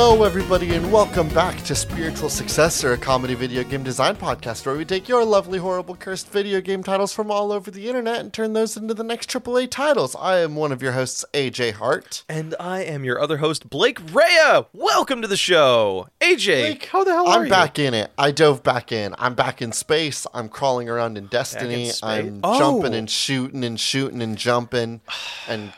Hello, 0.00 0.22
everybody, 0.22 0.76
and 0.76 0.92
welcome 0.92 1.28
back 1.30 1.60
to 1.64 1.74
Spiritual 1.74 2.28
Successor, 2.28 2.92
a 2.92 2.96
comedy 2.96 3.34
video 3.34 3.64
game 3.64 3.82
design 3.82 4.14
podcast 4.14 4.64
where 4.64 4.76
we 4.76 4.84
take 4.84 5.08
your 5.08 5.24
lovely, 5.24 5.58
horrible, 5.58 5.96
cursed 5.96 6.30
video 6.30 6.60
game 6.60 6.84
titles 6.84 7.12
from 7.12 7.32
all 7.32 7.50
over 7.50 7.68
the 7.72 7.88
internet 7.88 8.20
and 8.20 8.32
turn 8.32 8.52
those 8.52 8.76
into 8.76 8.94
the 8.94 9.02
next 9.02 9.28
AAA 9.28 9.68
titles. 9.68 10.14
I 10.14 10.38
am 10.38 10.54
one 10.54 10.70
of 10.70 10.82
your 10.82 10.92
hosts, 10.92 11.24
AJ 11.34 11.72
Hart. 11.72 12.22
And 12.28 12.54
I 12.60 12.84
am 12.84 13.02
your 13.02 13.20
other 13.20 13.38
host, 13.38 13.68
Blake 13.68 13.98
Rhea. 14.14 14.66
Welcome 14.72 15.20
to 15.22 15.26
the 15.26 15.36
show. 15.36 16.06
AJ, 16.20 16.46
Blake, 16.60 16.84
how 16.84 17.02
the 17.02 17.10
hell 17.10 17.26
are 17.26 17.38
you? 17.38 17.42
I'm 17.46 17.48
back 17.50 17.80
in 17.80 17.92
it. 17.92 18.12
I 18.16 18.30
dove 18.30 18.62
back 18.62 18.92
in. 18.92 19.16
I'm 19.18 19.34
back 19.34 19.60
in 19.60 19.72
space. 19.72 20.28
I'm 20.32 20.48
crawling 20.48 20.88
around 20.88 21.18
in 21.18 21.26
Destiny. 21.26 21.86
space? 21.86 22.04
I'm 22.04 22.38
Oh. 22.44 22.56
jumping 22.56 22.94
and 22.94 23.10
shooting 23.10 23.64
and 23.64 23.80
shooting 23.80 24.22
and 24.22 24.38
jumping. 24.38 25.00
And 25.48 25.72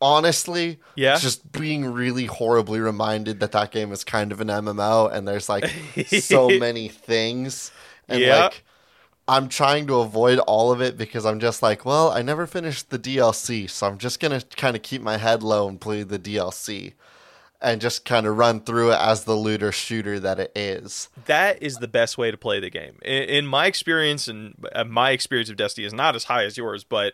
honestly, 0.00 0.78
Yeah? 0.94 1.18
just 1.18 1.50
being 1.52 1.84
really 1.86 2.26
horribly 2.26 2.80
reminded 2.80 3.40
that 3.40 3.52
that 3.52 3.70
game 3.70 3.92
is 3.92 4.04
kind 4.04 4.32
of 4.32 4.40
an 4.40 4.48
MMO 4.48 5.12
and 5.12 5.26
there's 5.26 5.48
like 5.48 5.68
so 6.06 6.50
many 6.58 6.88
things. 6.88 7.70
And 8.08 8.22
Yeah. 8.22 8.42
like, 8.44 8.64
I'm 9.26 9.48
trying 9.48 9.86
to 9.88 9.96
avoid 10.00 10.38
all 10.40 10.72
of 10.72 10.80
it 10.80 10.96
because 10.96 11.26
I'm 11.26 11.38
just 11.38 11.62
like, 11.62 11.84
well, 11.84 12.10
I 12.10 12.22
never 12.22 12.46
finished 12.46 12.88
the 12.88 12.98
DLC, 12.98 13.68
so 13.68 13.86
I'm 13.86 13.98
just 13.98 14.20
gonna 14.20 14.40
kind 14.56 14.74
of 14.74 14.82
keep 14.82 15.02
my 15.02 15.18
head 15.18 15.42
low 15.42 15.68
and 15.68 15.78
play 15.78 16.02
the 16.02 16.18
DLC, 16.18 16.94
and 17.60 17.78
just 17.80 18.06
kind 18.06 18.26
of 18.26 18.38
run 18.38 18.60
through 18.60 18.92
it 18.92 18.98
as 18.98 19.24
the 19.24 19.34
looter 19.34 19.70
shooter 19.70 20.18
that 20.20 20.38
it 20.38 20.52
is. 20.56 21.10
That 21.26 21.62
is 21.62 21.76
the 21.76 21.88
best 21.88 22.16
way 22.16 22.30
to 22.30 22.38
play 22.38 22.58
the 22.58 22.70
game. 22.70 22.98
In, 23.04 23.22
in 23.24 23.46
my 23.46 23.66
experience, 23.66 24.28
and 24.28 24.54
uh, 24.74 24.84
my 24.84 25.10
experience 25.10 25.50
of 25.50 25.56
Destiny 25.56 25.86
is 25.86 25.92
not 25.92 26.16
as 26.16 26.24
high 26.24 26.44
as 26.44 26.56
yours, 26.56 26.82
but 26.84 27.12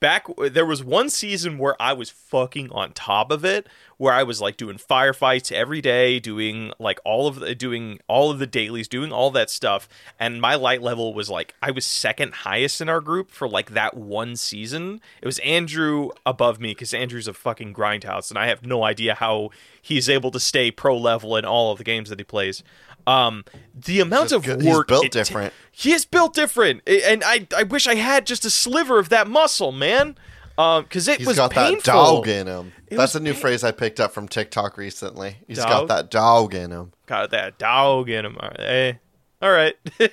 back 0.00 0.26
there 0.38 0.66
was 0.66 0.84
one 0.84 1.08
season 1.08 1.58
where 1.58 1.80
I 1.80 1.92
was 1.92 2.10
fucking 2.10 2.70
on 2.70 2.92
top 2.92 3.30
of 3.30 3.44
it, 3.44 3.66
where 3.96 4.12
I 4.12 4.22
was 4.22 4.40
like 4.40 4.56
doing 4.56 4.76
firefights 4.76 5.50
every 5.50 5.80
day, 5.80 6.20
doing 6.20 6.72
like 6.78 7.00
all 7.04 7.26
of 7.26 7.40
the 7.40 7.54
doing 7.54 8.00
all 8.08 8.30
of 8.30 8.38
the 8.38 8.46
dailies, 8.46 8.88
doing 8.88 9.12
all 9.12 9.30
that 9.32 9.50
stuff, 9.50 9.88
and 10.18 10.40
my 10.40 10.54
light 10.54 10.82
level 10.82 11.14
was 11.14 11.30
like 11.30 11.54
I 11.62 11.70
was 11.70 11.86
second 11.86 12.34
highest 12.34 12.80
in 12.80 12.88
our 12.88 13.00
group 13.00 13.30
for 13.30 13.48
like 13.48 13.70
that 13.70 13.96
one 13.96 14.36
season. 14.36 15.00
It 15.22 15.26
was 15.26 15.38
Andrew 15.40 16.10
above 16.24 16.60
me 16.60 16.70
because 16.70 16.94
Andrew's 16.94 17.28
a 17.28 17.34
fucking 17.34 17.74
grindhouse, 17.74 18.30
and 18.30 18.38
I 18.38 18.46
have 18.48 18.64
no 18.66 18.84
idea 18.84 19.14
how 19.14 19.50
he's 19.80 20.08
able 20.08 20.30
to 20.32 20.40
stay 20.40 20.70
pro 20.70 20.96
level 20.96 21.36
in 21.36 21.44
all 21.44 21.72
of 21.72 21.78
the 21.78 21.84
games 21.84 22.10
that 22.10 22.20
he 22.20 22.24
plays. 22.24 22.62
Um, 23.06 23.44
the 23.74 24.00
amount 24.00 24.32
of 24.32 24.42
good- 24.44 24.62
he's 24.62 24.84
built 24.84 25.10
different. 25.12 25.52
he 25.70 25.92
is 25.92 26.04
built 26.04 26.34
different, 26.34 26.82
and 26.88 27.22
I 27.24 27.46
I 27.56 27.62
wish 27.62 27.86
I 27.86 27.94
had 27.94 28.26
just 28.26 28.44
a 28.44 28.50
sliver 28.50 28.98
of 28.98 29.08
that 29.10 29.28
muscle, 29.28 29.72
man. 29.72 30.16
Um, 30.58 30.84
because 30.84 31.06
it 31.06 31.18
He's 31.18 31.26
was 31.26 31.36
got 31.36 31.50
painful. 31.50 31.76
that 31.76 31.84
dog 31.84 32.28
in 32.28 32.46
him. 32.46 32.72
It 32.86 32.96
That's 32.96 33.14
a 33.14 33.20
new 33.20 33.32
pain- 33.32 33.40
phrase 33.42 33.62
I 33.62 33.72
picked 33.72 34.00
up 34.00 34.12
from 34.14 34.26
TikTok 34.26 34.78
recently. 34.78 35.36
He's 35.46 35.58
Dog? 35.58 35.68
got 35.68 35.88
that 35.88 36.10
dog 36.10 36.54
in 36.54 36.70
him. 36.70 36.92
Got 37.04 37.30
that 37.32 37.58
dog 37.58 38.08
in 38.08 38.24
him. 38.24 38.38
All 38.40 38.48
right. 38.48 38.60
Eh. 38.60 38.92
All 39.42 39.50
right. 39.52 39.76
you 40.00 40.08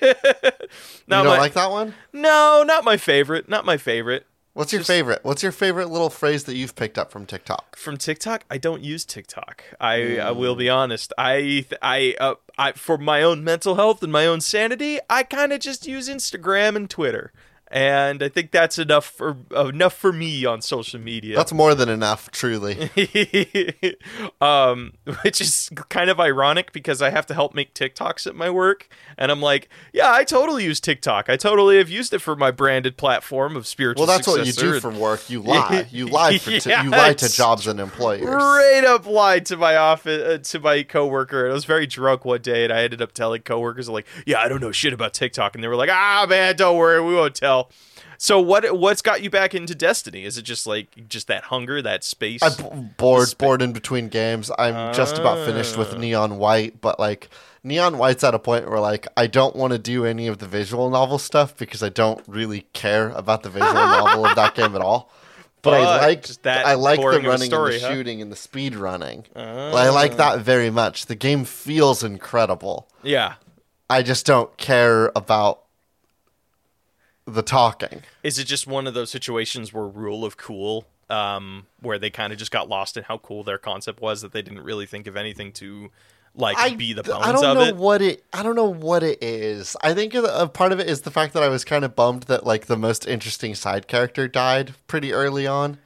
not 1.06 1.22
don't 1.22 1.26
my, 1.28 1.38
like 1.38 1.54
that 1.54 1.70
one? 1.70 1.94
no, 2.12 2.62
not 2.66 2.84
my 2.84 2.98
favorite. 2.98 3.48
Not 3.48 3.64
my 3.64 3.78
favorite. 3.78 4.26
What's 4.54 4.72
your 4.72 4.80
Just- 4.80 4.88
favorite? 4.88 5.20
What's 5.24 5.42
your 5.42 5.52
favorite 5.52 5.90
little 5.90 6.10
phrase 6.10 6.44
that 6.44 6.54
you've 6.54 6.76
picked 6.76 6.96
up 6.96 7.10
from 7.10 7.26
TikTok? 7.26 7.76
From 7.76 7.96
TikTok, 7.96 8.44
I 8.48 8.56
don't 8.56 8.82
use 8.82 9.04
TikTok. 9.04 9.64
I, 9.80 10.18
I 10.18 10.30
will 10.30 10.54
be 10.54 10.70
honest. 10.70 11.12
I 11.18 11.66
I 11.82 12.14
uh, 12.20 12.34
I 12.56 12.72
for 12.72 12.96
my 12.96 13.22
own 13.22 13.42
mental 13.42 13.74
health 13.74 14.02
and 14.02 14.12
my 14.12 14.26
own 14.26 14.40
sanity, 14.40 15.00
I 15.10 15.24
kind 15.24 15.52
of 15.52 15.58
just 15.60 15.86
use 15.86 16.08
Instagram 16.08 16.76
and 16.76 16.88
Twitter. 16.88 17.32
And 17.68 18.22
I 18.22 18.28
think 18.28 18.50
that's 18.50 18.78
enough 18.78 19.06
for 19.06 19.36
enough 19.56 19.94
for 19.94 20.12
me 20.12 20.44
on 20.44 20.60
social 20.60 21.00
media. 21.00 21.34
That's 21.34 21.52
more 21.52 21.74
than 21.74 21.88
enough, 21.88 22.30
truly. 22.30 22.90
um, 24.40 24.92
which 25.22 25.40
is 25.40 25.70
kind 25.88 26.10
of 26.10 26.20
ironic 26.20 26.72
because 26.72 27.02
I 27.02 27.10
have 27.10 27.26
to 27.26 27.34
help 27.34 27.54
make 27.54 27.74
TikToks 27.74 28.26
at 28.26 28.36
my 28.36 28.50
work, 28.50 28.88
and 29.16 29.32
I'm 29.32 29.40
like, 29.40 29.68
yeah, 29.92 30.12
I 30.12 30.24
totally 30.24 30.62
use 30.64 30.78
TikTok. 30.78 31.28
I 31.28 31.36
totally 31.36 31.78
have 31.78 31.88
used 31.88 32.12
it 32.12 32.20
for 32.20 32.36
my 32.36 32.50
branded 32.50 32.96
platform 32.96 33.56
of 33.56 33.66
spiritual. 33.66 34.06
Well, 34.06 34.16
that's 34.16 34.28
what 34.28 34.46
you 34.46 34.52
do 34.52 34.74
and 34.74 34.82
for 34.82 34.90
work. 34.90 35.28
You 35.30 35.40
lie. 35.40 35.88
You 35.94 36.06
lie 36.06 36.38
for 36.38 36.50
t- 36.50 36.70
Yeah, 36.70 36.82
you 36.82 36.90
lie 36.90 37.14
to 37.14 37.32
jobs 37.32 37.66
and 37.66 37.78
employers. 37.78 38.22
Straight 38.22 38.84
up 38.84 39.06
lied 39.06 39.46
to 39.46 39.56
my 39.56 39.76
office 39.76 40.22
uh, 40.22 40.38
to 40.38 40.60
my 40.60 40.82
coworker. 40.82 41.44
And 41.44 41.52
I 41.52 41.54
was 41.54 41.64
very 41.64 41.86
drunk 41.86 42.24
one 42.24 42.40
day, 42.40 42.64
and 42.64 42.72
I 42.72 42.82
ended 42.82 43.00
up 43.00 43.12
telling 43.12 43.42
coworkers 43.42 43.88
like, 43.88 44.06
"Yeah, 44.26 44.40
I 44.40 44.48
don't 44.48 44.60
know 44.60 44.72
shit 44.72 44.92
about 44.92 45.14
TikTok," 45.14 45.54
and 45.54 45.62
they 45.62 45.68
were 45.68 45.76
like, 45.76 45.90
"Ah, 45.90 46.26
man, 46.28 46.56
don't 46.56 46.76
worry, 46.76 47.00
we 47.00 47.14
won't 47.14 47.34
tell." 47.34 47.53
So 48.18 48.40
what 48.40 48.78
what's 48.78 49.02
got 49.02 49.22
you 49.22 49.30
back 49.30 49.54
into 49.54 49.74
Destiny? 49.74 50.24
Is 50.24 50.38
it 50.38 50.42
just 50.42 50.66
like 50.66 51.08
just 51.08 51.26
that 51.26 51.44
hunger, 51.44 51.82
that 51.82 52.04
space? 52.04 52.42
I'm 52.42 52.54
b- 52.56 52.88
bored, 52.96 53.28
spa- 53.28 53.44
bored 53.46 53.62
in 53.62 53.72
between 53.72 54.08
games. 54.08 54.50
I'm 54.58 54.94
just 54.94 55.18
about 55.18 55.44
finished 55.46 55.76
with 55.76 55.94
Ah. 55.94 55.98
Neon 55.98 56.38
White, 56.38 56.80
but 56.80 56.98
like 57.00 57.28
Neon 57.64 57.98
White's 57.98 58.22
at 58.24 58.34
a 58.34 58.38
point 58.38 58.68
where 58.70 58.80
like 58.80 59.06
I 59.16 59.26
don't 59.26 59.56
want 59.56 59.72
to 59.72 59.78
do 59.78 60.04
any 60.06 60.26
of 60.28 60.38
the 60.38 60.46
visual 60.46 60.88
novel 60.90 61.18
stuff 61.18 61.56
because 61.56 61.82
I 61.82 61.88
don't 61.88 62.22
really 62.28 62.62
care 62.72 63.10
about 63.10 63.42
the 63.42 63.50
visual 63.50 63.72
novel 63.74 64.26
of 64.26 64.36
that 64.36 64.54
game 64.54 64.74
at 64.76 64.80
all. 64.80 65.10
But, 65.62 65.74
I 65.80 66.06
like 66.06 66.26
that 66.42 66.66
I 66.66 66.74
like 66.74 66.96
the 66.98 67.02
boring 67.02 67.18
of 67.20 67.24
a 67.24 67.28
running 67.30 67.48
story, 67.48 67.74
and 67.76 67.82
the 67.82 67.86
huh? 67.88 67.94
shooting 67.94 68.22
and 68.22 68.30
the 68.30 68.36
speed 68.36 68.74
running. 68.76 69.24
I 69.34 69.88
like 69.88 70.18
that 70.18 70.40
very 70.40 70.68
much. 70.70 71.06
The 71.06 71.14
game 71.14 71.44
feels 71.44 72.04
incredible. 72.04 72.88
yeah. 73.02 73.34
I 73.90 74.02
just 74.02 74.24
don't 74.24 74.54
care 74.56 75.10
about 75.14 75.63
the 77.26 77.42
talking. 77.42 78.02
Is 78.22 78.38
it 78.38 78.44
just 78.44 78.66
one 78.66 78.86
of 78.86 78.94
those 78.94 79.10
situations 79.10 79.72
where 79.72 79.86
rule 79.86 80.24
of 80.24 80.36
cool, 80.36 80.86
um, 81.10 81.66
where 81.80 81.98
they 81.98 82.10
kind 82.10 82.32
of 82.32 82.38
just 82.38 82.50
got 82.50 82.68
lost 82.68 82.96
in 82.96 83.04
how 83.04 83.18
cool 83.18 83.42
their 83.44 83.58
concept 83.58 84.00
was 84.00 84.22
that 84.22 84.32
they 84.32 84.42
didn't 84.42 84.62
really 84.62 84.86
think 84.86 85.06
of 85.06 85.16
anything 85.16 85.52
to 85.52 85.90
like 86.36 86.58
I, 86.58 86.74
be 86.74 86.92
the 86.92 87.02
th- 87.02 87.14
bones 87.14 87.26
I 87.26 87.32
don't 87.32 87.44
of 87.44 87.56
know 87.56 87.64
it? 87.64 87.76
what 87.76 88.02
it. 88.02 88.24
I 88.32 88.42
don't 88.42 88.56
know 88.56 88.72
what 88.72 89.02
it 89.02 89.22
is. 89.22 89.76
I 89.82 89.94
think 89.94 90.14
a, 90.14 90.22
a 90.22 90.48
part 90.48 90.72
of 90.72 90.80
it 90.80 90.88
is 90.88 91.02
the 91.02 91.10
fact 91.10 91.32
that 91.34 91.42
I 91.42 91.48
was 91.48 91.64
kind 91.64 91.84
of 91.84 91.94
bummed 91.94 92.24
that 92.24 92.44
like 92.44 92.66
the 92.66 92.76
most 92.76 93.06
interesting 93.06 93.54
side 93.54 93.86
character 93.86 94.26
died 94.26 94.74
pretty 94.86 95.12
early 95.12 95.46
on. 95.46 95.78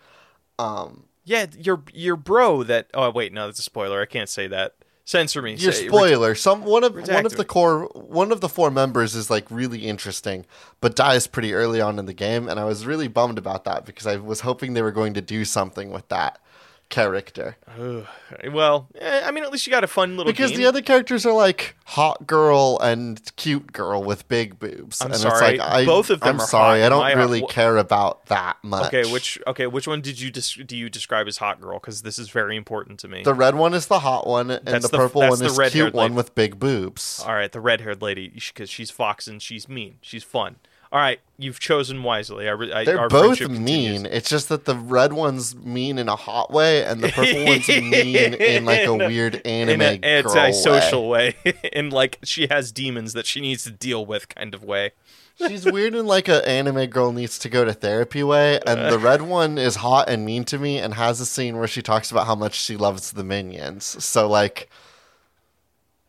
Um, 0.58 1.04
Yeah, 1.24 1.46
your 1.58 1.82
your 1.92 2.16
bro 2.16 2.62
that. 2.64 2.88
Oh 2.94 3.10
wait, 3.10 3.32
no, 3.32 3.46
that's 3.46 3.58
a 3.58 3.62
spoiler. 3.62 4.00
I 4.00 4.06
can't 4.06 4.28
say 4.28 4.46
that. 4.48 4.74
Censor 5.08 5.40
me. 5.40 5.54
your 5.54 5.72
Say- 5.72 5.88
spoiler. 5.88 6.34
Some 6.34 6.64
one 6.64 6.84
of 6.84 6.94
one 6.94 7.24
of 7.24 7.32
the 7.32 7.44
core 7.46 7.84
one 7.94 8.30
of 8.30 8.42
the 8.42 8.48
four 8.48 8.70
members 8.70 9.14
is 9.14 9.30
like 9.30 9.50
really 9.50 9.86
interesting, 9.86 10.44
but 10.82 10.94
dies 10.94 11.26
pretty 11.26 11.54
early 11.54 11.80
on 11.80 11.98
in 11.98 12.04
the 12.04 12.12
game, 12.12 12.46
and 12.46 12.60
I 12.60 12.64
was 12.64 12.84
really 12.84 13.08
bummed 13.08 13.38
about 13.38 13.64
that 13.64 13.86
because 13.86 14.06
I 14.06 14.16
was 14.16 14.40
hoping 14.40 14.74
they 14.74 14.82
were 14.82 14.92
going 14.92 15.14
to 15.14 15.22
do 15.22 15.46
something 15.46 15.92
with 15.92 16.06
that 16.08 16.38
character. 16.88 17.56
Ugh. 17.78 18.06
well, 18.52 18.88
eh, 18.98 19.22
I 19.24 19.30
mean, 19.30 19.44
at 19.44 19.50
least 19.52 19.66
you 19.66 19.70
got 19.70 19.84
a 19.84 19.88
fun 19.88 20.16
little. 20.16 20.32
Because 20.32 20.50
game. 20.52 20.60
the 20.60 20.66
other 20.66 20.80
characters 20.82 21.26
are 21.26 21.32
like 21.34 21.76
hot 21.84 22.26
girl 22.26 22.78
and 22.82 23.20
cute 23.36 23.72
girl 23.72 24.02
with 24.02 24.26
big 24.28 24.58
boobs. 24.58 25.00
I'm 25.02 25.08
and 25.12 25.16
sorry, 25.20 25.54
It's 25.56 25.60
like, 25.60 25.70
I, 25.70 25.84
both 25.84 26.10
of 26.10 26.20
them 26.20 26.36
I'm 26.36 26.40
are 26.40 26.46
sorry, 26.46 26.80
hot. 26.80 26.86
I 26.86 26.88
don't 26.88 27.00
My- 27.00 27.12
really 27.12 27.40
wh- 27.40 27.48
care 27.50 27.76
about 27.76 28.26
that 28.26 28.56
much. 28.62 28.86
Okay, 28.92 29.10
which 29.12 29.38
okay, 29.46 29.66
which 29.66 29.86
one 29.86 30.00
did 30.00 30.20
you 30.20 30.30
des- 30.30 30.64
do 30.64 30.76
you 30.76 30.88
describe 30.88 31.26
as 31.28 31.36
hot 31.38 31.60
girl? 31.60 31.78
Because 31.78 32.02
this 32.02 32.18
is 32.18 32.30
very 32.30 32.56
important 32.56 32.98
to 33.00 33.08
me. 33.08 33.22
the 33.22 33.34
red 33.34 33.54
one 33.54 33.74
is 33.74 33.86
the 33.86 33.98
hot 34.00 34.26
one, 34.26 34.50
and 34.50 34.66
That's 34.66 34.84
the 34.86 34.92
the- 34.92 34.96
purple 34.98 35.20
that's 35.22 35.30
one 35.32 35.38
the 35.40 35.46
is 35.46 35.58
red-haired 35.58 35.92
cute 35.92 35.94
one 35.94 36.14
with 36.14 36.34
big 36.34 36.58
boobs. 36.58 37.22
All 37.26 37.34
right, 37.34 37.52
the 37.52 37.60
red 37.60 37.80
haired 37.82 38.00
lady, 38.02 38.28
because 38.28 38.70
she's 38.70 38.90
fox 38.90 39.26
and 39.26 39.42
she's 39.42 39.68
mean. 39.68 39.98
She's 40.00 40.24
fun. 40.24 40.56
All 40.90 40.98
right, 40.98 41.20
you've 41.36 41.60
chosen 41.60 42.02
wisely. 42.02 42.48
I, 42.48 42.54
I, 42.54 42.84
They're 42.84 43.08
both 43.08 43.40
mean. 43.40 43.48
continues. 43.56 44.02
It's 44.04 44.30
just 44.30 44.48
that 44.48 44.64
the 44.64 44.74
red 44.74 45.12
one's 45.12 45.54
mean 45.54 45.98
in 45.98 46.08
a 46.08 46.16
hot 46.16 46.50
way, 46.50 46.82
and 46.82 47.02
the 47.02 47.08
purple 47.08 47.44
one's 47.44 47.68
mean 47.68 48.34
in 48.34 48.64
like 48.64 48.86
a 48.86 48.94
weird 48.94 49.46
anime 49.46 49.80
in 49.82 49.82
an 49.82 50.04
antisocial 50.04 51.08
way, 51.08 51.36
in 51.72 51.90
like 51.90 52.18
she 52.24 52.46
has 52.46 52.72
demons 52.72 53.12
that 53.12 53.26
she 53.26 53.42
needs 53.42 53.64
to 53.64 53.70
deal 53.70 54.06
with, 54.06 54.30
kind 54.30 54.54
of 54.54 54.64
way. 54.64 54.92
way. 55.38 55.48
She's 55.48 55.66
weird 55.66 55.94
in 55.94 56.06
like 56.06 56.26
a 56.26 56.46
anime 56.48 56.86
girl 56.86 57.12
needs 57.12 57.38
to 57.40 57.50
go 57.50 57.66
to 57.66 57.74
therapy 57.74 58.22
way, 58.22 58.58
and 58.66 58.90
the 58.90 58.98
red 58.98 59.20
one 59.20 59.58
is 59.58 59.76
hot 59.76 60.08
and 60.08 60.24
mean 60.24 60.44
to 60.44 60.58
me, 60.58 60.78
and 60.78 60.94
has 60.94 61.20
a 61.20 61.26
scene 61.26 61.58
where 61.58 61.68
she 61.68 61.82
talks 61.82 62.10
about 62.10 62.26
how 62.26 62.34
much 62.34 62.54
she 62.54 62.78
loves 62.78 63.12
the 63.12 63.24
minions. 63.24 63.84
So 63.84 64.26
like. 64.26 64.70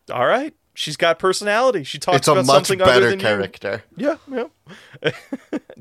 All 0.10 0.26
right, 0.26 0.56
she's 0.80 0.96
got 0.96 1.20
personality. 1.20 1.84
She 1.84 2.00
talks 2.00 2.20
it's 2.20 2.28
about 2.30 2.46
something 2.46 2.82
other 2.82 3.10
than 3.10 3.20
you. 3.20 3.26
character. 3.26 3.84
Yeah, 3.98 4.16
yeah. 4.32 4.46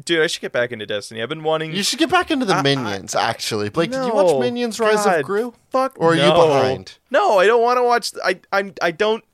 Dude, 0.04 0.20
I 0.20 0.26
should 0.26 0.42
get 0.42 0.52
back 0.52 0.72
into 0.72 0.86
Destiny. 0.86 1.22
I've 1.22 1.28
been 1.28 1.44
wanting. 1.44 1.72
You 1.72 1.84
should 1.84 2.00
get 2.00 2.10
back 2.10 2.30
into 2.30 2.44
the 2.44 2.56
I- 2.56 2.62
Minions, 2.62 3.14
actually. 3.14 3.68
Blake, 3.68 3.92
did 3.92 4.04
you 4.04 4.12
watch 4.12 4.38
Minions 4.40 4.80
Rise 4.80 5.04
God, 5.04 5.20
of 5.20 5.26
Gru? 5.26 5.54
Fuck. 5.70 5.96
Or 5.98 6.12
are 6.12 6.16
you 6.16 6.22
no. 6.22 6.46
behind? 6.46 6.98
No, 7.10 7.38
I 7.38 7.46
don't 7.46 7.62
want 7.62 7.78
to 7.78 7.84
watch. 7.84 8.12
I 8.24 8.40
I 8.52 8.72
I 8.82 8.90
don't 8.90 9.24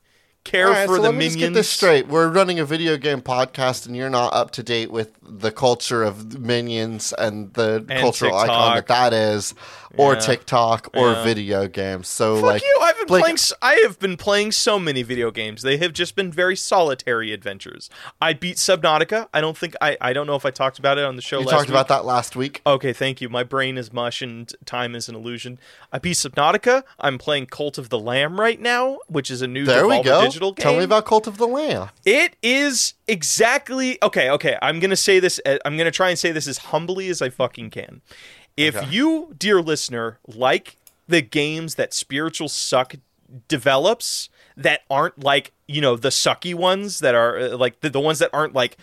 care 0.45 0.69
right, 0.69 0.87
for 0.87 0.95
so 0.95 1.01
the 1.01 1.09
let 1.09 1.11
me 1.13 1.17
minions. 1.17 1.33
just 1.35 1.39
get 1.39 1.53
this 1.53 1.69
straight. 1.69 2.07
We're 2.07 2.29
running 2.29 2.59
a 2.59 2.65
video 2.65 2.95
game 2.97 3.21
podcast, 3.21 3.85
and 3.85 3.95
you're 3.95 4.09
not 4.09 4.33
up 4.33 4.51
to 4.51 4.63
date 4.63 4.91
with 4.91 5.11
the 5.21 5.51
culture 5.51 6.03
of 6.03 6.39
minions 6.39 7.13
and 7.17 7.53
the 7.53 7.85
And 7.89 7.99
cultural 7.99 8.35
icon 8.35 8.75
that 8.75 8.87
that 8.87 9.11
is, 9.13 9.53
or 9.97 10.13
Yeah. 10.13 10.19
TikTok, 10.19 10.89
or 10.95 11.11
Yeah. 11.13 11.23
video 11.23 11.67
games. 11.67 12.07
So, 12.07 12.35
Fuck 12.35 12.43
like, 12.45 12.61
you! 12.61 12.79
I've 12.81 12.95
been 12.97 13.07
Blake- 13.07 13.23
playing. 13.23 13.37
I 13.61 13.75
have 13.83 13.99
been 13.99 14.17
playing 14.17 14.51
so 14.51 14.77
many 14.79 15.01
video 15.03 15.31
games. 15.31 15.61
They 15.63 15.77
have 15.77 15.93
just 15.93 16.15
been 16.15 16.31
very 16.31 16.55
solitary 16.55 17.33
adventures. 17.33 17.89
I 18.21 18.33
beat 18.33 18.57
Subnautica. 18.57 19.27
I 19.33 19.41
don't 19.41 19.57
think 19.57 19.75
I. 19.81 19.97
I 19.99 20.13
don't 20.13 20.27
know 20.27 20.35
if 20.35 20.45
I 20.45 20.51
talked 20.51 20.79
about 20.79 20.97
it 20.97 21.03
on 21.05 21.15
the 21.15 21.21
show. 21.21 21.37
Last 21.39 21.45
week. 21.45 21.51
You 21.51 21.57
talked 21.57 21.67
week. 21.69 21.73
about 21.73 21.87
that 21.89 22.05
last 22.05 22.35
week. 22.35 22.61
Okay, 22.67 22.93
thank 22.93 23.19
you. 23.21 23.29
My 23.29 23.43
brain 23.43 23.77
is 23.77 23.91
mush 23.91 24.21
and 24.21 24.51
time 24.65 24.95
is 24.95 25.09
an 25.09 25.15
illusion. 25.15 25.59
I 25.91 25.97
beat 25.99 26.17
Subnautica. 26.17 26.83
I'm 26.99 27.17
playing 27.17 27.47
Cult 27.47 27.77
of 27.77 27.89
the 27.89 27.97
Lamb 27.99 28.39
right 28.39 28.59
now, 28.59 28.99
which 29.07 29.31
is 29.31 29.41
a 29.41 29.47
new 29.47 29.65
There 29.65 29.87
we 29.87 30.01
go. 30.03 30.21
Digital 30.35 30.51
game. 30.51 30.63
Tell 30.63 30.77
me 30.77 30.83
about 30.83 31.05
Cult 31.05 31.27
of 31.27 31.37
the 31.37 31.47
Lamb. 31.47 31.89
It 32.05 32.35
is 32.43 32.93
exactly 33.07 33.97
okay. 34.03 34.29
Okay, 34.29 34.57
I'm 34.61 34.79
gonna 34.79 34.95
say 34.95 35.19
this. 35.19 35.39
uh, 35.45 35.57
I'm 35.65 35.77
gonna 35.77 35.91
try 35.91 36.09
and 36.09 36.19
say 36.19 36.31
this 36.31 36.47
as 36.47 36.57
humbly 36.57 37.07
as 37.09 37.21
I 37.21 37.29
fucking 37.29 37.69
can. 37.71 38.01
If 38.57 38.75
Okay. 38.75 38.87
you, 38.89 39.33
dear 39.37 39.61
listener, 39.61 40.19
like 40.27 40.77
the 41.07 41.21
games 41.21 41.75
that 41.75 41.93
Spiritual 41.93 42.47
Suck 42.49 42.95
develops, 43.47 44.29
that 44.57 44.81
aren't 44.89 45.23
like 45.23 45.51
you 45.67 45.81
know 45.81 45.95
the 45.95 46.09
sucky 46.09 46.53
ones 46.53 46.99
that 46.99 47.15
are 47.15 47.37
uh, 47.37 47.57
like 47.57 47.79
the, 47.81 47.89
the 47.89 47.99
ones 47.99 48.19
that 48.19 48.29
aren't 48.33 48.53
like 48.53 48.77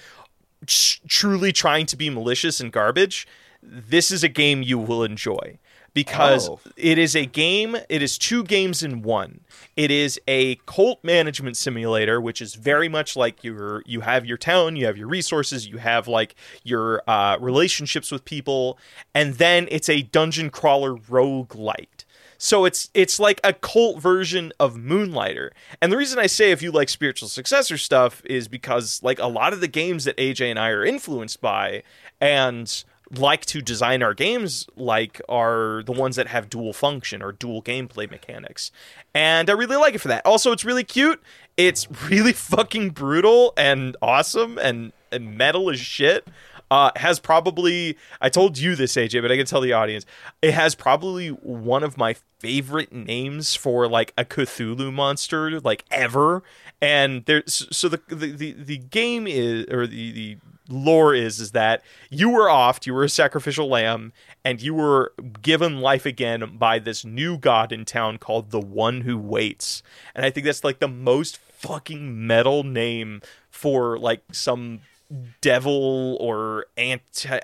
tr- 0.67 0.99
truly 1.09 1.53
trying 1.53 1.87
to 1.87 1.97
be 1.97 2.11
malicious 2.11 2.61
and 2.61 2.73
garbage, 2.73 3.27
this 3.63 4.11
is 4.11 4.23
a 4.25 4.29
game 4.29 4.63
you 4.63 4.79
will 4.79 5.05
enjoy 5.05 5.59
because 5.95 6.49
Oh. 6.49 6.61
it 6.77 6.99
is 6.99 7.15
a 7.15 7.27
game, 7.27 7.77
it 7.89 8.03
is 8.03 8.19
two 8.19 8.45
games 8.45 8.83
in 8.83 9.03
one. 9.03 9.41
It 9.77 9.91
is 9.91 10.21
a 10.29 10.57
cult 10.67 11.03
management 11.03 11.57
simulator 11.57 12.21
which 12.21 12.41
is 12.41 12.55
very 12.55 12.89
much 12.89 13.17
like 13.17 13.43
your 13.45 13.83
you 13.87 14.01
have 14.01 14.25
your 14.27 14.37
town, 14.39 14.77
you 14.77 14.87
have 14.87 14.97
your 14.99 15.09
resources, 15.09 15.67
you 15.67 15.79
have 15.79 16.09
like 16.09 16.35
your 16.63 17.03
uh, 17.09 17.37
relationships 17.41 18.11
with 18.11 18.25
people 18.25 18.79
and 19.15 19.35
then 19.35 19.69
it's 19.71 19.89
a 19.89 20.03
dungeon 20.03 20.51
crawler 20.51 20.95
roguelite. 20.95 22.05
So 22.39 22.65
it's 22.65 22.91
it's 22.93 23.21
like 23.21 23.41
a 23.45 23.53
cult 23.53 24.01
version 24.01 24.53
of 24.59 24.77
Moonlighter. 24.77 25.53
And 25.81 25.93
the 25.93 25.97
reason 25.97 26.19
I 26.19 26.27
say 26.27 26.51
if 26.51 26.61
you 26.61 26.73
like 26.73 26.89
spiritual 26.89 27.29
successor 27.29 27.79
stuff 27.79 28.21
is 28.25 28.49
because 28.49 29.01
like 29.03 29.21
a 29.21 29.27
lot 29.29 29.53
of 29.53 29.61
the 29.61 29.69
games 29.69 30.05
that 30.05 30.17
AJ 30.17 30.51
and 30.51 30.59
I 30.59 30.71
are 30.71 30.85
influenced 30.85 31.41
by 31.41 31.85
and 32.21 32.83
like 33.13 33.45
to 33.47 33.61
design 33.61 34.03
our 34.03 34.15
games 34.15 34.67
like 34.77 35.21
are 35.29 35.83
the 35.85 35.93
ones 35.93 36.17
that 36.17 36.29
have 36.29 36.49
dual 36.49 36.73
function 36.73 37.23
or 37.23 37.33
dual 37.33 37.63
gameplay 37.63 38.11
mechanics. 38.11 38.71
And 39.15 39.51
I 39.51 39.53
really 39.53 39.77
like 39.77 39.95
it 39.95 40.01
for 40.01 40.09
that. 40.09 40.25
Also, 40.25 40.53
it's 40.53 40.65
really 40.65 40.85
cute. 40.85 41.23
It's 41.57 41.87
really 42.09 42.33
fucking 42.33 42.91
brutal 42.91 43.53
and 43.57 43.97
awesome 44.01 44.59
and, 44.59 44.93
and 45.13 45.37
metal 45.37 45.71
as 45.71 45.81
shit 45.81 46.27
uh, 46.73 46.91
has 46.97 47.21
probably 47.21 47.99
I 48.23 48.31
told 48.31 48.57
you 48.57 48.75
this 48.75 48.97
AJ, 48.97 49.21
but 49.21 49.31
I 49.31 49.37
can 49.37 49.45
tell 49.45 49.61
the 49.61 49.75
audience 49.75 50.07
it 50.41 50.55
has 50.55 50.75
probably 50.75 51.29
one 51.29 51.83
of 51.83 51.99
my 51.99 52.17
favorite 52.39 52.95
names 52.95 53.55
for 53.55 53.87
like 53.87 54.15
a 54.17 54.25
Cthulhu 54.25 54.91
monster 54.91 55.61
like 55.61 55.85
ever. 55.91 56.43
And 56.81 57.27
there's 57.27 57.69
so 57.71 57.91
the 57.91 58.01
the 58.09 58.53
the, 58.53 58.79
game 58.79 59.27
is 59.27 59.67
or 59.71 59.87
the 59.87 60.13
the 60.13 60.39
lore 60.71 61.15
is 61.15 61.41
is 61.41 61.51
that 61.51 61.83
you 62.09 62.31
were 62.31 62.49
offed, 62.49 62.87
you 62.87 62.95
were 62.95 63.05
a 63.05 63.09
sacrificial 63.11 63.69
lamb, 63.69 64.15
and 64.43 64.63
you 64.63 64.73
were 64.73 65.13
given 65.43 65.83
life 65.83 66.07
again 66.07 66.57
by 66.57 66.79
this 66.79 67.05
new 67.05 67.37
god 67.37 67.71
in 67.71 67.85
town 67.85 68.17
called 68.17 68.51
the 68.51 68.61
One 68.61 69.03
Who 69.03 69.19
Waits. 69.19 69.83
And 70.15 70.25
I 70.25 70.31
think 70.31 70.47
that's 70.47 70.65
like 70.65 70.79
the 70.79 70.89
most 70.89 71.37
fucking 71.37 72.27
metal 72.27 72.65
name 72.65 73.21
for 73.51 73.99
like 73.99 74.23
some 74.33 74.81
devil 75.41 76.17
or 76.21 76.67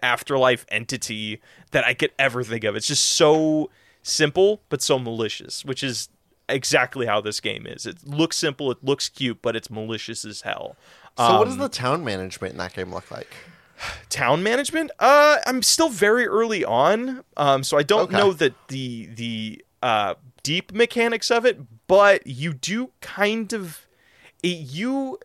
afterlife 0.02 0.64
entity 0.68 1.40
that 1.70 1.84
I 1.84 1.94
could 1.94 2.12
ever 2.18 2.42
think 2.42 2.64
of. 2.64 2.76
It's 2.76 2.86
just 2.86 3.04
so 3.04 3.70
simple 4.02 4.60
but 4.68 4.80
so 4.82 4.98
malicious, 4.98 5.64
which 5.64 5.82
is 5.82 6.08
exactly 6.48 7.06
how 7.06 7.20
this 7.20 7.40
game 7.40 7.66
is. 7.66 7.84
It 7.86 8.06
looks 8.06 8.36
simple, 8.36 8.70
it 8.70 8.82
looks 8.82 9.08
cute, 9.08 9.42
but 9.42 9.54
it's 9.54 9.70
malicious 9.70 10.24
as 10.24 10.42
hell. 10.42 10.76
So, 11.16 11.36
what 11.38 11.44
does 11.46 11.54
Um, 11.54 11.60
the 11.60 11.68
town 11.68 12.04
management 12.04 12.52
in 12.52 12.58
that 12.58 12.74
game 12.74 12.92
look 12.92 13.10
like? 13.10 13.28
town 14.08 14.42
management? 14.42 14.90
Uh, 14.98 15.38
I'm 15.46 15.62
still 15.62 15.88
very 15.88 16.26
early 16.26 16.64
on, 16.64 17.24
um, 17.36 17.62
so 17.64 17.76
I 17.76 17.82
don't 17.82 18.04
Okay. 18.04 18.16
know 18.16 18.32
that 18.32 18.54
the 18.68 19.06
the 19.06 19.64
uh, 19.82 20.14
deep 20.42 20.72
mechanics 20.72 21.30
of 21.30 21.44
it, 21.44 21.58
but 21.86 22.26
you 22.26 22.52
do 22.54 22.92
kind 23.00 23.52
of 23.52 23.86
you 24.42 25.18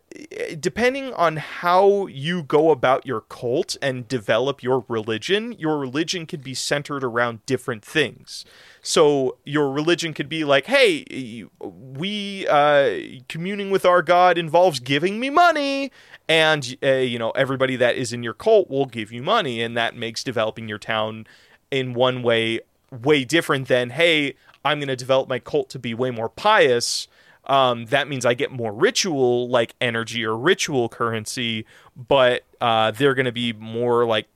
depending 0.58 1.12
on 1.14 1.36
how 1.36 2.06
you 2.08 2.42
go 2.42 2.70
about 2.70 3.06
your 3.06 3.20
cult 3.20 3.76
and 3.80 4.08
develop 4.08 4.62
your 4.62 4.84
religion 4.88 5.52
your 5.52 5.78
religion 5.78 6.26
could 6.26 6.42
be 6.42 6.54
centered 6.54 7.04
around 7.04 7.44
different 7.46 7.84
things. 7.84 8.44
So 8.82 9.38
your 9.44 9.70
religion 9.70 10.14
could 10.14 10.28
be 10.28 10.44
like 10.44 10.66
hey 10.66 11.44
we 11.60 12.46
uh, 12.48 13.20
communing 13.28 13.70
with 13.70 13.84
our 13.84 14.02
god 14.02 14.36
involves 14.36 14.80
giving 14.80 15.20
me 15.20 15.30
money 15.30 15.92
and 16.28 16.76
uh, 16.82 16.94
you 16.94 17.18
know 17.18 17.30
everybody 17.32 17.76
that 17.76 17.96
is 17.96 18.12
in 18.12 18.22
your 18.22 18.34
cult 18.34 18.68
will 18.68 18.86
give 18.86 19.12
you 19.12 19.22
money 19.22 19.62
and 19.62 19.76
that 19.76 19.96
makes 19.96 20.24
developing 20.24 20.68
your 20.68 20.78
town 20.78 21.26
in 21.70 21.94
one 21.94 22.22
way 22.22 22.60
way 22.90 23.24
different 23.24 23.68
than 23.68 23.90
hey 23.90 24.34
i'm 24.64 24.78
going 24.78 24.88
to 24.88 24.96
develop 24.96 25.28
my 25.28 25.38
cult 25.38 25.68
to 25.68 25.78
be 25.78 25.94
way 25.94 26.10
more 26.10 26.28
pious 26.28 27.08
um, 27.46 27.86
that 27.86 28.08
means 28.08 28.24
I 28.24 28.34
get 28.34 28.50
more 28.50 28.72
ritual 28.72 29.48
like 29.48 29.74
energy 29.80 30.24
or 30.24 30.36
ritual 30.36 30.88
currency, 30.88 31.66
but 31.96 32.44
uh, 32.60 32.90
they're 32.90 33.14
going 33.14 33.26
to 33.26 33.32
be 33.32 33.52
more 33.52 34.06
like 34.06 34.26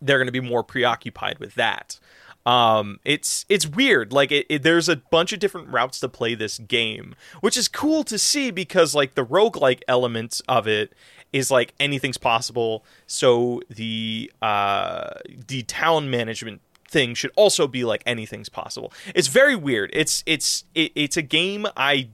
they're 0.00 0.18
going 0.18 0.26
to 0.26 0.32
be 0.32 0.40
more 0.40 0.62
preoccupied 0.62 1.38
with 1.38 1.54
that. 1.54 1.98
Um, 2.46 3.00
it's 3.04 3.46
it's 3.48 3.66
weird. 3.66 4.12
Like 4.12 4.30
it, 4.30 4.46
it, 4.48 4.62
there's 4.62 4.88
a 4.88 4.96
bunch 4.96 5.32
of 5.32 5.40
different 5.40 5.68
routes 5.68 5.98
to 6.00 6.08
play 6.08 6.34
this 6.34 6.58
game, 6.58 7.14
which 7.40 7.56
is 7.56 7.68
cool 7.68 8.04
to 8.04 8.18
see 8.18 8.50
because 8.50 8.94
like 8.94 9.14
the 9.14 9.24
roguelike 9.24 9.80
elements 9.88 10.40
of 10.46 10.68
it 10.68 10.92
is 11.32 11.50
like 11.50 11.74
anything's 11.80 12.18
possible. 12.18 12.84
So 13.06 13.62
the 13.70 14.30
uh, 14.42 15.14
the 15.48 15.62
town 15.62 16.10
management 16.10 16.60
thing 16.88 17.14
should 17.14 17.32
also 17.36 17.66
be 17.66 17.84
like 17.84 18.02
anything's 18.06 18.48
possible. 18.48 18.92
It's 19.14 19.28
very 19.28 19.56
weird. 19.56 19.90
It's 19.92 20.22
it's 20.26 20.64
it, 20.74 20.92
it's 20.94 21.16
a 21.16 21.22
game 21.22 21.66
I 21.76 22.08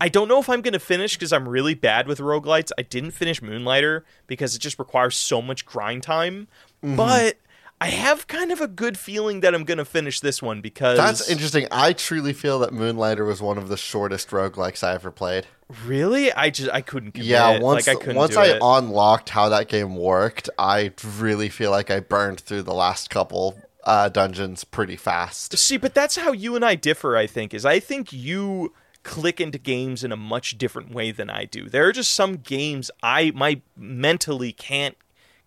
I 0.00 0.08
don't 0.08 0.28
know 0.28 0.38
if 0.38 0.48
I'm 0.48 0.60
going 0.60 0.74
to 0.74 0.78
finish 0.78 1.16
because 1.16 1.32
I'm 1.32 1.48
really 1.48 1.74
bad 1.74 2.06
with 2.06 2.18
roguelites. 2.18 2.70
I 2.76 2.82
didn't 2.82 3.12
finish 3.12 3.40
Moonlighter 3.40 4.04
because 4.26 4.54
it 4.54 4.58
just 4.58 4.78
requires 4.78 5.16
so 5.16 5.40
much 5.40 5.64
grind 5.64 6.02
time. 6.02 6.48
Mm-hmm. 6.82 6.96
But 6.96 7.38
I 7.80 7.86
have 7.86 8.26
kind 8.26 8.52
of 8.52 8.60
a 8.60 8.68
good 8.68 8.98
feeling 8.98 9.40
that 9.40 9.54
I'm 9.54 9.64
going 9.64 9.78
to 9.78 9.84
finish 9.84 10.20
this 10.20 10.42
one 10.42 10.60
because 10.60 10.98
That's 10.98 11.28
interesting. 11.28 11.66
I 11.70 11.92
truly 11.92 12.32
feel 12.32 12.58
that 12.60 12.72
Moonlighter 12.72 13.24
was 13.24 13.40
one 13.40 13.58
of 13.58 13.68
the 13.68 13.76
shortest 13.76 14.30
roguelikes 14.30 14.82
I 14.82 14.94
ever 14.94 15.10
played. 15.10 15.46
really 15.84 16.32
I 16.32 16.50
just 16.50 16.70
I 16.70 16.80
couldn't 16.80 17.12
commit. 17.12 17.28
Yeah, 17.28 17.58
once 17.60 17.86
like 17.86 17.96
I 17.96 17.98
couldn't 17.98 18.16
once 18.16 18.36
I 18.36 18.46
it. 18.46 18.58
unlocked 18.62 19.30
how 19.30 19.48
that 19.50 19.68
game 19.68 19.96
worked, 19.96 20.48
I 20.58 20.92
really 21.18 21.48
feel 21.48 21.70
like 21.70 21.90
I 21.90 22.00
burned 22.00 22.40
through 22.40 22.62
the 22.62 22.74
last 22.74 23.10
couple 23.10 23.58
uh, 23.86 24.08
dungeons 24.08 24.64
pretty 24.64 24.96
fast. 24.96 25.56
See, 25.56 25.76
but 25.76 25.94
that's 25.94 26.16
how 26.16 26.32
you 26.32 26.56
and 26.56 26.64
I 26.64 26.74
differ, 26.74 27.16
I 27.16 27.26
think, 27.26 27.54
is 27.54 27.64
I 27.64 27.80
think 27.80 28.12
you 28.12 28.74
click 29.04 29.40
into 29.40 29.58
games 29.58 30.02
in 30.02 30.10
a 30.10 30.16
much 30.16 30.58
different 30.58 30.90
way 30.90 31.12
than 31.12 31.30
I 31.30 31.44
do. 31.44 31.68
There 31.68 31.86
are 31.86 31.92
just 31.92 32.12
some 32.12 32.38
games 32.38 32.90
I 33.02 33.30
my 33.34 33.62
mentally 33.76 34.52
can't 34.52 34.96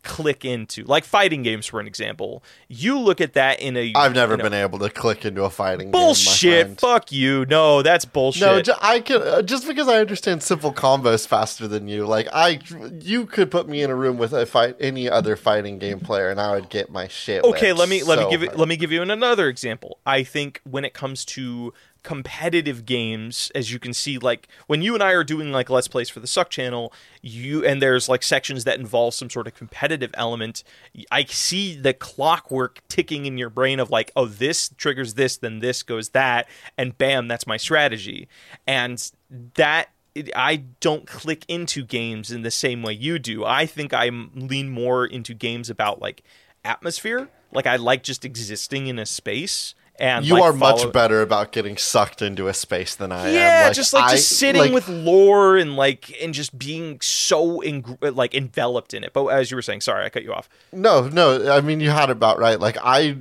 click 0.10 0.44
into. 0.44 0.84
Like 0.84 1.06
fighting 1.06 1.44
games 1.44 1.68
for 1.68 1.80
an 1.80 1.86
example. 1.86 2.44
You 2.68 2.98
look 2.98 3.22
at 3.22 3.34
that 3.34 3.62
in 3.62 3.78
a 3.78 3.94
I've 3.96 4.16
never 4.16 4.38
been 4.38 4.54
able 4.54 4.80
to 4.80 4.90
click 4.90 5.24
into 5.24 5.44
a 5.44 5.52
fighting 5.52 5.92
Bullshit. 5.92 6.68
game. 6.68 6.76
Fuck 6.78 7.12
you. 7.12 7.46
No, 7.46 7.84
that's 7.84 8.06
bullshit. 8.06 8.42
No, 8.42 8.62
ju- 8.62 8.74
I 8.82 9.02
can 9.02 9.22
uh, 9.22 9.42
just 9.44 9.68
because 9.68 9.88
I 9.88 10.00
understand 10.00 10.42
simple 10.42 10.74
combos 10.74 11.28
faster 11.28 11.68
than 11.68 11.88
you. 11.88 12.08
Like 12.08 12.28
I, 12.34 12.60
you 13.00 13.28
could 13.28 13.52
put 13.52 13.70
me 13.70 13.84
in 13.84 13.92
a 13.92 13.96
room 13.96 14.18
with 14.18 14.34
a 14.34 14.48
fight 14.48 14.76
any 14.80 15.08
other 15.08 15.36
fighting 15.36 15.78
game 15.78 16.00
player, 16.00 16.30
and 16.30 16.42
I 16.42 16.56
would 16.56 16.70
get 16.70 16.90
my 16.90 17.08
shit. 17.08 17.44
okay, 17.44 17.72
let 17.72 17.88
me 17.88 18.02
let 18.02 18.18
so 18.18 18.26
me 18.26 18.32
give 18.32 18.42
hard. 18.42 18.58
let 18.58 18.68
me 18.68 18.78
give 18.78 18.92
you 18.92 19.04
another 19.04 19.48
example. 19.48 20.00
I 20.08 20.24
think 20.24 20.60
when 20.64 20.86
it 20.86 20.94
comes 20.96 21.24
to 21.26 21.72
competitive 22.04 22.86
games, 22.86 23.52
as 23.54 23.72
you 23.72 23.80
can 23.80 23.94
see, 23.94 24.18
like 24.18 24.48
when 24.68 24.82
you 24.82 24.94
and 24.94 25.04
I 25.04 25.12
are 25.12 25.24
doing 25.24 25.52
like 25.52 25.70
let's 25.70 25.88
plays 25.88 26.10
for 26.10 26.20
the 26.20 26.28
Suck 26.28 26.50
channel, 26.50 26.94
you 27.22 27.66
and 27.66 27.82
there's 27.82 28.08
like 28.08 28.24
sections 28.24 28.64
that 28.64 28.80
involve 28.80 29.14
some 29.14 29.30
sort 29.30 29.48
of 29.48 29.56
competitive 29.56 30.12
element. 30.14 30.64
I 31.12 31.26
see 31.26 31.76
the 31.76 31.94
clockwork 31.94 32.82
ticking 32.88 33.26
in 33.26 33.38
your 33.38 33.50
brain 33.50 33.80
of 33.80 33.90
like, 33.90 34.12
oh, 34.16 34.26
this 34.26 34.70
triggers 34.78 35.16
this, 35.16 35.38
then 35.38 35.60
this 35.60 35.84
goes 35.84 36.10
that, 36.10 36.48
and 36.78 36.98
bam, 36.98 37.28
that's 37.28 37.48
my 37.48 37.58
strategy, 37.58 38.28
and 38.66 39.12
that 39.56 39.90
I 40.36 40.64
don't 40.80 41.06
click 41.06 41.46
into 41.48 41.84
games 41.86 42.32
in 42.32 42.42
the 42.42 42.52
same 42.52 42.82
way 42.82 42.94
you 42.94 43.20
do. 43.20 43.46
I 43.46 43.66
think 43.66 43.94
I 43.94 44.10
lean 44.10 44.70
more 44.70 45.06
into 45.06 45.34
games 45.34 45.70
about 45.70 46.02
like 46.02 46.24
atmosphere. 46.64 47.30
Like 47.52 47.68
I 47.68 47.76
like 47.76 48.04
just 48.04 48.26
existing 48.26 48.88
in 48.88 49.00
a 49.00 49.06
space 49.06 49.76
and 50.00 50.26
You 50.26 50.36
like, 50.36 50.44
are 50.44 50.54
follow- 50.54 50.84
much 50.86 50.94
better 50.94 51.22
about 51.22 51.52
getting 51.52 51.76
sucked 51.78 52.22
into 52.22 52.48
a 52.48 52.54
space 52.54 52.96
than 52.96 53.12
I 53.12 53.28
am. 53.28 53.34
Yeah, 53.34 53.64
Like, 53.68 53.74
just 53.76 53.94
like 53.94 54.04
I- 54.06 54.12
just 54.12 54.30
sitting 54.38 54.62
like, 54.62 54.72
with 54.74 54.88
lore 54.88 55.58
and 55.58 55.76
like 55.76 56.16
and 56.22 56.34
just 56.34 56.58
being 56.58 57.00
so 57.02 57.60
eng- 57.62 57.98
like 58.02 58.34
enveloped 58.34 58.94
in 58.94 59.04
it. 59.04 59.14
But 59.14 59.26
as 59.28 59.52
you 59.52 59.56
were 59.58 59.62
saying, 59.62 59.82
sorry, 59.82 60.06
I 60.06 60.10
cut 60.10 60.24
you 60.24 60.34
off. 60.34 60.50
No, 60.72 61.08
no. 61.10 61.52
I 61.52 61.62
mean, 61.62 61.80
you 61.80 61.90
had 61.90 62.10
about 62.10 62.40
right. 62.40 62.60
Like 62.60 62.78
I, 62.84 63.18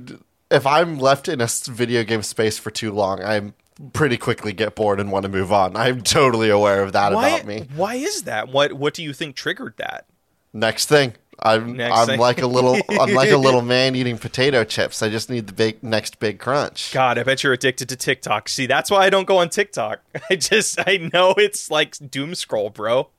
if 0.49 0.65
I'm 0.65 0.97
left 0.99 1.27
in 1.27 1.41
a 1.41 1.47
video 1.67 2.03
game 2.03 2.23
space 2.23 2.57
for 2.57 2.71
too 2.71 2.91
long, 2.91 3.21
I'm 3.23 3.53
pretty 3.93 4.17
quickly 4.17 4.51
get 4.51 4.75
bored 4.75 4.99
and 4.99 5.11
want 5.11 5.23
to 5.23 5.29
move 5.29 5.53
on. 5.53 5.75
I'm 5.75 6.01
totally 6.01 6.49
aware 6.49 6.83
of 6.83 6.91
that 6.93 7.13
Why? 7.13 7.29
about 7.29 7.45
me. 7.47 7.67
Why 7.75 7.95
is 7.95 8.23
that? 8.23 8.49
What 8.49 8.73
What 8.73 8.93
do 8.93 9.03
you 9.03 9.13
think 9.13 9.35
triggered 9.35 9.75
that? 9.77 10.05
Next 10.53 10.87
thing. 10.87 11.13
I'm 11.41 11.73
Next 11.77 11.97
I'm 11.97 12.07
thing. 12.07 12.19
like 12.19 12.41
a 12.41 12.47
little 12.47 12.77
I'm 12.89 13.13
like 13.13 13.31
a 13.31 13.37
little 13.47 13.61
man 13.61 13.95
eating 13.95 14.17
potato 14.17 14.63
chips. 14.63 15.01
I 15.01 15.09
just 15.09 15.29
need 15.29 15.47
the 15.47 15.53
big 15.53 15.81
next 15.83 16.19
big 16.19 16.39
crunch. 16.39 16.91
God, 16.93 17.17
I 17.17 17.23
bet 17.23 17.43
you're 17.43 17.53
addicted 17.53 17.87
to 17.89 17.95
TikTok. 17.95 18.49
See, 18.49 18.65
that's 18.65 18.91
why 18.91 19.05
I 19.05 19.09
don't 19.09 19.25
go 19.27 19.37
on 19.37 19.49
TikTok. 19.49 20.01
I 20.29 20.35
just 20.35 20.79
I 20.87 21.09
know 21.13 21.33
it's 21.37 21.71
like 21.71 21.95
doom 22.11 22.35
scroll, 22.35 22.69
bro. 22.69 23.09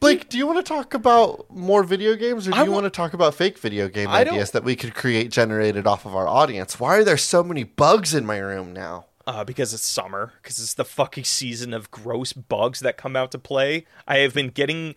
Blake, 0.00 0.28
do 0.28 0.38
you 0.38 0.46
want 0.46 0.58
to 0.58 0.62
talk 0.74 0.94
about 0.94 1.46
more 1.50 1.82
video 1.84 2.16
games, 2.16 2.48
or 2.48 2.52
do 2.52 2.56
I 2.56 2.64
you 2.64 2.70
wa- 2.70 2.80
want 2.80 2.84
to 2.86 2.90
talk 2.90 3.12
about 3.14 3.34
fake 3.34 3.58
video 3.58 3.88
game 3.88 4.08
I 4.08 4.24
don't- 4.24 4.34
ideas 4.34 4.50
that 4.52 4.64
we 4.64 4.74
could 4.76 4.94
create 4.94 5.30
generated 5.30 5.86
off 5.86 6.04
of 6.06 6.16
our 6.16 6.26
audience? 6.26 6.80
Why 6.80 6.96
are 6.98 7.04
there 7.04 7.16
so 7.16 7.42
many 7.44 7.62
bugs 7.64 8.14
in 8.14 8.26
my 8.26 8.38
room 8.38 8.72
now? 8.72 9.06
Uh, 9.24 9.44
because 9.44 9.72
it's 9.72 9.86
summer, 9.86 10.32
because 10.42 10.58
it's 10.58 10.74
the 10.74 10.84
fucking 10.84 11.22
season 11.24 11.72
of 11.72 11.92
gross 11.92 12.32
bugs 12.32 12.80
that 12.80 12.96
come 12.96 13.14
out 13.14 13.30
to 13.30 13.38
play. 13.38 13.86
I 14.08 14.18
have 14.18 14.34
been 14.34 14.48
getting, 14.48 14.96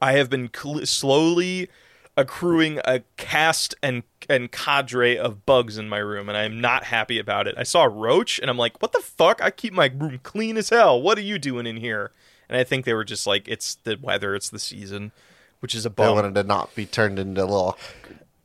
I 0.00 0.12
have 0.12 0.28
been 0.30 0.50
cl- 0.54 0.84
slowly 0.86 1.68
accruing 2.16 2.80
a 2.84 3.00
cast 3.16 3.74
and 3.82 4.02
and 4.28 4.50
cadre 4.50 5.16
of 5.18 5.44
bugs 5.46 5.78
in 5.78 5.88
my 5.88 5.98
room, 5.98 6.28
and 6.28 6.36
I 6.36 6.44
am 6.44 6.60
not 6.60 6.84
happy 6.84 7.18
about 7.18 7.46
it. 7.46 7.54
I 7.58 7.62
saw 7.62 7.84
a 7.84 7.88
roach, 7.88 8.38
and 8.40 8.50
I'm 8.50 8.56
like, 8.58 8.80
what 8.82 8.92
the 8.92 9.00
fuck? 9.00 9.40
I 9.42 9.50
keep 9.50 9.72
my 9.72 9.90
room 9.94 10.18
clean 10.22 10.56
as 10.56 10.70
hell. 10.70 11.00
What 11.00 11.16
are 11.18 11.22
you 11.22 11.38
doing 11.38 11.66
in 11.66 11.76
here? 11.76 12.10
And 12.48 12.58
I 12.58 12.64
think 12.64 12.84
they 12.84 12.94
were 12.94 13.04
just 13.04 13.26
like, 13.26 13.46
it's 13.48 13.76
the 13.84 13.98
weather, 14.00 14.34
it's 14.34 14.50
the 14.50 14.58
season, 14.58 15.12
which 15.60 15.74
is 15.74 15.84
a 15.86 15.88
They 15.90 15.94
bum. 15.94 16.14
wanted 16.16 16.34
to 16.36 16.42
not 16.44 16.74
be 16.74 16.86
turned 16.86 17.18
into 17.18 17.42
little 17.44 17.78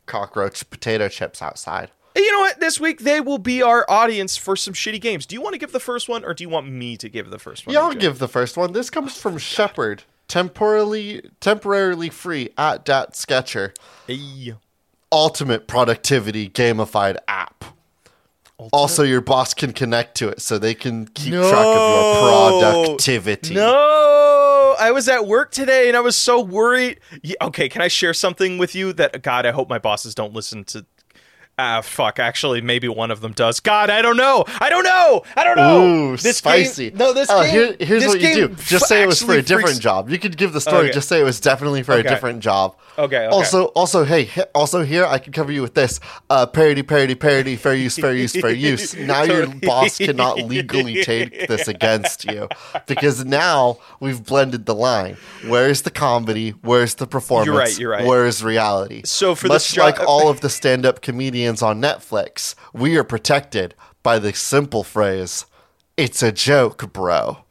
cockroach 0.06 0.70
potato 0.70 1.08
chips 1.08 1.42
outside. 1.42 1.90
You 2.16 2.32
know 2.32 2.40
what? 2.40 2.60
This 2.60 2.80
week 2.80 3.00
they 3.00 3.22
will 3.22 3.38
be 3.38 3.62
our 3.64 3.86
audience 3.90 4.36
for 4.38 4.56
some 4.56 4.74
shitty 4.74 5.00
games. 5.00 5.26
Do 5.26 5.34
you 5.36 5.42
want 5.42 5.54
to 5.54 5.60
give 5.60 5.72
the 5.72 5.80
first 5.80 6.10
one, 6.10 6.26
or 6.26 6.34
do 6.34 6.44
you 6.44 6.50
want 6.50 6.68
me 6.70 6.98
to 6.98 7.08
give 7.08 7.30
the 7.30 7.40
first 7.40 7.66
one? 7.66 7.74
Yeah, 7.74 7.82
I'll 7.82 7.94
give 7.94 8.20
the 8.20 8.28
first 8.28 8.58
one. 8.58 8.74
This 8.74 8.90
comes 8.90 9.16
from 9.18 9.38
Shepard, 9.38 10.04
temporarily 10.32 11.22
temporarily 11.42 12.08
free 12.08 12.50
at 12.58 12.86
Dat 12.86 13.18
Sketcher. 13.18 13.74
Hey. 14.08 14.54
Ultimate 15.12 15.68
productivity 15.68 16.48
gamified 16.48 17.18
app. 17.28 17.66
Also, 18.72 19.04
your 19.04 19.20
boss 19.20 19.54
can 19.54 19.74
connect 19.74 20.16
to 20.16 20.30
it, 20.30 20.40
so 20.40 20.58
they 20.58 20.74
can 20.74 21.08
keep 21.08 21.34
track 21.34 21.54
of 21.54 21.76
your 21.76 22.86
productivity. 22.86 23.56
No, 23.56 24.76
I 24.80 24.92
was 24.92 25.10
at 25.10 25.26
work 25.26 25.52
today 25.52 25.88
and 25.88 25.98
I 25.98 26.00
was 26.00 26.16
so 26.16 26.40
worried. 26.40 27.00
Yeah, 27.24 27.36
okay, 27.42 27.68
can 27.68 27.82
I 27.82 27.88
share 27.90 28.14
something 28.14 28.58
with 28.58 28.74
you 28.74 28.94
that 28.94 29.24
God, 29.24 29.46
I 29.46 29.52
hope 29.52 29.68
my 29.68 29.80
bosses 29.80 30.16
don't 30.16 30.34
listen 30.34 30.64
to 30.66 30.86
Ah, 31.60 31.82
fuck. 31.82 32.18
Actually, 32.18 32.62
maybe 32.62 32.88
one 32.88 33.12
of 33.12 33.22
them 33.22 33.34
does. 33.34 33.60
God, 33.60 33.92
I 33.92 34.02
don't 34.02 34.18
know. 34.18 34.46
I 34.60 34.70
don't 34.70 34.84
know. 34.84 35.22
I 35.36 35.44
don't 35.44 35.58
know. 35.58 35.86
Ooh, 36.14 36.18
this 36.18 36.38
spicy. 36.38 36.90
Game, 36.90 36.98
no, 36.98 37.14
this 37.14 37.28
Oh, 37.30 37.44
game. 37.44 37.52
here- 37.52 37.76
here's 37.80 38.02
this 38.04 38.10
what 38.14 38.22
you 38.22 38.34
do. 38.34 38.56
Just 38.66 38.88
say 38.88 39.04
it 39.04 39.06
was 39.06 39.22
for 39.22 39.34
a 39.34 39.42
different 39.44 39.68
freaks- 39.68 39.80
job. 39.80 40.10
You 40.10 40.18
could 40.18 40.38
give 40.38 40.54
the 40.54 40.62
story. 40.62 40.86
Okay. 40.86 40.94
Just 40.94 41.08
say 41.08 41.20
it 41.20 41.24
was 41.24 41.40
definitely 41.40 41.84
for 41.84 41.94
Okay. 41.94 42.08
a 42.08 42.10
different 42.10 42.40
job. 42.40 42.76
Okay, 42.98 43.18
okay. 43.18 43.26
Also, 43.28 43.66
also, 43.66 44.06
hey, 44.06 44.30
also 44.56 44.84
here 44.84 45.06
I 45.06 45.20
can 45.20 45.34
cover 45.34 45.52
you 45.52 45.62
with 45.62 45.76
this. 45.76 46.00
Uh, 46.32 46.46
parody, 46.48 46.82
parody, 46.82 47.14
parody. 47.14 47.56
Fair 47.58 47.76
use, 47.76 47.96
fair 47.96 48.14
use, 48.14 48.34
fair 48.34 48.52
use. 48.52 48.96
Now 49.12 49.24
your 49.24 49.46
boss 49.48 49.98
cannot 50.00 50.38
legally 50.42 51.04
take 51.04 51.48
this 51.48 51.68
against 51.68 52.26
you 52.26 52.48
because 52.88 53.24
now 53.24 53.78
we've 54.00 54.24
blended 54.26 54.66
the 54.66 54.74
line. 54.76 55.18
Where's 55.48 55.84
the 55.84 55.92
comedy? 55.92 56.52
Where's 56.62 56.96
the 56.96 57.06
performance? 57.08 57.46
you're 57.48 57.58
right. 57.58 57.80
You're 57.80 57.92
right. 57.92 58.06
Where's 58.06 58.44
reality? 58.44 59.02
So 59.06 59.36
for 59.36 59.48
much 59.48 59.56
this 59.68 59.74
job- 59.74 59.84
like 59.98 60.00
all 60.08 60.30
of 60.30 60.42
the 60.42 60.50
stand-up 60.50 61.02
comedians 61.02 61.41
on 61.48 61.82
Netflix, 61.82 62.56
we 62.74 62.98
are 62.98 63.04
protected 63.04 63.76
by 64.04 64.20
the 64.20 64.34
simple 64.34 64.84
phrase, 64.84 65.46
"It's 65.98 66.22
a 66.24 66.32
joke, 66.32 66.92
bro." 66.94 67.40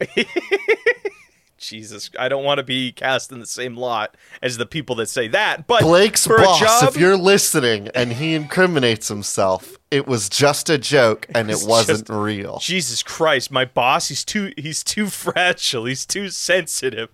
Jesus, 1.57 2.09
I 2.17 2.27
don't 2.27 2.43
want 2.43 2.57
to 2.57 2.63
be 2.63 2.91
cast 2.91 3.31
in 3.31 3.39
the 3.39 3.45
same 3.45 3.77
lot 3.77 4.17
as 4.41 4.57
the 4.57 4.65
people 4.65 4.95
that 4.95 5.09
say 5.09 5.27
that. 5.27 5.67
But 5.67 5.81
Blake's 5.83 6.25
for 6.25 6.37
boss, 6.37 6.59
job, 6.59 6.89
if 6.89 6.99
you're 6.99 7.15
listening 7.15 7.87
and 7.93 8.13
he 8.13 8.33
incriminates 8.33 9.07
himself, 9.09 9.77
it 9.91 10.07
was 10.07 10.27
just 10.27 10.71
a 10.71 10.79
joke 10.79 11.27
and 11.35 11.51
it 11.51 11.59
wasn't 11.65 12.07
just- 12.07 12.09
real. 12.09 12.57
Jesus 12.59 13.03
Christ, 13.03 13.51
my 13.51 13.63
boss, 13.65 14.07
he's 14.07 14.25
too 14.25 14.51
he's 14.57 14.83
too 14.83 15.07
fragile. 15.07 15.85
He's 15.85 16.05
too 16.05 16.29
sensitive. 16.29 17.09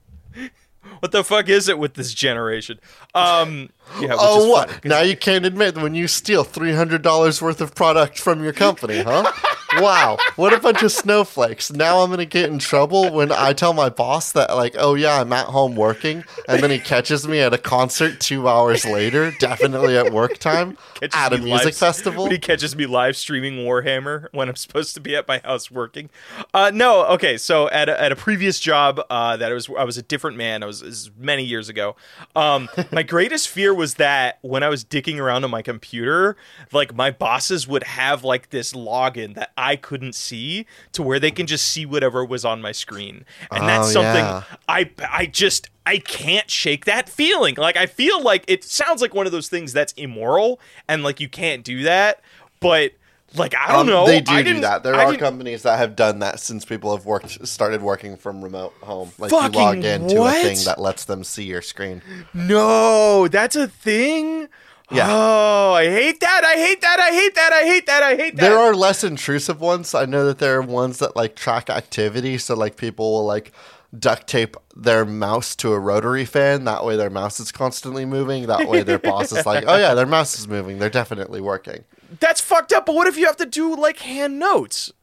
What 0.99 1.11
the 1.11 1.23
fuck 1.23 1.47
is 1.49 1.67
it 1.69 1.77
with 1.79 1.93
this 1.95 2.13
generation? 2.13 2.79
Um 3.13 3.69
yeah, 4.01 4.15
Oh, 4.17 4.47
what? 4.49 4.69
funny. 4.69 4.81
Now 4.85 5.01
you 5.01 5.15
can't 5.15 5.45
admit 5.45 5.75
when 5.77 5.95
you 5.95 6.07
steal 6.07 6.43
$300 6.43 7.41
worth 7.41 7.61
of 7.61 7.73
product 7.75 8.19
from 8.19 8.43
your 8.43 8.53
company, 8.53 9.01
huh? 9.01 9.31
wow. 9.81 10.17
What 10.35 10.53
a 10.53 10.59
bunch 10.59 10.83
of 10.83 10.91
snowflakes. 10.91 11.71
Now 11.71 11.99
I'm 11.99 12.09
going 12.09 12.19
to 12.19 12.25
get 12.25 12.49
in 12.49 12.59
trouble 12.59 13.11
when 13.11 13.31
I 13.31 13.53
tell 13.53 13.73
my 13.73 13.89
boss 13.89 14.31
that, 14.33 14.55
like, 14.55 14.75
oh, 14.77 14.95
yeah, 14.95 15.19
I'm 15.21 15.31
at 15.33 15.47
home 15.47 15.75
working. 15.75 16.23
And 16.47 16.61
then 16.61 16.71
he 16.71 16.79
catches 16.79 17.27
me 17.27 17.39
at 17.39 17.53
a 17.53 17.57
concert 17.57 18.19
two 18.19 18.47
hours 18.47 18.85
later, 18.85 19.31
definitely 19.39 19.97
at 19.97 20.11
work 20.11 20.37
time, 20.37 20.77
Catches 20.95 21.15
at 21.15 21.33
a 21.33 21.37
music 21.37 21.65
live- 21.65 21.75
festival. 21.77 22.29
He 22.29 22.37
catches 22.37 22.75
me 22.75 22.85
live 22.85 23.15
streaming 23.17 23.65
Warhammer 23.65 24.27
when 24.31 24.49
I'm 24.49 24.55
supposed 24.55 24.93
to 24.95 25.01
be 25.01 25.15
at 25.15 25.27
my 25.27 25.39
house 25.39 25.69
working. 25.71 26.09
Uh, 26.53 26.71
no, 26.73 27.05
okay. 27.05 27.37
So 27.37 27.69
at 27.69 27.89
a, 27.89 28.01
at 28.01 28.11
a 28.11 28.15
previous 28.15 28.59
job 28.59 29.01
uh, 29.09 29.37
that 29.37 29.51
I 29.51 29.53
was 29.53 29.69
I 29.77 29.83
was 29.83 29.97
a 29.97 30.01
different 30.01 30.37
man. 30.37 30.63
I 30.63 30.65
was, 30.65 30.83
was 30.83 31.11
many 31.17 31.43
years 31.43 31.69
ago. 31.69 31.95
Um, 32.35 32.69
my 32.91 33.03
greatest 33.03 33.49
fear 33.49 33.73
was 33.73 33.95
that 33.95 34.39
when 34.41 34.63
I 34.63 34.69
was 34.69 34.83
dicking 34.83 35.19
around 35.19 35.43
on 35.43 35.51
my 35.51 35.61
computer, 35.61 36.37
like 36.71 36.95
my 36.95 37.11
bosses 37.11 37.67
would 37.67 37.83
have 37.83 38.23
like 38.23 38.49
this 38.49 38.73
login 38.73 39.35
that 39.35 39.51
I 39.57 39.66
couldn't 39.75 40.15
see 40.15 40.65
to 40.93 41.03
where 41.03 41.19
they 41.19 41.31
can 41.31 41.45
just 41.47 41.67
see 41.67 41.85
whatever 41.85 42.23
was 42.23 42.45
on 42.45 42.61
my 42.61 42.71
screen, 42.71 43.25
and 43.51 43.67
that's 43.67 43.89
Oh, 43.89 43.91
something 43.91 44.23
yeah. 44.23 44.43
I 44.69 44.89
I 45.11 45.25
just 45.25 45.69
I 45.85 45.97
can't 45.99 46.49
shake 46.49 46.85
that 46.85 47.09
feeling. 47.09 47.55
Like 47.55 47.75
I 47.77 47.85
feel 47.85 48.21
like 48.21 48.43
it 48.47 48.63
sounds 48.63 49.01
like 49.01 49.13
one 49.13 49.25
of 49.25 49.31
those 49.31 49.49
things 49.49 49.73
that's 49.73 49.93
immoral 49.93 50.59
and 50.87 51.03
like 51.03 51.19
you 51.19 51.29
can't 51.29 51.63
do 51.63 51.83
that, 51.83 52.21
but 52.59 52.93
like 53.35 53.53
I 53.55 53.67
don't 53.73 53.81
Um, 53.81 53.87
know. 53.87 54.05
They 54.07 54.21
do 54.21 54.31
I 54.33 54.41
do 54.41 54.59
that. 54.61 54.83
There 54.83 54.95
I 54.95 55.03
are 55.03 55.11
didn't- 55.11 55.19
companies 55.19 55.63
that 55.63 55.77
have 55.79 55.95
done 55.97 56.19
that 56.19 56.39
since 56.39 56.63
people 56.63 56.95
have 56.95 57.05
worked 57.05 57.45
started 57.45 57.81
working 57.81 58.15
from 58.15 58.41
remote 58.43 58.73
home. 58.81 59.11
Like 59.17 59.31
Fucking 59.31 59.53
you 59.59 59.65
log 59.65 59.83
into 59.83 60.15
what? 60.21 60.37
a 60.37 60.41
thing 60.47 60.63
that 60.65 60.79
lets 60.79 61.03
them 61.03 61.23
see 61.25 61.43
your 61.43 61.61
screen. 61.61 62.01
No, 62.33 63.27
that's 63.27 63.55
a 63.57 63.67
thing. 63.67 64.47
Yeah. 64.91 65.07
Oh, 65.09 65.73
I 65.73 65.85
hate 65.85 66.19
that. 66.21 66.43
I 66.45 66.53
hate 66.53 66.81
that. 66.81 66.99
I 66.99 67.11
hate 67.11 67.35
that. 67.35 67.53
I 67.53 67.63
hate 67.63 67.85
that. 67.87 68.03
I 68.03 68.15
hate 68.15 68.35
that. 68.37 68.41
There 68.41 68.57
are 68.57 68.73
less 68.73 69.03
intrusive 69.03 69.59
ones. 69.59 69.93
I 69.93 70.05
know 70.05 70.25
that 70.25 70.39
there 70.39 70.55
are 70.57 70.61
ones 70.61 70.99
that 70.99 71.15
like 71.15 71.35
track 71.35 71.69
activity, 71.69 72.37
so 72.37 72.55
like 72.55 72.77
people 72.77 73.11
will 73.11 73.25
like 73.25 73.51
duct 73.97 74.27
tape 74.27 74.55
their 74.75 75.05
mouse 75.05 75.55
to 75.57 75.73
a 75.73 75.79
rotary 75.79 76.23
fan. 76.25 76.63
That 76.65 76.85
way 76.85 76.95
their 76.95 77.09
mouse 77.09 77.39
is 77.39 77.51
constantly 77.51 78.05
moving. 78.05 78.47
That 78.47 78.67
way 78.67 78.83
their 78.83 78.99
boss 78.99 79.31
is 79.33 79.45
like, 79.45 79.63
"Oh 79.67 79.75
yeah, 79.77 79.93
their 79.93 80.05
mouse 80.05 80.39
is 80.39 80.47
moving. 80.47 80.79
They're 80.79 80.89
definitely 80.89 81.41
working." 81.41 81.83
That's 82.19 82.39
fucked 82.39 82.71
up. 82.71 82.85
But 82.85 82.95
what 82.95 83.07
if 83.07 83.17
you 83.17 83.25
have 83.25 83.37
to 83.37 83.45
do 83.45 83.75
like 83.75 83.99
hand 83.99 84.39
notes? 84.39 84.93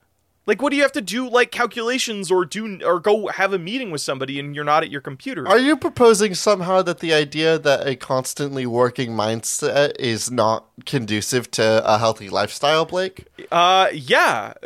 Like, 0.46 0.60
what 0.60 0.70
do 0.70 0.76
you 0.76 0.82
have 0.82 0.92
to 0.92 1.00
do, 1.00 1.26
like 1.28 1.50
calculations, 1.50 2.30
or 2.30 2.44
do, 2.44 2.80
or 2.84 3.00
go 3.00 3.28
have 3.28 3.54
a 3.54 3.58
meeting 3.58 3.90
with 3.90 4.02
somebody, 4.02 4.38
and 4.38 4.54
you're 4.54 4.64
not 4.64 4.82
at 4.82 4.90
your 4.90 5.00
computer? 5.00 5.48
Are 5.48 5.58
you 5.58 5.74
proposing 5.74 6.34
somehow 6.34 6.82
that 6.82 6.98
the 6.98 7.14
idea 7.14 7.58
that 7.58 7.86
a 7.86 7.96
constantly 7.96 8.66
working 8.66 9.12
mindset 9.12 9.96
is 9.98 10.30
not 10.30 10.66
conducive 10.84 11.50
to 11.52 11.82
a 11.86 11.98
healthy 11.98 12.28
lifestyle, 12.28 12.84
Blake? 12.84 13.26
Uh, 13.50 13.88
yeah. 13.92 14.52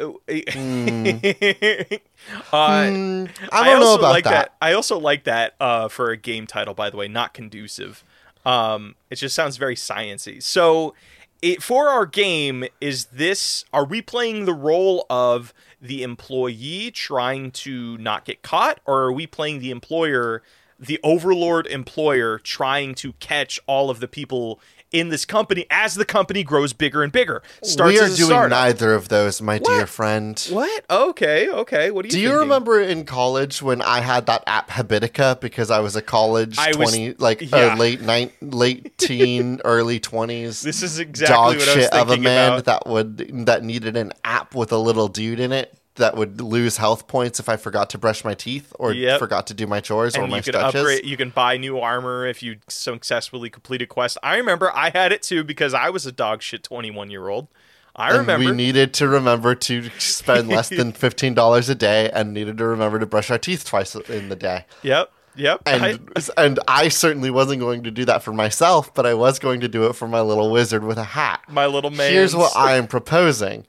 uh, 2.53 2.81
Hmm, 2.89 3.27
I 3.53 3.65
don't 3.65 3.81
know 3.81 3.87
also 3.87 3.99
about 3.99 4.11
like 4.11 4.25
that. 4.25 4.55
I 4.61 4.73
also 4.73 4.99
like 4.99 5.25
that 5.25 5.55
uh, 5.61 5.89
for 5.89 6.11
a 6.11 6.17
game 6.17 6.47
title, 6.47 6.75
by 6.75 6.91
the 6.91 6.97
way, 6.97 7.07
not 7.07 7.35
conducive. 7.35 8.03
Um, 8.45 8.97
it 9.11 9.17
just 9.17 9.35
sounds 9.35 9.57
very 9.57 9.77
sciency. 9.77 10.43
So, 10.43 10.95
it, 11.41 11.63
for 11.63 11.89
our 11.89 12.07
game, 12.07 12.65
is 12.81 13.07
this? 13.07 13.65
Are 13.73 13.85
we 13.85 14.03
playing 14.03 14.45
the 14.45 14.55
role 14.55 15.07
of 15.09 15.55
the 15.81 16.03
employee 16.03 16.91
trying 16.91 17.51
to 17.51 17.97
not 17.99 18.25
get 18.25 18.43
caught, 18.43 18.81
or 18.87 19.03
are 19.03 19.13
we 19.13 19.27
playing 19.27 19.61
the 19.61 19.71
employer 19.71 20.43
the 20.79 21.01
overlord 21.03 21.67
employer 21.67 22.39
trying 22.39 22.95
to 22.95 23.13
catch 23.15 23.59
all 23.67 23.91
of 23.91 24.01
the 24.01 24.09
people 24.09 24.61
in 24.91 25.11
this 25.11 25.25
company 25.25 25.67
as 25.71 25.95
the 25.95 26.05
company 26.05 26.43
grows 26.43 26.73
bigger 26.73 27.03
and 27.03 27.13
bigger. 27.13 27.43
Starts 27.63 27.93
we 27.93 27.99
are 27.99 28.07
doing 28.07 28.17
startup. 28.29 28.51
neither 28.51 28.95
of 28.95 29.09
those, 29.09 29.43
my 29.43 29.59
dear 29.59 29.87
friend. 29.87 30.39
What? 30.51 30.85
Okay, 30.89 31.49
okay. 31.49 31.91
What 31.91 32.03
do 32.03 32.09
you 32.09 32.13
Do 32.13 32.21
you 32.21 32.39
remember 32.39 32.81
in 32.81 33.05
college 33.05 33.61
when 33.61 33.83
I 33.83 34.01
had 34.01 34.27
that 34.27 34.45
app 34.47 34.71
Habitica 34.71 35.41
because 35.41 35.71
I 35.71 35.81
was 35.81 35.95
a 35.97 36.03
college 36.03 36.57
I 36.59 36.73
was- 36.77 36.97
like 37.19 37.43
yeah. 37.43 37.75
uh, 37.75 37.77
late 37.77 38.01
nine 38.01 38.31
late 38.41 38.97
teen 38.99 39.61
early 39.65 40.01
twenties 40.01 40.63
This 40.63 40.83
is 40.83 40.99
exactly 40.99 41.35
dog 41.35 41.57
what 41.59 41.69
I 41.69 41.75
was 41.75 41.85
shit 41.85 41.93
of 41.93 42.11
a 42.11 42.17
man 42.17 42.53
about. 42.53 42.65
that 42.65 42.87
would 42.87 43.47
that 43.47 43.63
needed 43.65 43.97
an 43.97 44.13
app 44.25 44.55
with 44.55 44.73
a 44.73 44.79
little 44.79 45.09
dude 45.09 45.41
in 45.41 45.53
it 45.53 45.75
that 45.99 46.17
would 46.17 46.41
lose 46.41 46.79
health 46.79 47.07
points 47.07 47.39
if 47.39 47.49
I 47.49 47.57
forgot 47.57 47.91
to 47.91 47.99
brush 47.99 48.25
my 48.25 48.35
teeth 48.35 48.73
or 48.79 48.93
Yep. 48.93 49.19
forgot 49.21 49.47
to 49.49 49.55
do 49.55 49.67
my 49.67 49.79
chores 49.81 50.17
or 50.17 50.23
and 50.23 50.31
my 50.31 50.39
you 50.39 50.43
can 50.43 50.53
stretches. 50.55 50.81
upgrade 50.81 51.05
you 51.05 51.17
can 51.17 51.31
buy 51.31 51.57
new 51.59 51.79
armor 51.79 52.27
if 52.27 52.43
you 52.43 52.57
successfully 52.69 53.51
complete 53.51 53.83
a 53.83 53.87
quest 53.87 54.17
i 54.23 54.37
remember 54.37 54.75
i 54.75 54.91
had 54.91 55.13
it 55.13 55.23
too 55.23 55.45
because 55.45 55.75
i 55.75 55.91
was 55.91 56.07
a 56.07 56.13
dog 56.13 56.43
shit 56.43 56.63
21 56.63 57.11
year 57.11 57.29
old 57.29 57.49
i 57.95 58.09
and 58.11 58.19
remember 58.19 58.47
we 58.47 58.53
needed 58.57 58.93
to 58.95 59.07
remember 59.07 59.55
to 59.55 59.89
spend 59.99 60.49
less 60.49 60.69
than 60.69 60.93
fifteen 61.05 61.35
dollars 61.35 61.69
a 61.69 61.75
day, 61.75 62.11
and 62.11 62.33
needed 62.33 62.57
to 62.59 62.65
remember 62.67 62.99
to 62.99 63.07
brush 63.07 63.31
our 63.31 63.39
teeth 63.39 63.65
twice 63.65 63.95
in 63.95 64.29
the 64.29 64.37
day. 64.37 64.65
yep 64.83 65.11
yep 65.37 65.61
And 65.67 65.85
I- 65.85 65.99
and 66.37 66.59
I 66.69 66.89
certainly 66.89 67.31
wasn't 67.31 67.61
going 67.61 67.83
to 67.85 67.91
do 67.91 68.05
that 68.07 68.23
for 68.23 68.33
myself, 68.33 68.93
but 68.95 69.07
I 69.07 69.15
was 69.15 69.39
going 69.39 69.61
to 69.61 69.69
do 69.69 69.87
it 69.87 69.93
for 69.95 70.09
my 70.09 70.21
little 70.21 70.51
wizard 70.51 70.83
with 70.85 70.99
a 70.99 71.05
hat. 71.05 71.41
my 71.49 71.67
little 71.67 71.91
man 71.91 72.13
Here's 72.13 72.35
what 72.37 72.57
I 72.57 72.77
am 72.77 72.87
proposing. 72.89 73.67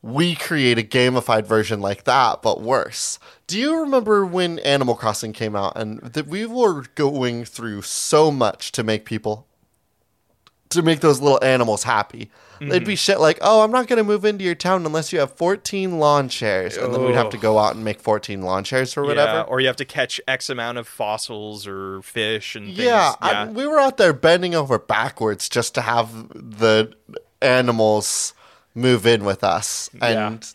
We 0.00 0.36
create 0.36 0.78
a 0.78 0.82
gamified 0.82 1.44
version 1.44 1.80
like 1.80 2.04
that, 2.04 2.40
but 2.40 2.60
worse. 2.60 3.18
Do 3.46 3.58
you 3.58 3.80
remember 3.80 4.24
when 4.24 4.60
Animal 4.60 4.94
Crossing 4.94 5.32
came 5.32 5.56
out 5.56 5.72
and 5.76 6.00
that 6.00 6.28
we 6.28 6.46
were 6.46 6.84
going 6.94 7.44
through 7.44 7.82
so 7.82 8.30
much 8.30 8.70
to 8.72 8.84
make 8.84 9.04
people 9.04 9.46
to 10.70 10.82
make 10.82 11.00
those 11.00 11.20
little 11.20 11.42
animals 11.42 11.82
happy? 11.82 12.30
They'd 12.60 12.80
be 12.80 12.92
mm-hmm. 12.92 12.94
shit 12.94 13.20
like, 13.20 13.38
"Oh, 13.40 13.62
I'm 13.62 13.70
not 13.70 13.86
going 13.86 13.98
to 13.98 14.04
move 14.04 14.24
into 14.24 14.44
your 14.44 14.54
town 14.54 14.84
unless 14.84 15.12
you 15.12 15.20
have 15.20 15.32
14 15.34 15.98
lawn 15.98 16.28
chairs." 16.28 16.76
And 16.76 16.92
then 16.92 17.04
we'd 17.04 17.14
have 17.14 17.30
to 17.30 17.38
go 17.38 17.58
out 17.58 17.74
and 17.74 17.84
make 17.84 18.00
14 18.00 18.42
lawn 18.42 18.64
chairs 18.64 18.96
or 18.96 19.02
yeah, 19.02 19.08
whatever. 19.08 19.42
or 19.42 19.60
you 19.60 19.66
have 19.68 19.76
to 19.76 19.84
catch 19.84 20.20
x 20.26 20.50
amount 20.50 20.78
of 20.78 20.88
fossils 20.88 21.66
or 21.66 22.02
fish 22.02 22.56
and 22.56 22.66
things. 22.66 22.78
Yeah, 22.78 23.14
yeah 23.22 23.28
I, 23.28 23.46
we 23.46 23.66
were 23.66 23.78
out 23.78 23.96
there 23.96 24.12
bending 24.12 24.54
over 24.54 24.78
backwards 24.78 25.48
just 25.48 25.74
to 25.76 25.82
have 25.82 26.12
the 26.34 26.92
animals 27.40 28.34
move 28.78 29.06
in 29.06 29.24
with 29.24 29.44
us. 29.44 29.90
Yeah. 29.94 30.28
And 30.28 30.54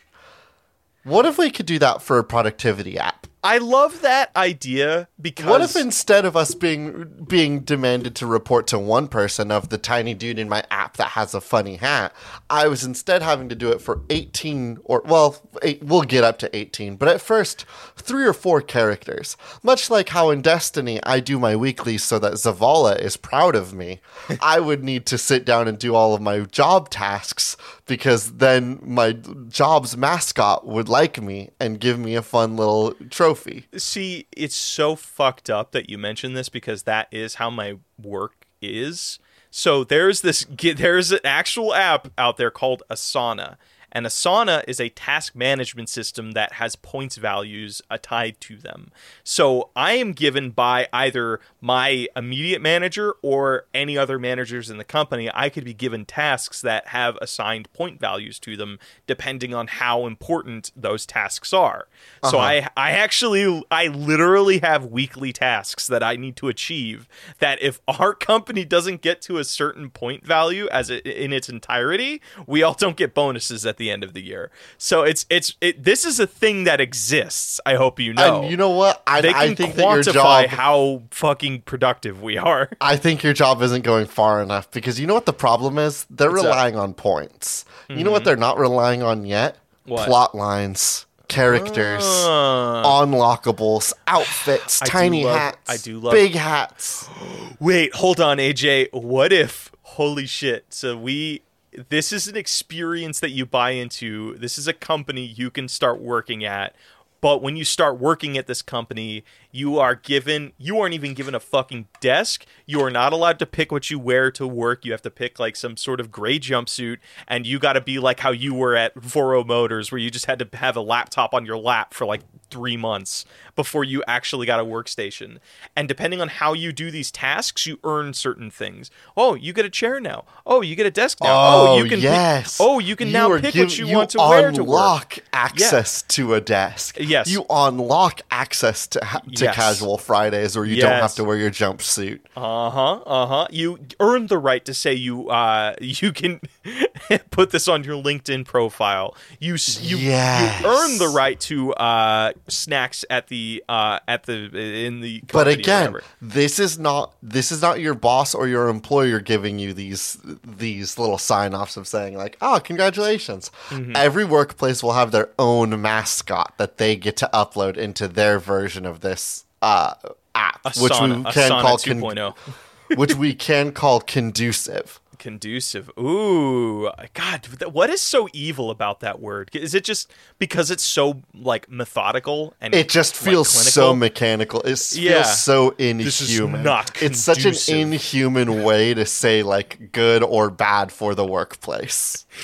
what 1.04 1.26
if 1.26 1.38
we 1.38 1.52
could 1.52 1.66
do 1.66 1.80
that 1.80 2.02
for 2.02 2.18
a 2.18 2.24
productivity 2.24 2.98
app? 2.98 3.28
I 3.44 3.58
love 3.58 4.02
that 4.02 4.34
idea 4.38 5.10
because 5.20 5.48
What 5.48 5.60
if 5.60 5.76
instead 5.76 6.24
of 6.24 6.38
us 6.38 6.56
being 6.56 7.26
being 7.28 7.60
demanded 7.60 8.16
to 8.16 8.26
report 8.26 8.68
to 8.68 8.80
one 8.80 9.10
person 9.10 9.52
of 9.52 9.68
the 9.68 9.78
tiny 9.78 10.14
dude 10.14 10.40
in 10.40 10.48
my 10.48 10.64
app 10.72 10.96
that 10.96 11.10
has 11.10 11.34
a 11.34 11.42
funny 11.42 11.76
hat, 11.76 12.14
I 12.50 12.70
was 12.70 12.86
instead 12.86 13.22
having 13.22 13.50
to 13.50 13.56
do 13.56 13.70
it 13.70 13.82
for 13.82 14.02
18 14.10 14.80
or 14.86 15.02
well, 15.06 15.42
eight, 15.62 15.84
we'll 15.84 16.04
get 16.04 16.24
up 16.24 16.40
to 16.40 16.56
18, 16.56 16.96
but 16.96 17.10
at 17.10 17.20
first 17.20 17.66
3 17.98 18.26
or 18.26 18.34
4 18.34 18.62
characters. 18.62 19.36
Much 19.62 19.90
like 19.90 20.10
how 20.10 20.30
in 20.30 20.42
Destiny 20.42 21.02
I 21.04 21.20
do 21.20 21.38
my 21.38 21.58
weekly 21.58 21.98
so 21.98 22.20
that 22.20 22.34
Zavala 22.34 22.98
is 22.98 23.18
proud 23.18 23.56
of 23.56 23.74
me. 23.74 24.00
I 24.42 24.62
would 24.62 24.86
need 24.86 25.06
to 25.08 25.18
sit 25.18 25.44
down 25.44 25.68
and 25.68 25.78
do 25.78 25.96
all 25.96 26.14
of 26.14 26.22
my 26.22 26.40
job 26.42 26.90
tasks 26.90 27.58
because 27.86 28.38
then 28.38 28.80
my 28.82 29.12
job's 29.50 29.98
mascot 29.98 30.66
would 30.66 30.88
like 30.88 31.22
me 31.22 31.50
and 31.60 31.82
give 31.82 32.00
me 32.00 32.16
a 32.16 32.22
fun 32.22 32.56
little 32.56 32.94
trophy. 33.10 33.33
See, 33.76 34.28
it's 34.36 34.56
so 34.56 34.96
fucked 34.96 35.50
up 35.50 35.72
that 35.72 35.90
you 35.90 35.98
mentioned 35.98 36.36
this 36.36 36.50
because 36.50 36.84
that 36.84 37.08
is 37.12 37.36
how 37.36 37.50
my 37.50 37.78
work 38.02 38.46
is. 38.62 39.20
So 39.52 39.84
there's 39.84 40.22
this 40.22 40.46
there's 40.60 41.12
an 41.12 41.20
actual 41.24 41.74
app 41.74 42.10
out 42.18 42.38
there 42.38 42.52
called 42.52 42.84
Asana. 42.90 43.58
And 43.94 44.06
Asana 44.08 44.64
is 44.68 44.82
a 44.82 44.90
task 44.90 45.36
management 45.36 45.88
system 45.88 46.32
that 46.32 46.54
has 46.54 46.76
points 46.76 47.16
values 47.16 47.82
uh, 47.90 47.98
tied 48.02 48.42
to 48.42 48.58
them. 48.58 48.92
So 49.24 49.70
I 49.76 49.94
am 49.94 50.12
given 50.12 50.50
by 50.50 50.90
either 50.92 51.40
my 51.62 52.08
immediate 52.16 52.62
manager 52.62 53.14
or 53.22 53.68
any 53.74 53.98
other 53.98 54.20
managers 54.20 54.70
in 54.70 54.78
the 54.78 54.84
company, 54.84 55.30
I 55.34 55.50
could 55.50 55.64
be 55.64 55.74
given 55.74 56.06
tasks 56.06 56.60
that 56.62 56.88
have 56.88 57.18
assigned 57.22 57.72
point 57.74 58.00
values 58.00 58.40
to 58.40 58.58
them 58.58 58.80
depending 59.08 59.54
on 59.54 59.68
how 59.68 60.08
important 60.08 60.72
those 60.76 61.06
tasks 61.06 61.54
are. 61.54 61.88
So 62.30 62.40
I 62.40 62.68
I 62.76 62.92
actually 62.92 63.64
I 63.70 63.88
literally 63.88 64.60
have 64.60 64.86
weekly 64.88 65.32
tasks 65.32 65.86
that 65.88 66.02
I 66.02 66.16
need 66.16 66.36
to 66.38 66.48
achieve 66.48 67.08
that 67.40 67.62
if 67.62 67.80
our 67.88 68.16
company 68.16 68.66
doesn't 68.66 69.02
get 69.02 69.22
to 69.24 69.38
a 69.38 69.44
certain 69.44 69.90
point 69.92 70.26
value 70.26 70.68
as 70.72 70.90
it, 70.90 71.06
in 71.06 71.32
its 71.32 71.48
entirety, 71.48 72.22
we 72.48 72.64
all 72.64 72.74
don't 72.74 72.98
get 72.98 73.14
bonuses 73.14 73.66
at 73.66 73.78
the 73.78 73.83
end 73.92 74.04
of 74.04 74.14
the 74.14 74.22
year. 74.22 74.52
So 74.78 75.04
it's 75.04 75.26
it's 75.30 75.56
it, 75.62 75.84
this 75.84 76.06
is 76.06 76.20
a 76.20 76.28
thing 76.28 76.64
that 76.66 76.80
exists. 76.82 77.60
I 77.66 77.76
hope 77.76 78.00
you 78.00 78.14
know. 78.14 78.42
And 78.42 78.52
you 78.52 78.58
know 78.58 78.72
what? 78.72 79.02
I, 79.08 79.22
they 79.22 79.34
can 79.34 79.42
I 79.42 79.56
think 79.56 79.76
that 79.76 79.84
your 79.84 80.02
quantify 80.04 80.44
job. 80.44 80.50
how 80.50 81.02
fucking 81.12 81.62
productive 81.62 82.22
we 82.22 82.38
are. 82.38 82.70
I 82.82 82.96
think 82.98 83.24
your 83.24 83.34
job 83.34 83.62
isn't 83.62 83.84
going 83.84 84.06
far 84.08 84.42
enough 84.42 84.70
because 84.72 85.00
you 85.00 85.08
know 85.08 85.14
what 85.14 85.26
the 85.26 85.34
problem 85.34 85.78
is? 85.78 86.06
They're 86.10 86.30
What's? 86.30 86.42
Mm-hmm. 86.44 86.48
relying 86.50 86.76
on 86.78 86.94
points. 86.94 87.66
You 87.90 88.04
know 88.04 88.12
what 88.12 88.24
they're 88.24 88.36
not 88.38 88.58
relying 88.58 89.04
on 89.04 89.26
yet? 89.26 89.58
What? 89.86 90.08
Plot 90.08 90.34
lines, 90.34 91.06
characters, 91.28 92.04
Uh, 92.04 92.84
unlockables, 93.04 93.94
outfits, 94.08 94.82
I 94.82 94.86
tiny 94.86 95.26
love- 95.26 95.38
hats, 95.38 95.70
I 95.70 95.78
do 95.78 96.00
love- 96.00 96.14
big 96.14 96.34
hats. 96.34 97.08
Wait, 97.60 97.94
hold 97.96 98.20
on, 98.20 98.38
AJ. 98.38 98.90
What 98.94 99.32
if? 99.34 99.72
Holy 99.84 100.26
shit! 100.26 100.66
So 100.70 100.98
we. 100.98 101.42
This 101.90 102.12
is 102.12 102.28
an 102.28 102.36
experience 102.36 103.20
that 103.20 103.32
you 103.32 103.46
buy 103.46 103.72
into. 103.72 104.36
This 104.38 104.58
is 104.58 104.68
a 104.68 104.74
company 104.74 105.26
you 105.26 105.50
can 105.50 105.68
start 105.68 106.00
working 106.00 106.44
at. 106.44 106.76
But 107.22 107.42
when 107.42 107.56
you 107.56 107.64
start 107.64 108.00
working 108.00 108.38
at 108.38 108.48
this 108.48 108.62
company, 108.62 109.24
you 109.54 109.78
are 109.78 109.94
given, 109.94 110.52
you 110.58 110.80
aren't 110.80 110.96
even 110.96 111.14
given 111.14 111.36
a 111.36 111.40
fucking 111.40 111.88
desk. 112.02 112.44
You 112.66 112.82
are 112.82 112.90
not 112.90 113.14
allowed 113.14 113.38
to 113.38 113.46
pick 113.46 113.72
what 113.72 113.92
you 113.92 114.00
wear 114.00 114.32
to 114.32 114.48
work. 114.48 114.84
You 114.84 114.92
have 114.94 115.04
to 115.04 115.12
pick 115.12 115.40
like 115.40 115.56
some 115.56 115.78
sort 115.78 116.00
of 116.00 116.12
gray 116.12 116.40
jumpsuit, 116.40 116.98
and 117.28 117.46
you 117.46 117.60
got 117.60 117.74
to 117.74 117.82
be 117.82 118.00
like 118.00 118.20
how 118.22 118.32
you 118.32 118.56
were 118.56 118.76
at 118.76 118.96
Voro 118.96 119.46
Motors, 119.46 119.92
where 119.92 120.00
you 120.00 120.10
just 120.10 120.26
had 120.26 120.40
to 120.40 120.58
have 120.58 120.76
a 120.76 120.82
laptop 120.82 121.36
on 121.36 121.46
your 121.46 121.58
lap 121.58 121.94
for 121.94 122.06
like 122.06 122.22
three 122.50 122.76
months 122.76 123.26
before 123.56 123.84
you 123.84 124.04
actually 124.08 124.48
got 124.48 124.60
a 124.60 124.66
workstation. 124.66 125.38
And 125.76 125.88
depending 125.88 126.20
on 126.20 126.30
how 126.30 126.54
you 126.54 126.72
do 126.72 126.90
these 126.90 127.12
tasks, 127.12 127.68
you 127.68 127.80
earn 127.84 128.16
certain 128.16 128.50
things. 128.50 128.90
Oh, 129.16 129.36
you 129.36 129.54
get 129.54 129.66
a 129.66 129.70
chair 129.70 130.00
now. 130.00 130.26
Oh, 130.48 130.62
you 130.62 130.76
get 130.76 130.88
a 130.88 130.92
desk 130.92 131.20
now. 131.22 131.30
Oh, 131.32 131.68
oh 131.68 131.78
you 131.78 131.84
can 131.84 131.98
pick- 131.98 132.04
yes. 132.04 132.58
oh, 132.60 132.80
you 132.80 132.96
can 132.96 133.12
now 133.12 133.40
pick 133.40 133.54
giv- 133.54 133.66
what 133.66 133.78
you, 133.78 133.96
want 133.96 134.10
to 134.12 134.18
wear 134.18 134.52
to 134.52 134.64
work. 134.64 134.80
unlock 134.80 135.20
access 135.32 136.02
to 136.04 136.34
a 136.34 136.42
desk. 136.42 136.98
Yes. 137.00 137.30
You 137.30 137.46
unlock 137.52 138.22
access 138.32 138.88
to 138.88 139.06
ha- 139.06 139.22
to 139.36 139.43
Yes. 139.44 139.56
casual 139.56 139.98
Fridays, 139.98 140.56
or 140.58 140.66
you 140.66 140.82
don't 140.82 140.92
have 140.92 141.16
to 141.16 141.24
wear 141.24 141.38
your 141.38 141.52
jumpsuit. 141.52 142.20
Uh 142.36 142.70
huh. 142.70 142.94
Uh 143.06 143.26
huh. 143.26 143.48
You 143.52 143.80
earn 144.00 144.28
the 144.28 144.38
right 144.38 144.64
to 144.66 144.74
say 144.74 144.94
you 144.94 145.30
uh 145.30 145.76
you 145.82 146.12
can 146.12 146.42
put 147.32 147.52
this 147.52 147.68
on 147.68 147.84
your 147.84 148.02
LinkedIn 148.02 148.46
profile. 148.46 149.16
You 149.40 149.56
you 149.82 149.98
Yes. 149.98 150.62
you 150.62 150.68
earn 150.68 150.98
the 150.98 151.08
right 151.10 151.40
to 151.42 151.74
uh 151.74 152.34
snacks 152.48 153.06
at 153.10 153.28
the 153.28 153.64
uh 153.70 154.00
at 154.08 154.24
the 154.24 154.86
in 154.86 155.02
the 155.02 155.22
But 155.32 155.48
again, 155.48 155.96
this 156.22 156.60
is 156.60 156.78
not 156.80 157.14
this 157.22 157.52
is 157.52 157.62
not 157.62 157.80
your 157.80 157.94
boss 157.94 158.34
or 158.36 158.48
your 158.48 158.70
employer 158.70 159.20
giving 159.20 159.60
you 159.60 159.74
these 159.74 160.18
these 160.46 160.98
little 160.98 161.18
sign 161.18 161.54
offs 161.54 161.78
of 161.78 161.88
saying 161.88 162.16
like, 162.18 162.38
"Oh, 162.42 162.60
congratulations." 162.64 163.52
Mm-hmm. 163.70 163.94
Every 163.96 164.26
workplace 164.26 164.84
will 164.84 164.94
have 164.94 165.12
their 165.12 165.30
own 165.40 165.82
mascot 165.82 166.54
that 166.58 166.78
they 166.78 166.96
get 166.96 167.18
to 167.18 167.30
upload 167.34 167.78
into 167.78 168.08
their 168.08 168.40
version 168.40 168.86
of 168.86 169.00
this 169.02 169.33
uh, 169.64 169.94
app, 170.36 170.64
which 170.66 170.92
we 170.92 171.24
can 171.32 171.50
call 171.62 171.78
2.0. 171.78 172.16
con- 172.36 172.54
which 172.98 173.16
we 173.16 173.34
can 173.34 173.72
call 173.72 174.02
conducive. 174.02 175.00
conducive. 175.18 175.90
Ooh, 175.98 176.90
God, 177.14 177.48
what 177.72 177.90
is 177.90 178.02
so 178.02 178.28
evil 178.34 178.70
about 178.70 179.00
that 179.00 179.22
word? 179.22 179.50
Is 179.54 179.74
it 179.74 179.86
just 179.86 180.12
because 180.38 180.70
it's 180.70 180.84
so 180.84 181.22
like 181.34 181.70
methodical 181.70 182.54
and 182.60 182.76
It 182.76 182.90
just 182.90 183.16
like, 183.22 183.32
feels 183.32 183.48
so 183.50 183.96
mechanical. 183.96 184.60
It 184.62 184.66
feels 184.80 184.98
Yeah. 184.98 185.22
so 185.24 185.74
is 185.80 186.20
inhuman. 186.22 186.64
not 186.64 187.02
it's 187.02 187.20
such 187.20 187.46
an 187.46 187.56
inhuman 187.80 188.64
way 188.64 188.94
to 188.94 189.06
say 189.06 189.44
like 189.44 189.92
good 189.94 190.24
or 190.24 190.50
bad 190.50 190.92
for 190.92 191.16
the 191.16 191.26
workplace. 191.26 192.26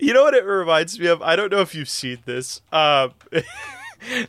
You 0.00 0.12
know 0.14 0.24
what 0.24 0.34
it 0.34 0.44
reminds 0.44 0.98
me 0.98 1.06
of? 1.06 1.22
I 1.22 1.36
don't 1.36 1.50
know 1.52 1.60
if 1.60 1.72
you've 1.74 1.88
seen 1.88 2.18
this. 2.24 2.60
Uh, 2.72 3.10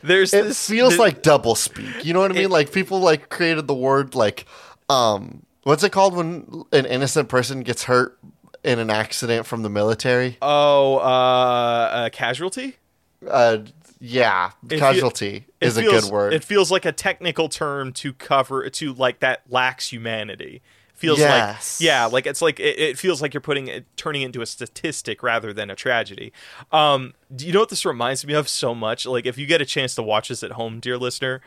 there's 0.02 0.32
It 0.34 0.44
this 0.44 0.68
feels 0.68 0.98
like 0.98 1.22
double 1.22 1.54
speak. 1.54 2.04
You 2.04 2.12
know 2.14 2.20
what 2.20 2.30
I 2.30 2.34
mean? 2.34 2.44
It- 2.44 2.50
like 2.50 2.72
people 2.72 3.00
like 3.00 3.28
created 3.28 3.66
the 3.66 3.74
word 3.74 4.14
like 4.14 4.44
um 4.88 5.42
what's 5.64 5.82
it 5.84 5.90
called 5.92 6.14
when 6.14 6.64
an 6.72 6.86
innocent 6.86 7.28
person 7.28 7.62
gets 7.62 7.84
hurt 7.84 8.18
in 8.64 8.78
an 8.78 8.90
accident 8.90 9.46
from 9.46 9.62
the 9.62 9.68
military? 9.70 10.36
oh, 10.42 10.96
uh, 10.98 11.00
uh, 11.00 12.08
casualty. 12.10 12.76
Uh 13.28 13.58
yeah, 14.00 14.52
It 14.70 14.78
casualty 14.78 15.44
It 15.60 15.66
is 15.66 15.76
a 15.76 15.80
feels- 15.82 16.04
good 16.04 16.12
word. 16.12 16.32
It 16.32 16.44
feels 16.44 16.70
like 16.70 16.84
a 16.84 16.92
technical 16.92 17.48
term 17.48 17.92
to 17.94 18.12
cover 18.12 18.68
to 18.70 18.94
like 18.94 19.18
that 19.20 19.42
lacks 19.48 19.90
humanity. 19.92 20.62
Feels 20.98 21.20
Yes. 21.20 21.80
like 21.80 21.86
yeah, 21.86 22.04
like 22.06 22.26
it's 22.26 22.42
like 22.42 22.58
it, 22.58 22.76
it 22.78 22.98
feels 22.98 23.22
like 23.22 23.32
you're 23.32 23.40
putting 23.40 23.68
it 23.68 23.86
turning 23.96 24.22
it 24.22 24.26
into 24.26 24.42
a 24.42 24.46
statistic 24.46 25.22
rather 25.22 25.52
than 25.52 25.70
a 25.70 25.76
tragedy. 25.76 26.32
Um, 26.72 27.14
do 27.34 27.46
you 27.46 27.52
know 27.52 27.60
what 27.60 27.68
this 27.68 27.84
reminds 27.86 28.26
me 28.26 28.34
of 28.34 28.48
so 28.48 28.74
much? 28.74 29.06
Like 29.06 29.24
if 29.24 29.38
you 29.38 29.46
get 29.46 29.60
a 29.60 29.64
chance 29.64 29.94
to 29.94 30.02
watch 30.02 30.28
this 30.28 30.42
at 30.42 30.50
home, 30.52 30.80
dear 30.80 30.98
listener, 30.98 31.40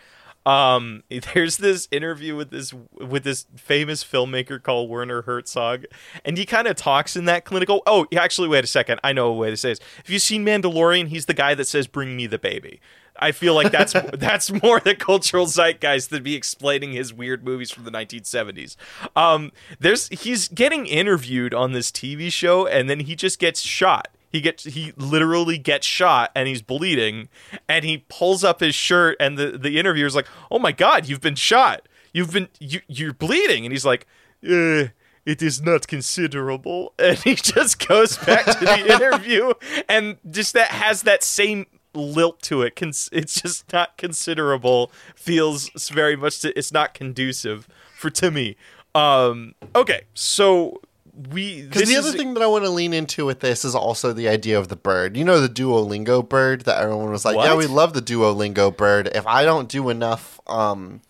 um, 0.46 1.04
there's 1.34 1.58
this 1.58 1.90
interview 1.92 2.36
with 2.38 2.50
this 2.50 2.74
with 2.98 3.26
this 3.26 3.46
famous 3.58 4.06
filmmaker 4.06 4.64
called 4.64 4.90
Werner 4.90 5.24
Herzog, 5.24 5.84
and 6.24 6.38
he 6.38 6.46
kind 6.46 6.68
of 6.68 6.78
talks 6.78 7.18
in 7.18 7.26
that 7.26 7.44
clinical. 7.44 7.84
Oh, 7.86 8.08
actually, 8.16 8.48
wait 8.48 8.64
a 8.64 8.68
second. 8.68 9.02
I 9.04 9.12
know 9.12 9.28
a 9.28 9.34
way 9.34 9.50
to 9.50 9.58
say 9.58 9.72
this. 9.72 9.80
Have 9.98 10.10
you 10.10 10.20
seen 10.20 10.46
Mandalorian? 10.46 11.10
He's 11.10 11.26
the 11.26 11.34
guy 11.34 11.56
that 11.56 11.66
says, 11.68 11.88
"Bring 11.88 12.16
me 12.16 12.26
the 12.26 12.40
baby." 12.40 12.80
I 13.18 13.32
feel 13.32 13.54
like 13.54 13.72
that's 13.72 13.94
that's 14.14 14.52
more 14.64 14.80
the 14.80 14.96
cultural 14.96 15.46
zeitgeist 15.46 16.10
than 16.10 16.24
be 16.24 16.36
explaining 16.36 16.94
his 16.94 17.14
weird 17.14 17.44
movies 17.44 17.72
from 17.72 17.84
the 17.84 17.92
1970s. 17.92 18.76
Um, 19.16 19.52
there's 19.80 20.08
he's 20.10 20.48
getting 20.48 20.88
interviewed 20.88 21.54
on 21.54 21.72
this 21.72 21.92
TV 21.92 22.32
show, 22.32 22.66
and 22.66 22.90
then 22.90 23.02
he 23.02 23.16
just 23.16 23.40
gets 23.40 23.62
shot. 23.62 24.10
He 24.30 24.40
gets 24.40 24.64
he 24.64 24.94
literally 24.96 25.58
gets 25.58 25.86
shot 25.86 26.32
and 26.34 26.48
he's 26.48 26.62
bleeding 26.62 27.28
and 27.68 27.84
he 27.84 28.06
pulls 28.08 28.46
up 28.46 28.62
his 28.62 28.74
shirt 28.74 29.18
and 29.20 29.38
the 29.38 29.58
the 29.58 29.78
interviewer's 29.78 30.16
like, 30.16 30.28
"Oh 30.50 30.58
my 30.58 30.72
god, 30.72 31.08
you've 31.08 31.20
been 31.22 31.36
shot. 31.36 31.88
You've 32.14 32.32
been 32.32 32.48
you 32.60 32.80
you're 32.88 33.14
bleeding." 33.14 33.66
And 33.66 33.74
he's 33.74 33.86
like, 33.86 34.08
uh, 34.44 34.88
it 35.26 35.42
is 35.42 35.62
not 35.62 35.88
considerable. 35.88 36.94
And 37.00 37.18
he 37.18 37.36
just 37.36 37.86
goes 37.88 38.18
back 38.18 38.46
to 38.46 38.66
the 38.66 38.94
interview 38.96 39.54
and 39.90 40.18
just 40.30 40.54
that 40.54 40.68
has 40.68 41.04
that 41.04 41.24
same 41.24 41.66
lilt 41.94 42.42
to 42.44 42.62
it. 42.62 42.74
It's 42.82 43.42
just 43.42 43.72
not 43.74 43.98
considerable. 43.98 44.92
Feels 45.16 45.70
very 45.90 46.16
much 46.16 46.40
to, 46.42 46.58
it's 46.58 46.72
not 46.72 46.94
conducive 46.94 47.68
for 47.96 48.10
to 48.12 48.32
me. 48.32 48.56
Um 48.96 49.56
okay, 49.76 50.02
so 50.14 50.82
we 51.32 51.64
Because 51.64 51.90
the 51.90 51.96
is- 51.96 52.06
other 52.08 52.18
thing 52.18 52.34
that 52.36 52.44
I 52.44 52.48
want 52.48 52.64
to 52.64 52.70
lean 52.70 52.94
into 52.94 53.26
with 53.26 53.42
this 53.42 53.64
is 53.66 53.76
also 53.76 54.14
the 54.14 54.28
idea 54.30 54.58
of 54.58 54.70
the 54.70 54.76
bird. 54.78 55.16
You 55.18 55.24
know, 55.26 55.40
the 55.42 55.50
Duolingo 55.50 56.28
bird 56.28 56.62
that 56.62 56.82
everyone 56.82 57.12
was 57.12 57.26
like, 57.26 57.36
"Yeah, 57.36 57.56
we 57.56 57.68
love 57.68 57.94
the 57.94 58.02
Duolingo 58.02 58.76
bird. 58.76 59.10
If 59.14 59.28
I 59.28 59.44
don't 59.44 59.68
do 59.70 59.90
enough 59.90 60.40
um, 60.48 61.02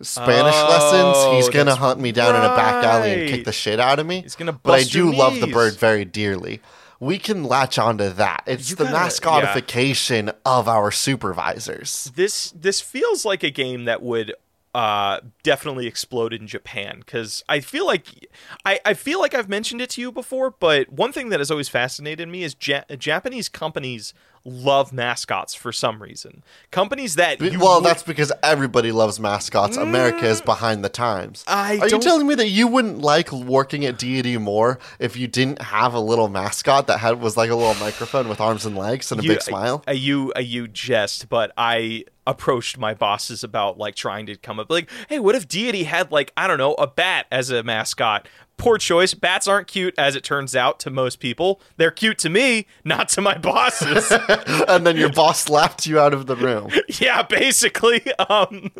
Spanish 0.00 0.54
Oh, 0.56 0.68
lessons, 0.70 1.36
he's 1.36 1.52
gonna 1.52 1.74
hunt 1.74 1.98
me 2.00 2.12
down 2.12 2.36
in 2.36 2.40
a 2.42 2.54
back 2.54 2.84
alley 2.84 3.12
and 3.20 3.28
kick 3.30 3.44
the 3.44 3.52
shit 3.52 3.80
out 3.80 3.98
of 3.98 4.06
me." 4.06 4.22
He's 4.22 4.36
gonna 4.36 4.52
But 4.52 4.74
I 4.74 4.84
do 4.84 5.12
love 5.12 5.40
the 5.40 5.48
bird 5.48 5.74
very 5.76 6.04
dearly. 6.04 6.60
We 7.00 7.18
can 7.18 7.44
latch 7.44 7.78
onto 7.78 8.08
that. 8.10 8.42
It's 8.46 8.70
You 8.70 8.76
the 8.76 8.84
gotta- 8.84 8.96
mascotification 9.08 10.34
of 10.44 10.68
our 10.68 10.90
supervisors. 10.90 12.10
this 12.14 12.50
this 12.52 12.80
feels 12.80 13.24
like 13.24 13.42
a 13.42 13.50
game 13.50 13.84
that 13.84 14.02
would 14.02 14.34
uh 14.74 15.20
definitely 15.42 15.86
explode 15.86 16.32
in 16.34 16.46
Japan 16.46 17.02
cuz 17.06 17.42
I 17.48 17.60
feel 17.60 17.86
like 17.86 18.26
I 18.66 18.78
I 18.84 18.92
feel 18.94 19.18
like 19.18 19.32
I've 19.34 19.48
mentioned 19.48 19.80
it 19.80 19.88
to 19.90 20.00
you 20.02 20.12
before 20.12 20.50
but 20.50 20.92
one 20.92 21.10
thing 21.10 21.30
that 21.30 21.40
has 21.40 21.50
always 21.50 21.70
fascinated 21.70 22.28
me 22.28 22.42
is 22.42 22.54
ja- 22.62 22.82
Japanese 22.98 23.48
companies 23.48 24.12
love 24.48 24.92
mascots 24.92 25.54
for 25.54 25.72
some 25.72 26.02
reason. 26.02 26.42
Companies 26.70 27.16
that 27.16 27.40
you 27.40 27.58
well, 27.58 27.76
would- 27.76 27.84
that's 27.84 28.02
because 28.02 28.32
everybody 28.42 28.92
loves 28.92 29.20
mascots. 29.20 29.76
America 29.76 30.26
is 30.26 30.40
behind 30.40 30.84
the 30.84 30.88
times. 30.88 31.44
Mm. 31.44 31.52
I 31.52 31.78
Are 31.78 31.88
you 31.88 31.98
telling 31.98 32.26
me 32.26 32.34
that 32.34 32.48
you 32.48 32.66
wouldn't 32.66 32.98
like 33.00 33.32
working 33.32 33.84
at 33.84 33.98
deity 33.98 34.36
more 34.38 34.78
if 34.98 35.16
you 35.16 35.26
didn't 35.26 35.60
have 35.62 35.94
a 35.94 36.00
little 36.00 36.28
mascot 36.28 36.86
that 36.86 36.98
had 36.98 37.20
was 37.20 37.36
like 37.36 37.50
a 37.50 37.54
little 37.54 37.74
microphone 37.74 38.28
with 38.28 38.40
arms 38.40 38.64
and 38.66 38.76
legs 38.76 39.12
and 39.12 39.20
a 39.20 39.24
you, 39.24 39.30
big 39.30 39.42
smile? 39.42 39.82
A, 39.86 39.94
you 39.94 40.32
a 40.36 40.42
you 40.42 40.68
jest, 40.68 41.28
but 41.28 41.52
I 41.56 42.04
approached 42.26 42.76
my 42.76 42.92
bosses 42.92 43.42
about 43.42 43.78
like 43.78 43.94
trying 43.94 44.26
to 44.26 44.36
come 44.36 44.60
up 44.60 44.70
like, 44.70 44.90
hey, 45.08 45.18
what 45.18 45.34
if 45.34 45.48
Deity 45.48 45.84
had 45.84 46.12
like 46.12 46.32
I 46.36 46.46
don't 46.46 46.58
know 46.58 46.74
a 46.74 46.86
bat 46.86 47.26
as 47.30 47.50
a 47.50 47.62
mascot? 47.62 48.28
Poor 48.58 48.76
choice. 48.76 49.14
Bats 49.14 49.48
aren't 49.48 49.68
cute, 49.68 49.94
as 49.96 50.14
it 50.16 50.24
turns 50.24 50.54
out, 50.54 50.78
to 50.80 50.90
most 50.90 51.20
people. 51.20 51.60
They're 51.76 51.90
cute 51.90 52.18
to 52.18 52.28
me, 52.28 52.66
not 52.84 53.08
to 53.10 53.20
my 53.22 53.38
bosses. 53.38 54.12
and 54.68 54.86
then 54.86 54.96
your 54.96 55.10
boss 55.12 55.48
laughed 55.48 55.86
you 55.86 55.98
out 55.98 56.12
of 56.12 56.26
the 56.26 56.36
room. 56.36 56.70
yeah, 57.00 57.22
basically. 57.22 58.02
Um, 58.28 58.72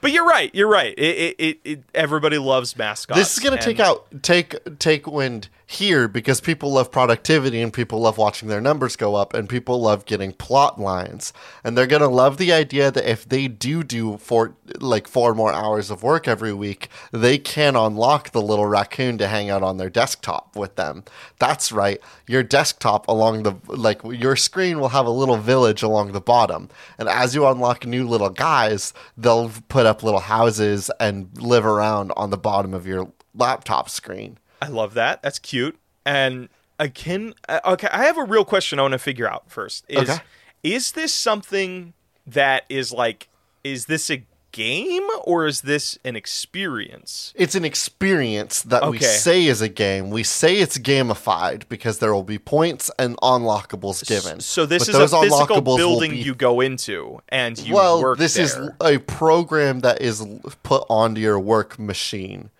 but 0.00 0.10
you're 0.12 0.26
right. 0.26 0.52
You're 0.54 0.68
right. 0.68 0.94
It, 0.98 1.36
it, 1.38 1.60
it, 1.64 1.82
everybody 1.94 2.38
loves 2.38 2.76
mascots. 2.76 3.18
This 3.18 3.32
is 3.34 3.38
going 3.38 3.56
to 3.56 3.64
and- 3.64 3.64
take 3.64 3.80
out 3.80 4.22
take 4.22 4.78
take 4.78 5.06
wind 5.06 5.48
here 5.70 6.08
because 6.08 6.40
people 6.40 6.72
love 6.72 6.90
productivity 6.90 7.62
and 7.62 7.72
people 7.72 8.00
love 8.00 8.18
watching 8.18 8.48
their 8.48 8.60
numbers 8.60 8.96
go 8.96 9.14
up 9.14 9.32
and 9.32 9.48
people 9.48 9.80
love 9.80 10.04
getting 10.04 10.32
plot 10.32 10.80
lines. 10.80 11.32
And 11.62 11.78
they're 11.78 11.86
going 11.86 12.02
to 12.02 12.08
love 12.08 12.38
the 12.38 12.52
idea 12.52 12.90
that 12.90 13.08
if 13.08 13.28
they 13.28 13.46
do 13.46 13.84
do 13.84 14.16
four 14.16 14.56
like 14.80 15.06
four 15.06 15.32
more 15.32 15.52
hours 15.52 15.88
of 15.88 16.02
work 16.02 16.26
every 16.26 16.52
week 16.52 16.88
they 17.12 17.38
can 17.38 17.76
unlock 17.76 18.30
the 18.30 18.42
little 18.42 18.66
raccoon 18.66 19.16
to 19.18 19.28
hang 19.28 19.48
out 19.48 19.62
on 19.62 19.76
their 19.76 19.88
desktop 19.88 20.56
with 20.56 20.74
them. 20.74 21.04
That's 21.38 21.70
right. 21.70 22.00
Your 22.26 22.42
desktop 22.42 23.06
along 23.06 23.44
the 23.44 23.54
like 23.68 24.02
your 24.02 24.34
screen 24.34 24.80
will 24.80 24.88
have 24.88 25.06
a 25.06 25.10
little 25.10 25.36
village 25.36 25.84
along 25.84 26.10
the 26.10 26.20
bottom. 26.20 26.68
And 26.98 27.08
as 27.08 27.36
you 27.36 27.46
unlock 27.46 27.86
new 27.86 28.08
little 28.08 28.30
guys 28.30 28.92
they'll 29.16 29.52
put 29.68 29.86
up 29.86 30.02
little 30.02 30.20
houses 30.20 30.90
and 30.98 31.30
live 31.40 31.64
around 31.64 32.10
on 32.16 32.30
the 32.30 32.36
bottom 32.36 32.74
of 32.74 32.88
your 32.88 33.12
laptop 33.36 33.88
screen 33.88 34.36
I 34.60 34.68
love 34.68 34.94
that. 34.94 35.22
That's 35.22 35.38
cute. 35.38 35.78
And 36.04 36.48
again, 36.78 37.34
uh, 37.48 37.60
okay, 37.64 37.88
I 37.92 38.04
have 38.04 38.18
a 38.18 38.24
real 38.24 38.44
question 38.44 38.78
I 38.78 38.82
want 38.82 38.92
to 38.92 38.98
figure 38.98 39.28
out 39.30 39.50
first. 39.50 39.84
Is 39.88 40.08
Okay. 40.10 40.18
is 40.62 40.92
this 40.92 41.14
something 41.14 41.92
that 42.26 42.64
is 42.68 42.92
like 42.92 43.28
is 43.64 43.86
this 43.86 44.10
a 44.10 44.22
game 44.52 45.06
or 45.24 45.46
is 45.46 45.60
this 45.60 45.96
an 46.04 46.16
experience? 46.16 47.32
It's 47.36 47.54
an 47.54 47.64
experience 47.64 48.62
that 48.62 48.88
we 48.90 48.98
say 48.98 49.46
is 49.46 49.60
a 49.60 49.68
game. 49.68 50.10
We 50.10 50.22
say 50.24 50.56
it's 50.56 50.76
gamified 50.78 51.64
because 51.68 51.98
there 51.98 52.12
will 52.12 52.24
be 52.24 52.38
points 52.38 52.90
and 52.98 53.16
unlockables 53.18 54.06
given. 54.06 54.40
So 54.40 54.66
this 54.66 54.86
But 54.86 55.02
is 55.02 55.12
a 55.12 55.20
physical 55.20 55.60
building 55.60 56.12
be- 56.12 56.18
you 56.18 56.34
go 56.34 56.60
into 56.60 57.20
and 57.28 57.58
you 57.58 57.74
well, 57.74 58.02
work 58.02 58.18
this 58.18 58.36
is 58.36 58.56
a 58.80 58.98
program 58.98 59.80
that 59.80 60.00
is 60.02 60.24
put 60.62 60.84
onto 60.88 61.20
your 61.20 61.38
work 61.38 61.78
machine. 61.78 62.50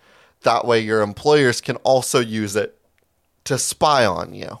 That 0.43 0.65
way, 0.65 0.79
your 0.79 1.01
employers 1.01 1.61
can 1.61 1.75
also 1.77 2.19
use 2.19 2.55
it 2.55 2.77
to 3.45 3.57
spy 3.57 4.05
on 4.05 4.33
you. 4.33 4.59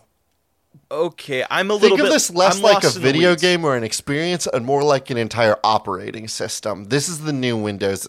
okay. 0.89 1.43
I'm 1.49 1.71
a 1.71 1.73
little 1.73 1.89
Think 1.97 1.99
of 2.01 2.05
bit 2.07 2.13
this 2.13 2.29
less 2.31 2.57
I'm 2.57 2.61
like 2.63 2.83
a 2.83 2.87
lost 2.87 2.95
in 2.97 3.01
the 3.01 3.07
video 3.07 3.35
game 3.35 3.63
or 3.65 3.75
an 3.75 3.83
experience 3.83 4.47
and 4.47 4.65
more 4.65 4.83
like 4.83 5.09
an 5.09 5.17
entire 5.17 5.57
operating 5.63 6.27
system. 6.27 6.85
This 6.85 7.07
is 7.09 7.21
the 7.21 7.33
new 7.33 7.57
Windows. 7.57 8.07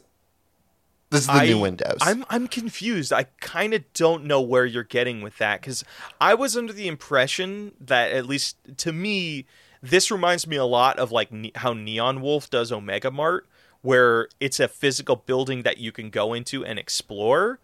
This 1.10 1.22
is 1.22 1.26
the 1.26 1.32
I- 1.32 1.46
new 1.46 1.60
Windows. 1.60 1.98
I'm 2.00 2.24
I'm 2.30 2.48
confused. 2.48 3.12
I 3.12 3.24
kind 3.40 3.74
of 3.74 3.84
don't 3.92 4.24
know 4.24 4.40
where 4.40 4.64
you're 4.64 4.82
getting 4.82 5.20
with 5.22 5.36
that 5.38 5.60
because 5.60 5.84
I 6.20 6.34
was 6.34 6.56
under 6.56 6.72
the 6.72 6.88
impression 6.88 7.72
that 7.80 8.12
at 8.12 8.26
least 8.26 8.56
to 8.78 8.92
me, 8.92 9.44
this 9.82 10.10
reminds 10.10 10.46
me 10.46 10.56
a 10.56 10.64
lot 10.64 10.98
of 10.98 11.12
like 11.12 11.30
ne- 11.30 11.52
how 11.54 11.74
Meow 11.74 12.12
Wolf 12.18 12.48
does 12.48 12.72
Omega 12.72 13.10
Mart, 13.10 13.46
where 13.82 14.28
it's 14.40 14.58
a 14.60 14.68
physical 14.68 15.16
building 15.16 15.62
that 15.62 15.78
you 15.78 15.92
can 15.92 16.10
go 16.10 16.32
into 16.34 16.64
and 16.64 16.78
explore. 16.78 17.58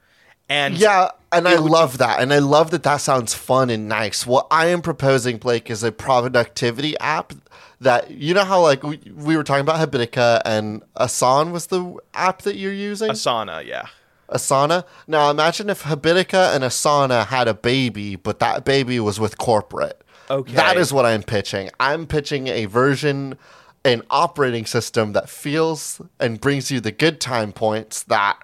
And 0.50 0.76
Yeah, 0.78 1.10
and 1.30 1.46
I 1.46 1.58
would- 1.60 1.70
love 1.70 1.98
that. 1.98 2.20
And 2.20 2.32
I 2.32 2.38
love 2.38 2.70
that 2.70 2.82
that 2.84 2.98
sounds 2.98 3.34
fun 3.34 3.68
and 3.70 3.88
nice. 3.88 4.26
What 4.26 4.46
I 4.50 4.66
am 4.66 4.80
proposing, 4.82 5.36
Blake, 5.36 5.70
is 5.70 5.82
a 5.82 5.92
productivity 5.92 6.98
app 6.98 7.32
that, 7.80 8.10
you 8.10 8.32
know 8.34 8.44
how, 8.44 8.62
like, 8.62 8.82
we, 8.82 8.98
we 9.14 9.36
were 9.36 9.44
talking 9.44 9.60
about 9.60 9.76
Habitica 9.76 10.40
and 10.44 10.82
Asan 10.96 11.52
was 11.52 11.66
the 11.66 11.94
app 12.14 12.42
that 12.42 12.56
you're 12.56 12.72
using? 12.72 13.10
Asana, 13.10 13.64
yeah. 13.64 13.86
Asana? 14.30 14.84
Now 15.06 15.30
imagine 15.30 15.70
if 15.70 15.84
Habitica 15.84 16.54
and 16.54 16.64
Asana 16.64 17.26
had 17.26 17.46
a 17.46 17.54
baby, 17.54 18.16
but 18.16 18.40
that 18.40 18.64
baby 18.64 18.98
was 19.00 19.20
with 19.20 19.38
corporate. 19.38 20.02
Okay. 20.30 20.52
That 20.54 20.76
is 20.76 20.92
what 20.92 21.06
I'm 21.06 21.22
pitching. 21.22 21.70
I'm 21.80 22.06
pitching 22.06 22.48
a 22.48 22.66
version, 22.66 23.38
an 23.84 24.02
operating 24.10 24.66
system 24.66 25.12
that 25.12 25.28
feels 25.28 26.00
and 26.20 26.40
brings 26.40 26.70
you 26.70 26.80
the 26.80 26.92
good 26.92 27.20
time 27.20 27.52
points 27.52 28.02
that 28.04 28.38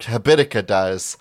Habitica 0.00 0.66
does, 0.66 1.16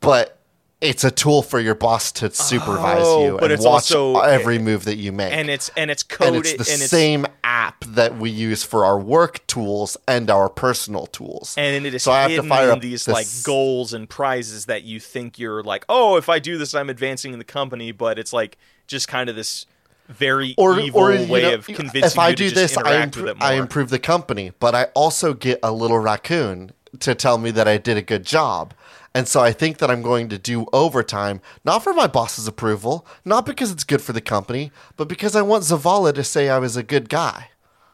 but 0.00 0.36
it's 0.80 1.04
a 1.04 1.10
tool 1.10 1.42
for 1.42 1.60
your 1.60 1.74
boss 1.74 2.10
to 2.10 2.30
supervise 2.32 3.02
Oh, 3.02 3.24
you 3.24 3.38
and 3.38 3.52
it's 3.52 3.64
watch 3.64 3.92
also- 3.92 4.18
every 4.20 4.58
move 4.58 4.84
that 4.86 4.96
you 4.96 5.12
make. 5.12 5.30
And 5.32 5.50
it's 5.50 5.70
and 5.76 5.90
it's 5.90 6.02
and 6.04 6.08
coded 6.10 6.46
it's 6.46 6.52
the 6.68 6.72
and 6.72 6.82
it's 6.82 6.90
same 6.90 7.26
app 7.44 7.84
that 7.84 8.16
we 8.16 8.30
use 8.30 8.64
for 8.64 8.86
our 8.86 8.98
work 8.98 9.46
tools 9.46 9.98
and 10.08 10.30
our 10.30 10.48
personal 10.48 11.06
tools. 11.06 11.54
and 11.58 11.84
it 11.84 11.94
is 11.94 12.02
So 12.02 12.12
I 12.12 12.22
have 12.22 12.42
to 12.42 12.48
fire 12.48 12.70
up 12.72 12.80
these 12.80 13.04
this- 13.04 13.12
like 13.12 13.26
goals 13.44 13.92
and 13.92 14.08
prizes 14.08 14.66
that 14.66 14.82
you 14.84 15.00
think 15.00 15.38
you're 15.38 15.62
like, 15.62 15.84
oh, 15.90 16.16
if 16.16 16.30
I 16.30 16.38
do 16.38 16.56
this, 16.56 16.74
I'm 16.74 16.88
advancing 16.88 17.34
in 17.34 17.38
the 17.38 17.44
company. 17.44 17.92
But 17.92 18.18
it's 18.18 18.32
like 18.32 18.56
just 18.86 19.06
kind 19.06 19.28
of 19.28 19.36
this 19.36 19.66
very 20.10 20.54
evil 20.58 21.14
you 21.14 21.30
way 21.30 21.42
know, 21.42 21.54
of 21.54 21.66
convincing 21.66 22.04
if 22.04 22.18
I 22.18 22.32
do 22.34 22.50
this, 22.50 22.76
I, 22.76 22.80
interact 22.80 23.14
impro- 23.14 23.22
with 23.22 23.30
it 23.30 23.38
more. 23.38 23.48
I 23.48 23.52
improve 23.54 23.90
the 23.90 23.98
company, 23.98 24.52
but 24.58 24.74
I 24.74 24.84
also 24.94 25.34
get 25.34 25.60
a 25.62 25.72
little 25.72 25.98
raccoon 25.98 26.72
to 27.00 27.14
tell 27.14 27.38
me 27.38 27.50
that 27.52 27.68
I 27.68 27.78
did 27.78 27.96
a 27.96 28.02
good 28.02 28.24
job. 28.24 28.74
And 29.14 29.26
so 29.26 29.40
I 29.40 29.52
think 29.52 29.78
that 29.78 29.90
I'm 29.90 30.02
going 30.02 30.28
to 30.28 30.38
do 30.38 30.66
overtime, 30.72 31.40
not 31.64 31.82
for 31.82 31.92
my 31.92 32.06
boss's 32.06 32.46
approval, 32.46 33.06
not 33.24 33.44
because 33.44 33.72
it's 33.72 33.82
good 33.82 34.00
for 34.00 34.12
the 34.12 34.20
company, 34.20 34.70
but 34.96 35.08
because 35.08 35.34
I 35.34 35.42
want 35.42 35.64
Zavala 35.64 36.14
to 36.14 36.22
say 36.22 36.48
I 36.48 36.58
was 36.58 36.76
a 36.76 36.82
good 36.82 37.08
guy. 37.08 37.50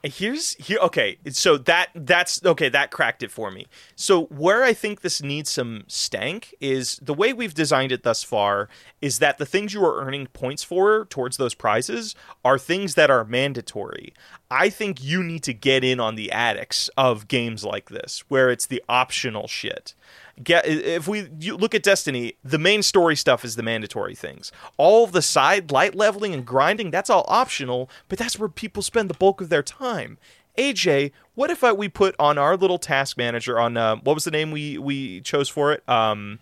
Here's 0.09 0.55
here 0.55 0.79
okay, 0.81 1.19
so 1.31 1.57
that 1.59 1.89
that's 1.95 2.45
okay, 2.45 2.69
that 2.69 2.91
cracked 2.91 3.23
it 3.23 3.31
for 3.31 3.51
me. 3.51 3.67
So 3.95 4.25
where 4.27 4.63
I 4.63 4.73
think 4.73 5.01
this 5.01 5.23
needs 5.23 5.51
some 5.51 5.85
stank 5.87 6.55
is 6.61 6.99
the 7.03 7.15
way 7.15 7.33
we've 7.33 7.55
designed 7.55 7.93
it 7.93 8.03
thus 8.03 8.23
far 8.23 8.69
is 9.01 9.19
that 9.19 9.39
the 9.39 9.47
things 9.47 9.75
you 9.75 9.85
are 9.85 10.05
earning 10.05 10.27
points 10.29 10.63
for 10.63 11.07
towards 11.07 11.37
those 11.37 11.55
prizes 11.55 12.15
are 12.45 12.59
things 12.59 12.95
that 12.95 13.11
are 13.11 13.25
mandatory. 13.25 14.13
I 14.51 14.71
think 14.71 15.03
you 15.03 15.23
need 15.23 15.43
to 15.45 15.55
get 15.55 15.83
in 15.83 15.99
on 15.99 16.15
the 16.15 16.31
addicts 16.31 16.89
of 16.97 17.29
games 17.29 17.65
like 17.65 17.91
this 17.91 18.25
where 18.29 18.51
it's 18.51 18.67
the 18.67 18.83
optional 18.89 19.49
shit 19.49 19.95
get 20.43 20.67
if 20.67 21.09
we 21.09 21.29
look 21.51 21.75
at 21.75 21.83
Destiny, 21.83 22.35
the 22.45 22.59
main 22.59 22.83
story 22.83 23.17
stuff 23.17 23.45
is 23.45 23.57
the 23.57 23.63
mandatory 23.63 24.15
things. 24.15 24.53
All 24.77 25.05
of 25.05 25.13
the 25.13 25.23
side 25.23 25.71
light 25.71 25.95
leveling 25.95 26.35
and 26.35 26.45
grinding, 26.45 26.91
that's 26.91 27.11
all 27.11 27.25
optional, 27.29 27.91
but 28.09 28.19
that's 28.19 28.39
where 28.39 28.49
people 28.49 28.83
spend 28.83 29.11
the 29.11 29.15
bulk 29.15 29.41
of 29.41 29.49
their 29.49 29.63
time. 29.63 30.19
AJ, 30.59 31.13
what 31.35 31.51
if 31.51 31.63
I, 31.63 31.73
we 31.73 31.89
put 31.89 32.15
on 32.19 32.39
our 32.39 32.57
little 32.57 32.79
task 32.79 33.17
manager 33.17 33.59
on 33.59 33.77
uh, 33.77 33.97
what 33.97 34.15
was 34.15 34.25
the 34.25 34.31
name 34.31 34.51
we 34.51 34.79
we 34.79 35.21
chose 35.21 35.49
for 35.49 35.73
it? 35.73 35.87
Um, 35.89 36.39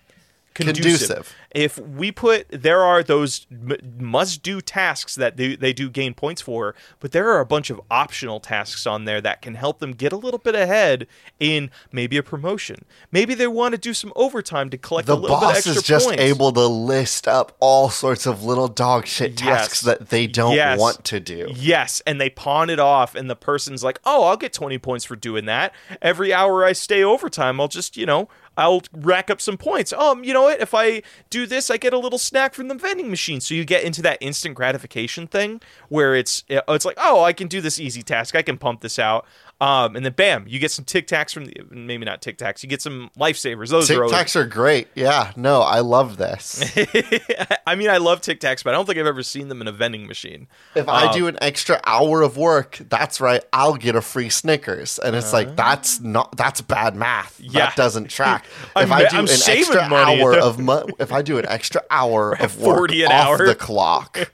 conducive. 0.54 1.08
conducive 1.08 1.34
if 1.54 1.78
we 1.78 2.10
put 2.12 2.46
there 2.50 2.80
are 2.82 3.02
those 3.02 3.46
m- 3.50 3.76
must 3.98 4.42
do 4.42 4.60
tasks 4.60 5.14
that 5.16 5.36
they, 5.36 5.54
they 5.56 5.72
do 5.72 5.88
gain 5.90 6.14
points 6.14 6.40
for 6.42 6.74
but 7.00 7.12
there 7.12 7.28
are 7.30 7.40
a 7.40 7.46
bunch 7.46 7.70
of 7.70 7.80
optional 7.90 8.40
tasks 8.40 8.86
on 8.86 9.04
there 9.04 9.20
that 9.20 9.42
can 9.42 9.54
help 9.54 9.78
them 9.80 9.92
get 9.92 10.12
a 10.12 10.16
little 10.16 10.38
bit 10.38 10.54
ahead 10.54 11.06
in 11.40 11.70
maybe 11.92 12.16
a 12.16 12.22
promotion 12.22 12.84
maybe 13.12 13.34
they 13.34 13.46
want 13.46 13.72
to 13.72 13.78
do 13.78 13.92
some 13.94 14.12
overtime 14.16 14.70
to 14.70 14.78
collect 14.78 15.06
the 15.06 15.14
a 15.14 15.16
little 15.16 15.36
boss 15.40 15.50
bit 15.52 15.56
extra 15.58 15.72
is 15.74 15.82
just 15.82 16.06
points. 16.06 16.22
able 16.22 16.52
to 16.52 16.66
list 16.66 17.26
up 17.28 17.56
all 17.60 17.90
sorts 17.90 18.26
of 18.26 18.42
little 18.44 18.68
dog 18.68 19.06
shit 19.06 19.36
tasks 19.36 19.82
Yes. 19.84 19.98
that 19.98 20.08
they 20.10 20.26
don't 20.26 20.54
Yes. 20.54 20.78
want 20.78 21.04
to 21.04 21.20
do 21.20 21.52
Yes, 21.54 22.00
and 22.06 22.20
they 22.20 22.30
pawn 22.30 22.70
it 22.70 22.78
off, 22.78 23.14
and 23.14 23.28
the 23.30 23.36
person's 23.36 23.82
like, 23.82 23.98
"Oh, 24.04 24.24
I'll 24.24 24.36
get 24.36 24.52
twenty 24.52 24.78
points 24.78 25.04
for 25.04 25.16
doing 25.16 25.44
that. 25.46 25.72
Every 26.02 26.32
hour 26.32 26.64
I 26.64 26.72
stay 26.72 27.02
overtime, 27.02 27.60
I'll 27.60 27.68
just, 27.68 27.96
you 27.96 28.06
know, 28.06 28.28
I'll 28.56 28.82
rack 28.92 29.30
up 29.30 29.40
some 29.40 29.56
points. 29.56 29.92
Um, 29.92 30.24
you 30.24 30.32
know 30.32 30.42
what? 30.42 30.60
If 30.60 30.74
I 30.74 31.02
do 31.30 31.46
this, 31.46 31.70
I 31.70 31.76
get 31.76 31.92
a 31.92 31.98
little 31.98 32.18
snack 32.18 32.54
from 32.54 32.68
the 32.68 32.74
vending 32.74 33.10
machine. 33.10 33.40
So 33.40 33.54
you 33.54 33.64
get 33.64 33.84
into 33.84 34.02
that 34.02 34.18
instant 34.20 34.54
gratification 34.54 35.26
thing 35.26 35.60
where 35.88 36.14
it's 36.14 36.44
it's 36.48 36.84
like, 36.84 36.98
oh, 36.98 37.22
I 37.22 37.32
can 37.32 37.48
do 37.48 37.60
this 37.60 37.80
easy 37.80 38.02
task. 38.02 38.36
I 38.36 38.42
can 38.42 38.58
pump 38.58 38.80
this 38.80 38.98
out. 38.98 39.26
Um, 39.64 39.96
and 39.96 40.04
then 40.04 40.12
bam, 40.12 40.44
you 40.46 40.58
get 40.58 40.70
some 40.70 40.84
Tic 40.84 41.06
Tacs 41.06 41.32
from 41.32 41.46
the 41.46 41.54
maybe 41.70 42.04
not 42.04 42.20
Tic 42.20 42.36
Tacs. 42.38 42.62
You 42.62 42.68
get 42.68 42.82
some 42.82 43.10
lifesavers. 43.18 43.70
Those 43.70 43.86
Tic 43.88 43.96
Tacs 43.98 44.36
are 44.36 44.44
great. 44.46 44.88
Yeah, 44.94 45.32
no, 45.36 45.60
I 45.60 45.80
love 45.80 46.16
this. 46.16 46.60
I 47.66 47.74
mean, 47.76 47.88
I 47.88 47.96
love 47.98 48.20
Tic 48.20 48.40
Tacs, 48.40 48.62
but 48.64 48.70
I 48.74 48.76
don't 48.76 48.86
think 48.86 48.98
I've 48.98 49.06
ever 49.06 49.22
seen 49.22 49.48
them 49.48 49.60
in 49.60 49.68
a 49.68 49.72
vending 49.72 50.06
machine. 50.06 50.48
If 50.74 50.88
I 50.88 51.06
Um, 51.06 51.12
do 51.14 51.26
an 51.28 51.38
extra 51.40 51.80
hour 51.84 52.22
of 52.22 52.36
work, 52.36 52.78
that's 52.88 53.20
right, 53.20 53.42
I'll 53.52 53.74
get 53.74 53.96
a 53.96 54.02
free 54.02 54.28
Snickers. 54.28 54.98
And 54.98 55.16
it's 55.16 55.32
like 55.32 55.56
that's 55.56 56.00
not 56.00 56.36
that's 56.36 56.60
bad 56.60 56.94
math. 56.94 57.40
Uh-huh. 57.40 57.50
Yeah. 57.52 57.66
That 57.66 57.76
doesn't 57.76 58.10
track. 58.10 58.44
If 58.76 58.90
I 58.92 59.08
do 59.08 59.16
I'm 59.16 59.24
an 59.24 59.30
extra 59.30 59.88
money. 59.88 60.20
hour 60.22 60.34
of 60.38 60.58
mo- 60.58 60.86
if 60.98 61.12
I 61.12 61.22
do 61.22 61.38
an 61.38 61.46
extra 61.48 61.82
hour 61.90 62.32
of 62.32 62.60
work 62.60 62.76
40 62.76 63.02
an 63.04 63.12
off 63.12 63.26
hour. 63.40 63.46
the 63.46 63.54
clock, 63.54 64.30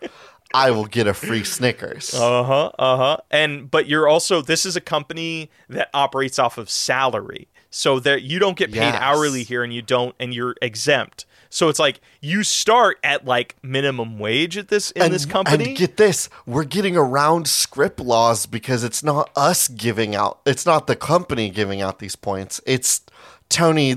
I 0.52 0.70
will 0.70 0.86
get 0.86 1.06
a 1.06 1.14
free 1.14 1.44
Snickers. 1.44 2.12
Uh 2.14 2.42
huh. 2.44 2.72
Uh 2.78 2.96
huh. 2.96 3.16
And 3.30 3.70
but 3.70 3.86
you're 3.86 4.08
also 4.08 4.42
this 4.42 4.66
is 4.66 4.76
a 4.76 4.80
company 4.80 5.50
that 5.68 5.88
operates 5.94 6.38
off 6.38 6.58
of 6.58 6.68
salary, 6.70 7.48
so 7.70 8.00
that 8.00 8.22
you 8.22 8.38
don't 8.38 8.56
get 8.56 8.70
paid 8.72 8.78
Yes. 8.78 8.98
hourly 9.00 9.42
here, 9.42 9.62
and 9.62 9.72
you 9.72 9.82
don't, 9.82 10.14
and 10.18 10.34
you're 10.34 10.56
exempt. 10.60 11.26
So 11.52 11.68
it's 11.68 11.80
like 11.80 12.00
you 12.20 12.44
start 12.44 12.98
at 13.02 13.24
like 13.24 13.56
minimum 13.62 14.20
wage 14.20 14.56
at 14.56 14.68
this 14.68 14.92
in 14.92 15.02
and, 15.02 15.12
this 15.14 15.26
company. 15.26 15.64
And 15.70 15.76
get 15.76 15.96
this, 15.96 16.28
we're 16.46 16.62
getting 16.62 16.96
around 16.96 17.48
script 17.48 17.98
laws 17.98 18.46
because 18.46 18.84
it's 18.84 19.02
not 19.02 19.30
us 19.34 19.66
giving 19.66 20.14
out. 20.14 20.40
It's 20.46 20.64
not 20.64 20.86
the 20.86 20.94
company 20.94 21.50
giving 21.50 21.80
out 21.80 21.98
these 21.98 22.14
points. 22.14 22.60
It's 22.66 23.00
Tony, 23.48 23.96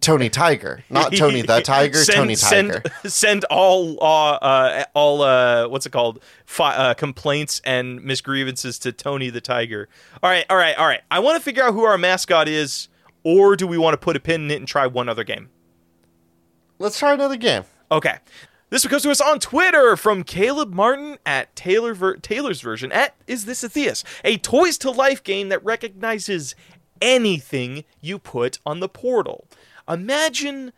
Tony 0.00 0.28
Tiger, 0.28 0.84
not 0.90 1.12
Tony 1.12 1.42
the 1.42 1.60
Tiger. 1.64 1.98
Send- 1.98 2.16
Tony 2.16 2.36
Tiger. 2.36 2.82
Send, 3.02 3.12
send 3.12 3.44
all 3.44 3.98
uh, 4.02 4.34
uh 4.34 4.84
all 4.94 5.22
uh 5.22 5.68
what's 5.68 5.86
it 5.86 5.90
called 5.90 6.22
Fi- 6.46 6.74
uh, 6.74 6.94
complaints 6.94 7.60
and 7.64 8.00
misgrievances 8.00 8.78
to 8.80 8.92
Tony 8.92 9.30
the 9.30 9.40
Tiger. 9.40 9.88
All 10.22 10.30
right, 10.30 10.44
all 10.50 10.56
right, 10.56 10.76
all 10.76 10.86
right. 10.86 11.00
I 11.10 11.20
want 11.20 11.36
to 11.36 11.42
figure 11.42 11.62
out 11.62 11.74
who 11.74 11.84
our 11.84 11.98
mascot 11.98 12.48
is, 12.48 12.88
or 13.22 13.56
do 13.56 13.66
we 13.66 13.78
want 13.78 13.94
to 13.94 13.98
put 13.98 14.16
a 14.16 14.20
pin 14.20 14.42
in 14.42 14.50
it 14.50 14.56
and 14.56 14.68
try 14.68 14.86
one 14.86 15.08
other 15.08 15.24
game? 15.24 15.48
Let's 16.78 16.98
try 16.98 17.12
another 17.14 17.36
game. 17.36 17.64
Okay. 17.90 18.18
This 18.70 18.84
one 18.84 18.90
comes 18.90 19.02
to 19.04 19.10
us 19.10 19.20
on 19.20 19.38
Twitter 19.38 19.96
from 19.96 20.24
Caleb 20.24 20.72
Martin 20.72 21.18
at 21.24 21.54
Taylor 21.54 21.94
ver- 21.94 22.16
Taylor's 22.16 22.60
version 22.60 22.90
at 22.90 23.14
Is 23.28 23.44
This 23.44 23.62
a 23.62 23.68
Theus? 23.68 24.02
A 24.24 24.36
Toys 24.38 24.78
to 24.78 24.90
Life 24.90 25.22
game 25.22 25.48
that 25.50 25.64
recognizes 25.64 26.56
anything 27.00 27.84
you 28.00 28.18
put 28.18 28.58
on 28.66 28.80
the 28.80 28.88
portal. 28.88 29.46
Imagine 29.88 30.72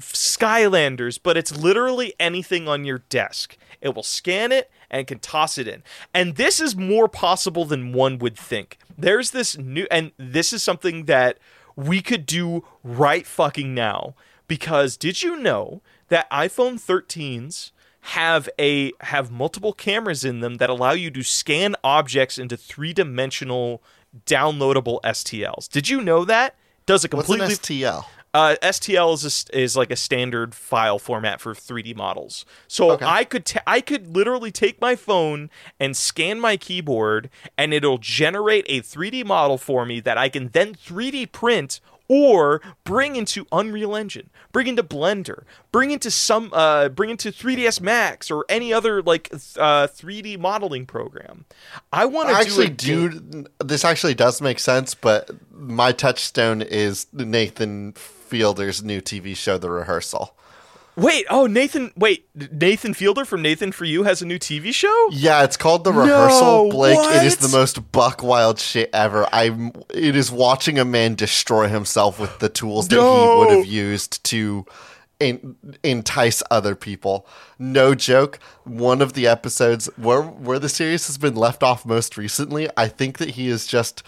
Skylanders, 0.00 1.18
but 1.22 1.36
it's 1.36 1.56
literally 1.56 2.14
anything 2.18 2.68
on 2.68 2.84
your 2.84 2.98
desk. 3.08 3.56
It 3.80 3.94
will 3.94 4.02
scan 4.02 4.52
it 4.52 4.70
and 4.90 5.06
can 5.06 5.18
toss 5.18 5.58
it 5.58 5.68
in. 5.68 5.82
And 6.12 6.36
this 6.36 6.60
is 6.60 6.74
more 6.76 7.08
possible 7.08 7.64
than 7.64 7.92
one 7.92 8.18
would 8.18 8.36
think. 8.36 8.78
There's 8.96 9.30
this 9.30 9.56
new, 9.56 9.86
and 9.90 10.12
this 10.16 10.52
is 10.52 10.62
something 10.62 11.04
that 11.04 11.38
we 11.76 12.02
could 12.02 12.26
do 12.26 12.64
right 12.82 13.26
fucking 13.26 13.74
now. 13.74 14.14
Because 14.48 14.96
did 14.96 15.22
you 15.22 15.36
know 15.36 15.80
that 16.08 16.28
iPhone 16.30 16.74
13s 16.74 17.70
have 18.00 18.48
a 18.58 18.92
have 19.00 19.30
multiple 19.30 19.72
cameras 19.72 20.24
in 20.24 20.40
them 20.40 20.56
that 20.56 20.70
allow 20.70 20.92
you 20.92 21.10
to 21.10 21.22
scan 21.22 21.76
objects 21.84 22.38
into 22.38 22.56
three-dimensional 22.56 23.82
downloadable 24.26 25.00
STLs? 25.02 25.68
Did 25.68 25.88
you 25.88 26.00
know 26.00 26.24
that? 26.24 26.56
Does 26.86 27.04
it 27.04 27.14
What's 27.14 27.28
an 27.28 27.38
completely 27.38 27.82
STL? 27.82 28.04
Uh, 28.32 28.54
STL 28.62 29.14
is 29.14 29.48
a 29.50 29.58
is 29.58 29.76
like 29.76 29.90
a 29.90 29.96
standard 29.96 30.54
file 30.54 30.98
format 30.98 31.40
for 31.40 31.52
3D 31.54 31.96
models. 31.96 32.44
So 32.68 32.92
Okay. 32.92 33.04
I 33.04 33.24
could 33.24 33.44
ta- 33.44 33.62
I 33.66 33.80
could 33.80 34.14
literally 34.14 34.52
take 34.52 34.80
my 34.80 34.94
phone 34.96 35.50
and 35.80 35.96
scan 35.96 36.38
my 36.40 36.56
keyboard, 36.56 37.28
and 37.58 37.74
it'll 37.74 37.98
generate 37.98 38.66
a 38.68 38.80
3D 38.82 39.24
model 39.24 39.58
for 39.58 39.84
me 39.84 40.00
that 40.00 40.16
I 40.16 40.28
can 40.28 40.48
then 40.48 40.74
3D 40.74 41.32
print 41.32 41.80
or 42.12 42.60
bring 42.82 43.14
into 43.14 43.46
Unreal 43.52 43.94
Engine, 43.94 44.30
bring 44.50 44.66
into 44.66 44.82
Blender, 44.82 45.44
bring 45.70 45.92
into 45.92 46.10
some 46.10 46.50
uh, 46.52 46.88
bring 46.88 47.08
into 47.10 47.30
3ds 47.30 47.80
Max 47.80 48.30
or 48.32 48.44
any 48.48 48.72
other 48.72 49.00
like 49.00 49.28
uh, 49.32 49.86
3D 49.86 50.36
modeling 50.38 50.86
program. 50.86 51.44
I 51.92 52.06
want 52.06 52.28
to 52.28 52.34
Actually, 52.34 52.70
do 52.70 53.10
game- 53.20 53.46
this 53.58 53.84
actually 53.84 54.14
does 54.14 54.40
make 54.40 54.58
sense, 54.58 54.94
but 54.94 55.30
my 55.52 55.92
touchstone 55.92 56.62
is 56.62 57.06
Nathan 57.12 57.94
Fielder's 58.30 58.82
new 58.82 59.00
TV 59.00 59.36
show, 59.36 59.58
The 59.58 59.68
Rehearsal. 59.70 60.34
Wait, 60.96 61.26
oh 61.30 61.46
Nathan, 61.46 61.92
wait, 61.96 62.28
Nathan 62.52 62.94
Fielder 62.94 63.24
from 63.24 63.42
Nathan 63.42 63.72
for 63.72 63.84
You 63.84 64.04
has 64.04 64.22
a 64.22 64.26
new 64.26 64.38
TV 64.38 64.72
show? 64.74 65.08
Yeah, 65.10 65.42
it's 65.44 65.56
called 65.56 65.82
The 65.82 65.92
Rehearsal, 65.92 66.64
No, 66.64 66.70
Blake. 66.70 66.98
It 66.98 67.24
is 67.24 67.36
the 67.38 67.48
most 67.48 67.90
buck 67.90 68.22
wild 68.22 68.58
shit 68.58 68.90
ever. 68.92 69.26
I'm. 69.32 69.72
It 69.92 70.14
is 70.14 70.30
watching 70.30 70.78
a 70.78 70.84
man 70.84 71.14
destroy 71.14 71.68
himself 71.68 72.20
with 72.20 72.38
the 72.38 72.48
tools 72.48 72.88
that 72.88 72.96
he 72.96 73.38
would 73.38 73.50
have 73.50 73.66
used 73.66 74.22
to 74.24 74.66
en- 75.20 75.56
entice 75.82 76.42
other 76.50 76.74
people. 76.74 77.26
No 77.58 77.94
joke. 77.94 78.38
One 78.64 79.00
of 79.00 79.14
the 79.14 79.26
episodes 79.26 79.88
where 79.96 80.22
where 80.22 80.58
the 80.58 80.68
series 80.68 81.06
has 81.06 81.18
been 81.18 81.34
left 81.36 81.62
off 81.62 81.86
most 81.86 82.16
recently, 82.16 82.68
I 82.76 82.88
think 82.88 83.18
that 83.18 83.30
he 83.30 83.48
is 83.48 83.66
just 83.66 84.02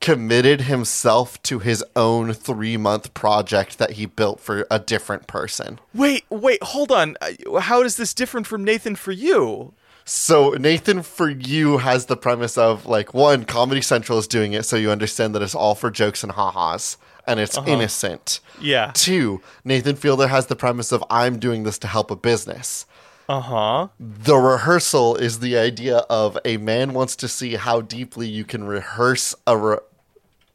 committed 0.00 0.62
himself 0.62 1.42
to 1.42 1.58
his 1.58 1.84
own 1.96 2.32
three 2.32 2.76
month 2.76 3.14
project 3.14 3.78
that 3.78 3.92
he 3.92 4.06
built 4.06 4.40
for 4.40 4.66
a 4.70 4.78
different 4.78 5.26
person. 5.26 5.78
Wait, 5.92 6.24
wait, 6.30 6.62
hold 6.62 6.90
on. 6.90 7.16
Uh, 7.20 7.60
How 7.60 7.82
is 7.82 7.96
this 7.96 8.14
different 8.14 8.46
from 8.46 8.64
Nathan 8.64 8.96
for 8.96 9.12
You? 9.12 9.74
So 10.06 10.50
Nathan 10.50 11.02
for 11.02 11.30
you 11.30 11.78
has 11.78 12.06
the 12.06 12.16
premise 12.16 12.58
of 12.58 12.84
like 12.84 13.14
one 13.14 13.44
Comedy 13.44 13.80
Central 13.80 14.18
is 14.18 14.28
doing 14.28 14.52
it 14.52 14.64
so 14.64 14.76
you 14.76 14.90
understand 14.90 15.34
that 15.34 15.42
it's 15.42 15.54
all 15.54 15.74
for 15.74 15.90
jokes 15.90 16.22
and 16.22 16.32
ha-has 16.32 16.98
and 17.26 17.40
it's 17.40 17.56
innocent. 17.66 18.40
Yeah. 18.60 18.90
Two, 18.94 19.40
Nathan 19.64 19.96
Fielder 19.96 20.26
has 20.26 20.46
the 20.46 20.56
premise 20.56 20.92
of 20.92 21.02
I'm 21.08 21.38
doing 21.38 21.62
this 21.62 21.78
to 21.78 21.86
help 21.86 22.10
a 22.10 22.16
business. 22.16 22.84
Uh 23.28 23.40
huh. 23.40 23.88
The 23.98 24.36
rehearsal 24.36 25.16
is 25.16 25.38
the 25.38 25.56
idea 25.56 25.98
of 26.10 26.38
a 26.44 26.58
man 26.58 26.92
wants 26.92 27.16
to 27.16 27.28
see 27.28 27.54
how 27.54 27.80
deeply 27.80 28.28
you 28.28 28.44
can 28.44 28.64
rehearse 28.64 29.34
a 29.46 29.56
re- 29.56 29.78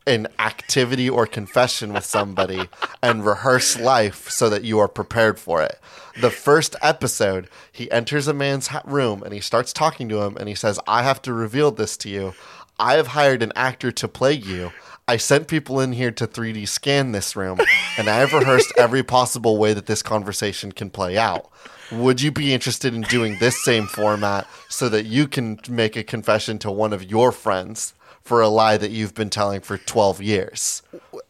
an 0.05 0.27
activity 0.37 1.09
or 1.09 1.25
confession 1.25 1.93
with 1.93 2.05
somebody 2.05 2.69
and 3.03 3.25
rehearse 3.25 3.79
life 3.79 4.29
so 4.29 4.49
that 4.49 4.63
you 4.63 4.79
are 4.79 4.87
prepared 4.87 5.39
for 5.39 5.61
it. 5.61 5.79
The 6.19 6.29
first 6.29 6.75
episode, 6.81 7.49
he 7.71 7.89
enters 7.91 8.27
a 8.27 8.33
man's 8.33 8.67
ha- 8.67 8.83
room 8.85 9.23
and 9.23 9.33
he 9.33 9.39
starts 9.39 9.73
talking 9.73 10.07
to 10.09 10.21
him 10.21 10.37
and 10.37 10.47
he 10.47 10.55
says, 10.55 10.79
"I 10.87 11.03
have 11.03 11.21
to 11.23 11.33
reveal 11.33 11.71
this 11.71 11.97
to 11.97 12.09
you. 12.09 12.33
I 12.79 12.93
have 12.95 13.07
hired 13.07 13.41
an 13.41 13.51
actor 13.55 13.91
to 13.91 14.07
play 14.07 14.33
you. 14.33 14.71
I 15.07 15.17
sent 15.17 15.47
people 15.47 15.79
in 15.79 15.93
here 15.93 16.11
to 16.11 16.27
3D 16.27 16.67
scan 16.67 17.13
this 17.13 17.35
room 17.35 17.59
and 17.97 18.07
I 18.07 18.17
have 18.17 18.31
rehearsed 18.31 18.71
every 18.77 19.01
possible 19.01 19.57
way 19.57 19.73
that 19.73 19.87
this 19.87 20.03
conversation 20.03 20.71
can 20.71 20.91
play 20.91 21.17
out." 21.17 21.49
Would 21.91 22.21
you 22.21 22.31
be 22.31 22.53
interested 22.53 22.93
in 22.93 23.01
doing 23.01 23.37
this 23.39 23.63
same 23.63 23.87
format 23.87 24.47
so 24.67 24.89
that 24.89 25.05
you 25.05 25.27
can 25.27 25.59
make 25.69 25.95
a 25.95 26.03
confession 26.03 26.59
to 26.59 26.71
one 26.71 26.93
of 26.93 27.03
your 27.09 27.31
friends 27.31 27.93
for 28.21 28.41
a 28.41 28.47
lie 28.47 28.77
that 28.77 28.91
you've 28.91 29.15
been 29.15 29.29
telling 29.29 29.61
for 29.61 29.77
12 29.77 30.21
years? 30.21 30.83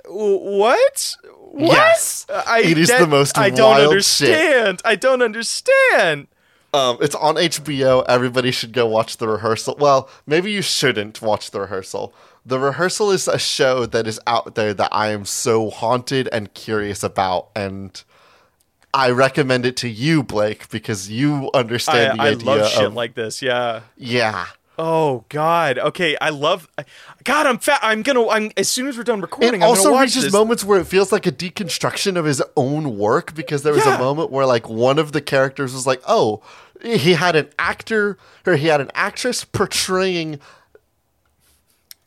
What? 0.08 1.16
What? 1.52 1.72
Yes. 1.72 2.26
I, 2.30 2.62
It 2.62 2.78
is 2.78 2.90
that- 2.90 3.00
the 3.00 3.08
most 3.08 3.38
I 3.38 3.50
don't 3.50 3.80
understand. 3.82 4.82
I 4.86 4.96
don't 4.96 5.22
understand. 5.22 6.28
Um, 6.72 6.98
it's 7.02 7.16
on 7.16 7.36
HBO. 7.36 8.06
Everybody 8.08 8.52
should 8.52 8.74
go 8.74 8.86
watch 8.86 9.18
the 9.18 9.28
rehearsal. 9.28 9.76
Well, 9.80 10.08
maybe 10.28 10.52
you 10.52 10.62
shouldn't 10.62 11.20
watch 11.22 11.50
the 11.50 11.62
rehearsal. 11.62 12.14
The 12.46 12.60
rehearsal 12.60 13.10
is 13.12 13.28
a 13.28 13.40
show 13.40 13.88
that 13.88 14.06
is 14.06 14.20
out 14.28 14.54
there 14.54 14.74
that 14.76 14.90
I 14.92 15.08
am 15.10 15.26
so 15.26 15.72
haunted 15.72 16.30
and 16.32 16.54
curious 16.54 17.02
about, 17.04 17.50
and 17.56 18.02
I 18.94 19.12
recommend 19.12 19.66
it 19.66 19.78
to 19.78 19.90
you, 19.90 20.24
Blake, 20.24 20.70
because 20.70 21.10
you 21.12 21.50
I, 21.54 21.60
understand 21.60 22.20
the 22.20 22.24
I 22.24 22.28
idea 22.30 22.52
I 22.52 22.56
love 22.58 22.72
shit 22.72 22.84
of 22.86 22.94
like 22.94 23.14
this. 23.16 23.42
Yeah. 23.42 23.82
yeah. 23.98 24.48
Oh 24.78 25.26
God. 25.30 25.78
Okay. 25.78 26.16
I 26.22 26.30
love. 26.30 26.68
God, 27.26 27.46
I'm 27.46 27.60
fat. 27.60 27.80
I'm 27.84 28.02
gonna. 28.02 28.28
I'm 28.30 28.50
as 28.56 28.70
soon 28.70 28.88
as 28.88 28.98
we're 28.98 29.04
done 29.04 29.20
recording. 29.22 29.62
It 29.62 29.64
I'm 29.64 29.70
also 29.70 29.98
reaches 29.98 30.24
this. 30.24 30.34
moments 30.34 30.64
where 30.64 30.80
it 30.80 30.88
feels 30.88 31.12
like 31.12 31.28
a 31.28 31.32
deconstruction 31.34 32.16
of 32.16 32.24
his 32.26 32.42
own 32.56 32.98
work 32.98 33.36
because 33.36 33.64
there 33.64 33.74
was 33.74 33.86
Yeah. 33.86 33.96
a 33.98 34.00
moment 34.00 34.32
where 34.32 34.46
like 34.46 34.70
one 34.70 34.98
of 34.98 35.12
the 35.12 35.20
characters 35.22 35.74
was 35.74 35.86
like, 35.86 36.02
"Oh, 36.08 36.42
he 36.82 37.14
had 37.14 37.36
an 37.36 37.50
actor 37.60 38.18
or 38.48 38.56
he 38.56 38.68
had 38.68 38.80
an 38.80 38.90
actress 38.96 39.44
portraying 39.44 40.40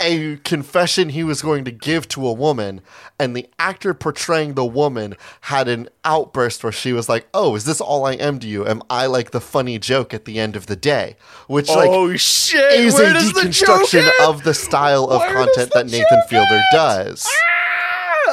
a 0.02 0.36
confession 0.38 1.10
he 1.10 1.24
was 1.24 1.42
going 1.42 1.64
to 1.64 1.70
give 1.70 2.08
to 2.08 2.26
a 2.26 2.32
woman 2.32 2.80
and 3.18 3.36
the 3.36 3.48
actor 3.58 3.94
portraying 3.94 4.54
the 4.54 4.64
woman 4.64 5.16
had 5.42 5.68
an 5.68 5.88
outburst 6.04 6.62
where 6.64 6.72
she 6.72 6.92
was 6.92 7.08
like, 7.08 7.28
"Oh, 7.32 7.54
is 7.54 7.64
this 7.64 7.80
all 7.80 8.04
I 8.04 8.14
am 8.14 8.38
to 8.40 8.48
you? 8.48 8.66
Am 8.66 8.82
I 8.90 9.06
like 9.06 9.30
the 9.30 9.40
funny 9.40 9.78
joke 9.78 10.12
at 10.12 10.24
the 10.24 10.38
end 10.38 10.56
of 10.56 10.66
the 10.66 10.76
day?" 10.76 11.16
Which 11.46 11.68
like 11.68 11.90
oh 11.90 12.16
shit! 12.16 12.80
is 12.80 12.94
Where 12.94 13.10
a 13.10 13.12
the 13.12 13.18
deconstruction 13.20 14.04
joke 14.04 14.20
of 14.22 14.44
the 14.44 14.54
style 14.54 15.04
of 15.04 15.20
Where 15.20 15.32
content 15.32 15.72
that 15.74 15.86
Nathan 15.86 16.22
Fielder 16.28 16.62
does. 16.72 17.26
Ah! 17.28 17.51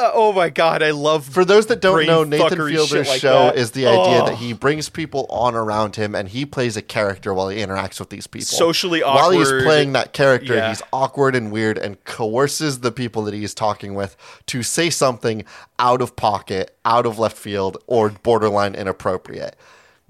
Oh 0.14 0.32
my 0.32 0.48
God! 0.50 0.82
I 0.82 0.90
love. 0.92 1.24
For 1.26 1.44
those 1.44 1.66
that 1.66 1.80
don't 1.80 2.06
know, 2.06 2.24
Nathan 2.24 2.58
Fielder's 2.68 3.08
like 3.08 3.20
show 3.20 3.46
that. 3.46 3.56
is 3.56 3.72
the 3.72 3.86
idea 3.86 4.22
Oh. 4.22 4.26
that 4.26 4.36
he 4.36 4.52
brings 4.52 4.88
people 4.88 5.26
on 5.30 5.54
around 5.54 5.96
him 5.96 6.14
and 6.14 6.28
he 6.28 6.44
plays 6.46 6.76
a 6.76 6.82
character 6.82 7.32
while 7.34 7.48
he 7.48 7.58
interacts 7.58 7.98
with 8.00 8.10
these 8.10 8.26
people. 8.26 8.46
Socially 8.46 9.02
awkward. 9.02 9.20
While 9.20 9.30
he's 9.30 9.48
playing 9.64 9.92
that 9.92 10.12
character, 10.12 10.54
Yeah. 10.56 10.68
he's 10.70 10.82
awkward 10.92 11.34
and 11.36 11.50
weird 11.52 11.78
and 11.78 12.02
coerces 12.04 12.80
the 12.80 12.92
people 12.92 13.22
that 13.24 13.34
he's 13.34 13.54
talking 13.54 13.94
with 13.94 14.16
to 14.46 14.62
say 14.62 14.90
something 14.90 15.44
out 15.78 16.00
of 16.02 16.16
pocket, 16.16 16.76
out 16.84 17.06
of 17.06 17.18
left 17.18 17.36
field, 17.36 17.76
or 17.86 18.10
borderline 18.10 18.74
inappropriate. 18.74 19.56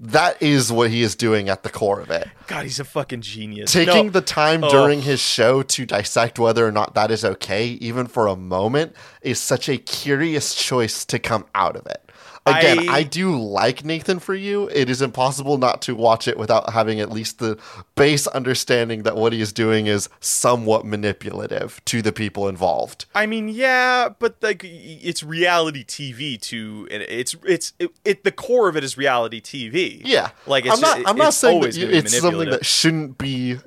That 0.03 0.41
is 0.41 0.71
what 0.71 0.89
he 0.89 1.03
is 1.03 1.15
doing 1.15 1.47
at 1.47 1.61
the 1.61 1.69
core 1.69 1.99
of 1.99 2.09
it. 2.09 2.27
God, 2.47 2.63
he's 2.63 2.79
a 2.79 2.83
fucking 2.83 3.21
genius. 3.21 3.71
Taking 3.71 4.07
No. 4.07 4.11
the 4.13 4.21
time 4.21 4.63
Oh. 4.63 4.69
during 4.71 5.03
his 5.03 5.19
show 5.19 5.61
to 5.61 5.85
dissect 5.85 6.39
whether 6.39 6.67
or 6.67 6.71
not 6.71 6.95
that 6.95 7.11
is 7.11 7.23
okay, 7.23 7.67
even 7.79 8.07
for 8.07 8.25
a 8.25 8.35
moment, 8.35 8.95
is 9.21 9.39
such 9.39 9.69
a 9.69 9.77
curious 9.77 10.55
choice 10.55 11.05
to 11.05 11.19
come 11.19 11.45
out 11.53 11.75
of 11.75 11.85
it. 11.85 12.10
Again, 12.45 12.89
I, 12.89 12.97
I- 12.97 13.03
do 13.03 13.39
like 13.39 13.85
Nathan 13.85 14.17
for 14.19 14.33
you. 14.33 14.67
It 14.69 14.89
is 14.89 15.01
impossible 15.01 15.57
not 15.59 15.81
to 15.83 15.95
watch 15.95 16.27
it 16.27 16.37
without 16.37 16.71
having 16.71 16.99
at 16.99 17.11
least 17.11 17.37
the 17.37 17.59
base 17.95 18.25
understanding 18.27 19.03
that 19.03 19.15
what 19.15 19.31
he 19.31 19.41
is 19.41 19.53
doing 19.53 19.85
is 19.85 20.09
somewhat 20.19 20.83
manipulative 20.85 21.79
to 21.85 22.01
the 22.01 22.11
people 22.11 22.47
involved. 22.47 23.05
I 23.13 23.25
mean, 23.27 23.47
yeah, 23.49 24.09
but 24.17 24.37
like 24.41 24.61
it's 24.63 25.21
reality 25.21 25.83
TV 25.85 26.41
too, 26.41 26.87
and 26.89 27.03
it's 27.03 27.35
it's 27.45 27.73
it, 27.77 27.91
it 28.05 28.23
the 28.23 28.31
core 28.31 28.67
of 28.69 28.75
it 28.75 28.83
is 28.83 28.97
reality 28.97 29.39
TV. 29.39 30.01
Yeah, 30.03 30.31
like 30.47 30.65
it's 30.65 30.73
I'm 30.75 30.81
not. 30.81 30.97
just- 30.97 31.09
I'm 31.09 31.17
not 31.17 31.33
saying 31.35 31.61
that 31.61 31.75
you, 31.75 31.89
it's 31.89 32.17
something 32.19 32.49
that 32.49 32.65
shouldn't 32.65 33.17
be 33.19 33.57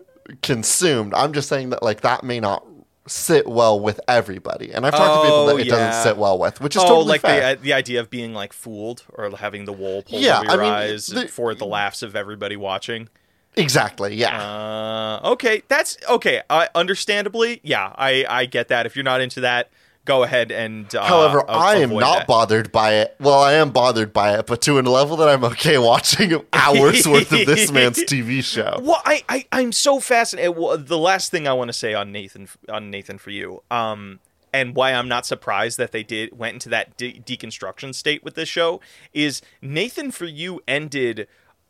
consumed. 0.43 1.15
I'm 1.15 1.33
just 1.33 1.49
saying 1.49 1.71
that 1.71 1.83
like 1.83 2.01
that 2.01 2.25
may 2.25 2.41
not 2.41 2.65
sit 3.07 3.47
well 3.47 3.79
with 3.79 4.01
everybody, 4.09 4.73
and 4.73 4.87
I've 4.87 4.95
talked 4.95 5.15
to 5.23 5.27
people 5.27 5.39
Oh, 5.41 5.47
that 5.49 5.61
it 5.61 5.67
yeah. 5.67 5.75
doesn't 5.77 6.03
sit 6.03 6.17
well 6.17 6.39
with, 6.39 6.61
which 6.61 6.75
is 6.77 6.83
oh, 6.83 6.87
totally 6.89 7.07
like 7.09 7.21
fair. 7.21 7.55
the 7.57 7.61
the 7.63 7.73
idea 7.75 8.01
of 8.01 8.09
being 8.11 8.33
like 8.35 8.53
fooled 8.53 9.05
or 9.13 9.31
having 9.37 9.65
the 9.67 9.73
wool 9.73 10.03
pulled 10.03 10.23
Yeah, 10.23 10.39
over 10.41 10.45
your 10.45 10.53
I 10.53 10.57
mean, 10.65 10.73
eyes 10.73 11.07
the- 11.09 11.29
for 11.29 11.55
the 11.55 11.67
laughs 11.67 12.03
of 12.03 12.17
everybody 12.17 12.57
watching. 12.57 13.09
exactly. 13.57 14.15
Yeah. 14.17 14.37
Uh, 14.43 15.21
okay, 15.33 15.63
that's 15.69 15.97
okay. 16.09 16.43
Uh, 16.51 16.67
understandably, 16.75 17.61
yeah, 17.63 17.93
I 17.97 18.25
I 18.29 18.47
get 18.47 18.69
that. 18.69 18.87
If 18.87 18.97
you're 18.97 19.05
not 19.05 19.21
into 19.21 19.41
that, 19.43 19.71
go 20.05 20.23
ahead 20.23 20.51
and. 20.53 20.93
Uh, 20.95 21.05
However, 21.05 21.45
I 21.49 21.77
am 21.77 21.91
not 21.95 22.19
that. 22.21 22.27
bothered 22.27 22.71
by 22.73 22.95
it. 22.95 23.17
Well, 23.21 23.41
I 23.41 23.55
am 23.55 23.71
bothered 23.71 24.13
by 24.13 24.39
it, 24.39 24.47
but 24.47 24.61
to 24.63 24.79
a 24.79 24.83
level 24.83 25.17
that 25.19 25.29
I'm 25.29 25.45
okay 25.45 25.79
watching 25.79 26.43
hours 26.53 27.07
worth 27.09 27.33
of 27.33 27.47
this 27.47 27.71
man's 27.73 27.99
TV 28.05 28.43
show. 28.43 28.79
Well, 28.83 29.01
I, 29.05 29.23
I 29.29 29.47
I'm 29.53 29.73
so 29.73 30.01
fascinated. 30.01 30.57
Well, 30.57 30.77
the 30.79 30.99
last 30.99 31.31
thing 31.31 31.49
I 31.49 31.53
want 31.53 31.69
to 31.69 31.73
say 31.73 31.95
on 31.95 32.13
Nathan 32.13 32.49
on 32.69 32.91
Nathan 32.91 33.19
for 33.19 33.31
you, 33.31 33.63
um, 33.71 34.21
and 34.53 34.75
why 34.77 34.93
I'm 34.93 35.09
not 35.09 35.27
surprised 35.27 35.79
that 35.79 35.93
they 35.93 36.03
did 36.03 36.39
went 36.39 36.55
into 36.55 36.69
that 36.71 36.97
de- 36.97 37.21
deconstruction 37.21 37.95
state 37.95 38.23
with 38.23 38.35
this 38.35 38.49
show 38.49 38.81
is 39.13 39.43
Nathan 39.61 40.11
for 40.11 40.27
you 40.27 40.61
ended 40.69 41.27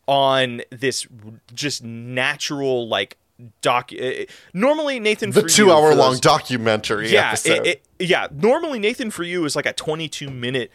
on 0.06 0.60
this 0.70 1.06
just 1.54 1.82
natural 1.82 2.86
like 2.86 3.16
doc. 3.62 3.90
uh, 3.98 4.10
Normally, 4.52 5.00
Nathan 5.00 5.30
The 5.30 5.42
for 5.42 5.48
two 5.48 5.66
You, 5.66 5.72
hour 5.72 5.94
long 5.94 6.18
documentary 6.18 7.10
yeah, 7.10 7.34
it, 7.44 7.82
yeah. 8.04 8.28
Normally, 8.32 8.78
Nathan 8.78 9.10
for 9.10 9.24
you 9.24 9.44
is 9.44 9.56
like 9.56 9.66
a 9.66 9.72
22 9.72 10.30
minute 10.30 10.70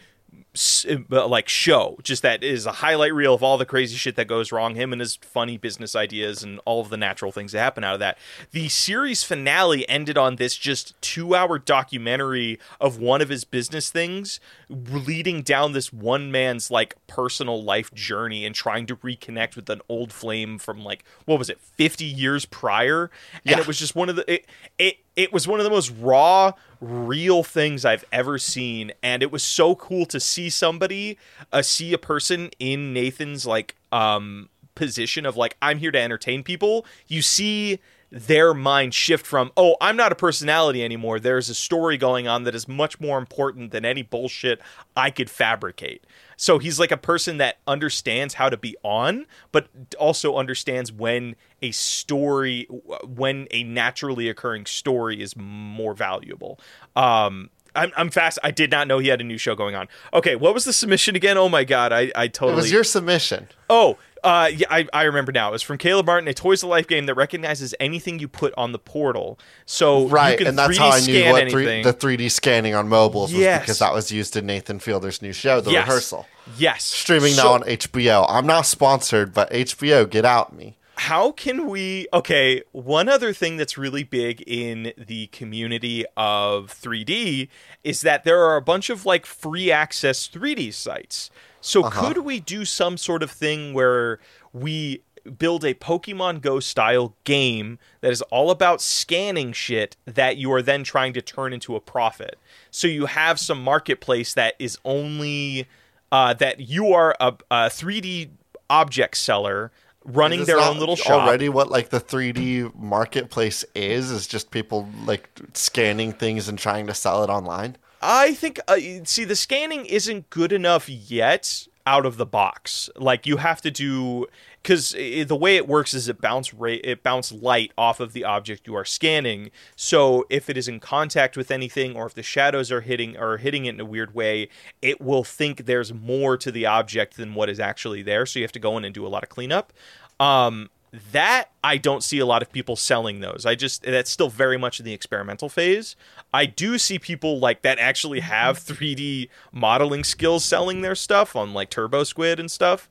Uh, 0.52 1.28
like 1.28 1.48
show, 1.48 1.96
just 2.02 2.22
that 2.22 2.42
is 2.42 2.66
a 2.66 2.72
highlight 2.72 3.14
reel 3.14 3.34
of 3.34 3.42
all 3.42 3.56
the 3.56 3.64
crazy 3.64 3.96
shit 3.96 4.16
that 4.16 4.26
goes 4.26 4.50
wrong. 4.50 4.74
Him 4.74 4.92
and 4.92 4.98
his 4.98 5.14
funny 5.14 5.56
business 5.56 5.94
ideas 5.94 6.42
and 6.42 6.58
all 6.64 6.80
of 6.80 6.88
the 6.90 6.96
natural 6.96 7.30
things 7.30 7.52
that 7.52 7.60
happen 7.60 7.84
out 7.84 7.94
of 7.94 8.00
that. 8.00 8.18
The 8.50 8.68
series 8.68 9.22
finale 9.22 9.88
ended 9.88 10.18
on 10.18 10.36
this 10.36 10.56
just 10.56 11.00
two 11.00 11.36
hour 11.36 11.56
documentary 11.60 12.58
of 12.80 12.98
one 12.98 13.20
of 13.20 13.28
his 13.28 13.44
business 13.44 13.90
things, 13.92 14.40
leading 14.68 15.42
down 15.42 15.70
this 15.72 15.92
one 15.92 16.32
man's 16.32 16.68
like 16.68 16.96
personal 17.06 17.62
life 17.62 17.94
journey 17.94 18.44
and 18.44 18.52
trying 18.52 18.86
to 18.86 18.96
reconnect 18.96 19.54
with 19.54 19.70
an 19.70 19.80
old 19.88 20.12
flame 20.12 20.58
from 20.58 20.82
like 20.82 21.04
what 21.26 21.38
was 21.38 21.48
it, 21.48 21.60
50 21.60 22.04
years 22.04 22.44
prior, 22.44 23.04
and 23.44 23.52
Yeah. 23.52 23.60
it 23.60 23.68
was 23.68 23.78
just 23.78 23.94
one 23.94 24.08
of 24.08 24.16
the 24.16 24.28
it, 24.32 24.46
it 24.78 24.96
it 25.14 25.32
was 25.32 25.46
one 25.46 25.60
of 25.60 25.64
the 25.64 25.70
most 25.70 25.90
raw 26.00 26.52
real 26.80 27.42
things 27.42 27.84
i've 27.84 28.06
ever 28.10 28.38
seen 28.38 28.90
and 29.02 29.22
it 29.22 29.30
was 29.30 29.42
so 29.42 29.74
cool 29.74 30.06
to 30.06 30.18
see 30.18 30.48
somebody 30.50 31.18
uh, 31.52 31.62
see 31.62 31.92
a 31.92 31.98
person 31.98 32.50
in 32.58 32.92
nathan's 32.92 33.46
like 33.46 33.76
um 33.92 34.48
position 34.74 35.26
of 35.26 35.36
like 35.36 35.56
i'm 35.62 35.78
here 35.78 35.90
to 35.90 36.00
entertain 36.00 36.42
people 36.42 36.86
you 37.06 37.22
see 37.22 37.78
their 38.12 38.52
mind 38.52 38.92
shift 38.92 39.26
from 39.26 39.52
oh 39.56 39.76
i'm 39.80 39.96
not 39.96 40.10
a 40.10 40.14
personality 40.14 40.84
anymore 40.84 41.20
there's 41.20 41.48
a 41.48 41.54
story 41.54 41.96
going 41.96 42.26
on 42.26 42.44
that 42.44 42.54
is 42.54 42.66
much 42.66 43.00
more 43.00 43.18
important 43.18 43.70
than 43.70 43.84
any 43.84 44.02
bullshit 44.02 44.60
i 44.96 45.10
could 45.10 45.30
fabricate 45.30 46.04
so 46.40 46.58
he's 46.58 46.80
like 46.80 46.90
a 46.90 46.96
person 46.96 47.36
that 47.36 47.58
understands 47.66 48.32
how 48.32 48.48
to 48.48 48.56
be 48.56 48.74
on, 48.82 49.26
but 49.52 49.68
also 49.98 50.36
understands 50.36 50.90
when 50.90 51.36
a 51.60 51.70
story, 51.70 52.66
when 53.06 53.46
a 53.50 53.62
naturally 53.62 54.26
occurring 54.30 54.64
story 54.64 55.20
is 55.20 55.36
more 55.36 55.92
valuable. 55.92 56.58
Um, 56.96 57.50
I'm, 57.74 57.92
I'm 57.96 58.10
fast. 58.10 58.38
I 58.42 58.50
did 58.50 58.70
not 58.70 58.88
know 58.88 58.98
he 58.98 59.08
had 59.08 59.20
a 59.20 59.24
new 59.24 59.38
show 59.38 59.54
going 59.54 59.74
on. 59.74 59.88
Okay, 60.12 60.36
what 60.36 60.54
was 60.54 60.64
the 60.64 60.72
submission 60.72 61.16
again? 61.16 61.38
Oh 61.38 61.48
my 61.48 61.64
god, 61.64 61.92
I, 61.92 62.10
I 62.14 62.28
totally. 62.28 62.52
it 62.54 62.56
was 62.56 62.72
your 62.72 62.84
submission. 62.84 63.48
Oh, 63.68 63.98
uh, 64.22 64.50
yeah, 64.52 64.66
I, 64.70 64.86
I 64.92 65.04
remember 65.04 65.32
now. 65.32 65.48
It 65.48 65.52
was 65.52 65.62
from 65.62 65.78
Caleb 65.78 66.04
Martin, 66.06 66.28
a 66.28 66.34
Toys 66.34 66.60
to 66.60 66.66
Life 66.66 66.86
game 66.86 67.06
that 67.06 67.14
recognizes 67.14 67.74
anything 67.80 68.18
you 68.18 68.28
put 68.28 68.52
on 68.56 68.72
the 68.72 68.78
portal. 68.78 69.38
So 69.64 70.08
Right, 70.08 70.32
you 70.32 70.38
can 70.38 70.46
and 70.48 70.58
that's 70.58 70.76
3D 70.76 70.78
how 70.78 70.90
I 70.90 71.00
knew 71.00 71.32
what 71.32 71.50
three, 71.50 71.82
the 71.82 71.94
3D 71.94 72.30
scanning 72.30 72.74
on 72.74 72.88
mobiles 72.88 73.32
was 73.32 73.40
Yes. 73.40 73.62
because 73.62 73.78
that 73.78 73.94
was 73.94 74.12
used 74.12 74.36
in 74.36 74.44
Nathan 74.46 74.78
Fielder's 74.78 75.22
new 75.22 75.32
show, 75.32 75.60
The 75.62 75.70
Yes. 75.72 75.86
Rehearsal. 75.86 76.26
Yes, 76.58 76.84
Streaming 76.84 77.32
So- 77.32 77.44
now 77.44 77.52
on 77.54 77.62
HBO. 77.62 78.26
I'm 78.28 78.46
not 78.46 78.66
sponsored, 78.66 79.32
but 79.32 79.50
HBO, 79.52 80.04
get 80.10 80.24
out 80.26 80.54
me. 80.54 80.76
How 81.08 81.32
can 81.32 81.66
we 81.66 82.06
okay 82.12 82.62
one 82.72 83.08
other 83.08 83.32
thing 83.32 83.56
that's 83.56 83.78
really 83.78 84.02
big 84.04 84.42
in 84.46 84.92
the 84.98 85.26
community 85.28 86.04
of 86.16 86.66
3d 86.68 87.48
is 87.82 88.02
that 88.02 88.24
there 88.24 88.44
are 88.44 88.56
a 88.56 88.62
bunch 88.62 88.90
of 88.90 89.06
like 89.06 89.24
free 89.24 89.72
access 89.72 90.28
3d 90.28 90.72
sites 90.74 91.30
so 91.62 91.84
Uh-huh. 91.84 92.00
could 92.08 92.18
we 92.18 92.38
do 92.38 92.64
some 92.66 92.96
sort 92.98 93.22
of 93.22 93.30
thing 93.30 93.72
where 93.72 94.18
we 94.52 95.00
build 95.38 95.64
a 95.64 95.72
pokemon 95.74 96.40
go 96.42 96.60
style 96.60 97.14
game 97.24 97.78
that 98.02 98.10
is 98.12 98.20
all 98.30 98.50
about 98.50 98.82
scanning 98.82 99.52
shit 99.52 99.96
that 100.04 100.36
you 100.36 100.52
are 100.52 100.62
then 100.62 100.82
trying 100.84 101.12
to 101.14 101.22
turn 101.22 101.52
into 101.54 101.76
a 101.76 101.80
profit 101.80 102.38
so 102.70 102.86
you 102.86 103.06
have 103.06 103.40
some 103.40 103.62
marketplace 103.62 104.34
that 104.34 104.54
is 104.58 104.76
only 104.84 105.66
uh, 106.12 106.34
that 106.34 106.60
you 106.60 106.92
are 106.92 107.14
a, 107.20 107.28
a 107.50 107.68
3d 107.68 108.28
object 108.68 109.16
seller 109.16 109.70
running 110.04 110.44
their 110.44 110.58
own 110.58 110.78
little 110.78 110.96
shop. 110.96 111.22
Already, 111.22 111.48
what 111.48 111.70
like 111.70 111.90
the 111.90 112.00
3D 112.00 112.74
marketplace 112.74 113.64
is 113.74 114.10
is 114.10 114.26
just 114.26 114.50
people 114.50 114.88
like 115.04 115.28
scanning 115.54 116.12
things 116.12 116.48
and 116.48 116.58
trying 116.58 116.86
to 116.86 116.94
sell 116.94 117.22
it 117.22 117.30
online. 117.30 117.76
I 118.02 118.34
think 118.34 118.60
uh, 118.66 118.78
see 119.04 119.24
the 119.24 119.36
scanning 119.36 119.84
isn't 119.86 120.30
good 120.30 120.52
enough 120.52 120.88
yet. 120.88 121.66
Out 121.90 122.06
of 122.06 122.16
the 122.18 122.24
box. 122.24 122.88
Like 122.94 123.26
you 123.26 123.38
have 123.38 123.60
to 123.62 123.70
do 123.70 124.28
because 124.62 124.92
the 124.92 125.36
way 125.36 125.56
it 125.56 125.66
works 125.66 125.92
is 125.92 126.08
it 126.08 126.20
bounce 126.20 126.54
rate 126.54 126.82
it 126.84 127.02
bounce 127.02 127.32
light 127.32 127.72
off 127.76 127.98
of 127.98 128.12
the 128.12 128.22
object 128.22 128.68
you 128.68 128.76
are 128.76 128.84
scanning. 128.84 129.50
So 129.74 130.24
if 130.30 130.48
it 130.48 130.56
is 130.56 130.68
in 130.68 130.78
contact 130.78 131.36
with 131.36 131.50
anything, 131.50 131.96
or 131.96 132.06
if 132.06 132.14
the 132.14 132.22
shadows 132.22 132.70
are 132.70 132.82
hitting 132.82 133.16
or 133.16 133.38
hitting 133.38 133.66
it 133.66 133.74
in 133.74 133.80
a 133.80 133.84
weird 133.84 134.14
way, 134.14 134.48
it 134.80 135.00
will 135.00 135.24
think 135.24 135.66
there's 135.66 135.92
more 135.92 136.36
to 136.36 136.52
the 136.52 136.64
object 136.64 137.16
than 137.16 137.34
what 137.34 137.50
is 137.50 137.58
actually 137.58 138.02
there. 138.02 138.24
So 138.24 138.38
you 138.38 138.44
have 138.44 138.52
to 138.52 138.60
go 138.60 138.78
in 138.78 138.84
and 138.84 138.94
do 138.94 139.04
a 139.04 139.08
lot 139.08 139.24
of 139.24 139.28
cleanup. 139.28 139.72
Um, 140.20 140.70
that 141.12 141.50
I 141.62 141.76
don't 141.76 142.02
see 142.02 142.18
a 142.18 142.26
lot 142.26 142.42
of 142.42 142.52
people 142.52 142.74
selling 142.74 143.20
those. 143.20 143.46
I 143.46 143.54
just 143.54 143.82
that's 143.82 144.10
still 144.10 144.28
very 144.28 144.58
much 144.58 144.80
in 144.80 144.86
the 144.86 144.92
experimental 144.92 145.48
phase. 145.48 145.94
I 146.34 146.46
do 146.46 146.78
see 146.78 146.98
people 146.98 147.38
like 147.38 147.62
that 147.62 147.78
actually 147.78 148.20
have 148.20 148.58
3D 148.58 149.28
modeling 149.52 150.04
skills 150.04 150.44
selling 150.44 150.80
their 150.80 150.94
stuff 150.94 151.36
on 151.36 151.54
like 151.54 151.70
Turbo 151.70 152.04
Squid 152.04 152.40
and 152.40 152.50
stuff. 152.50 152.88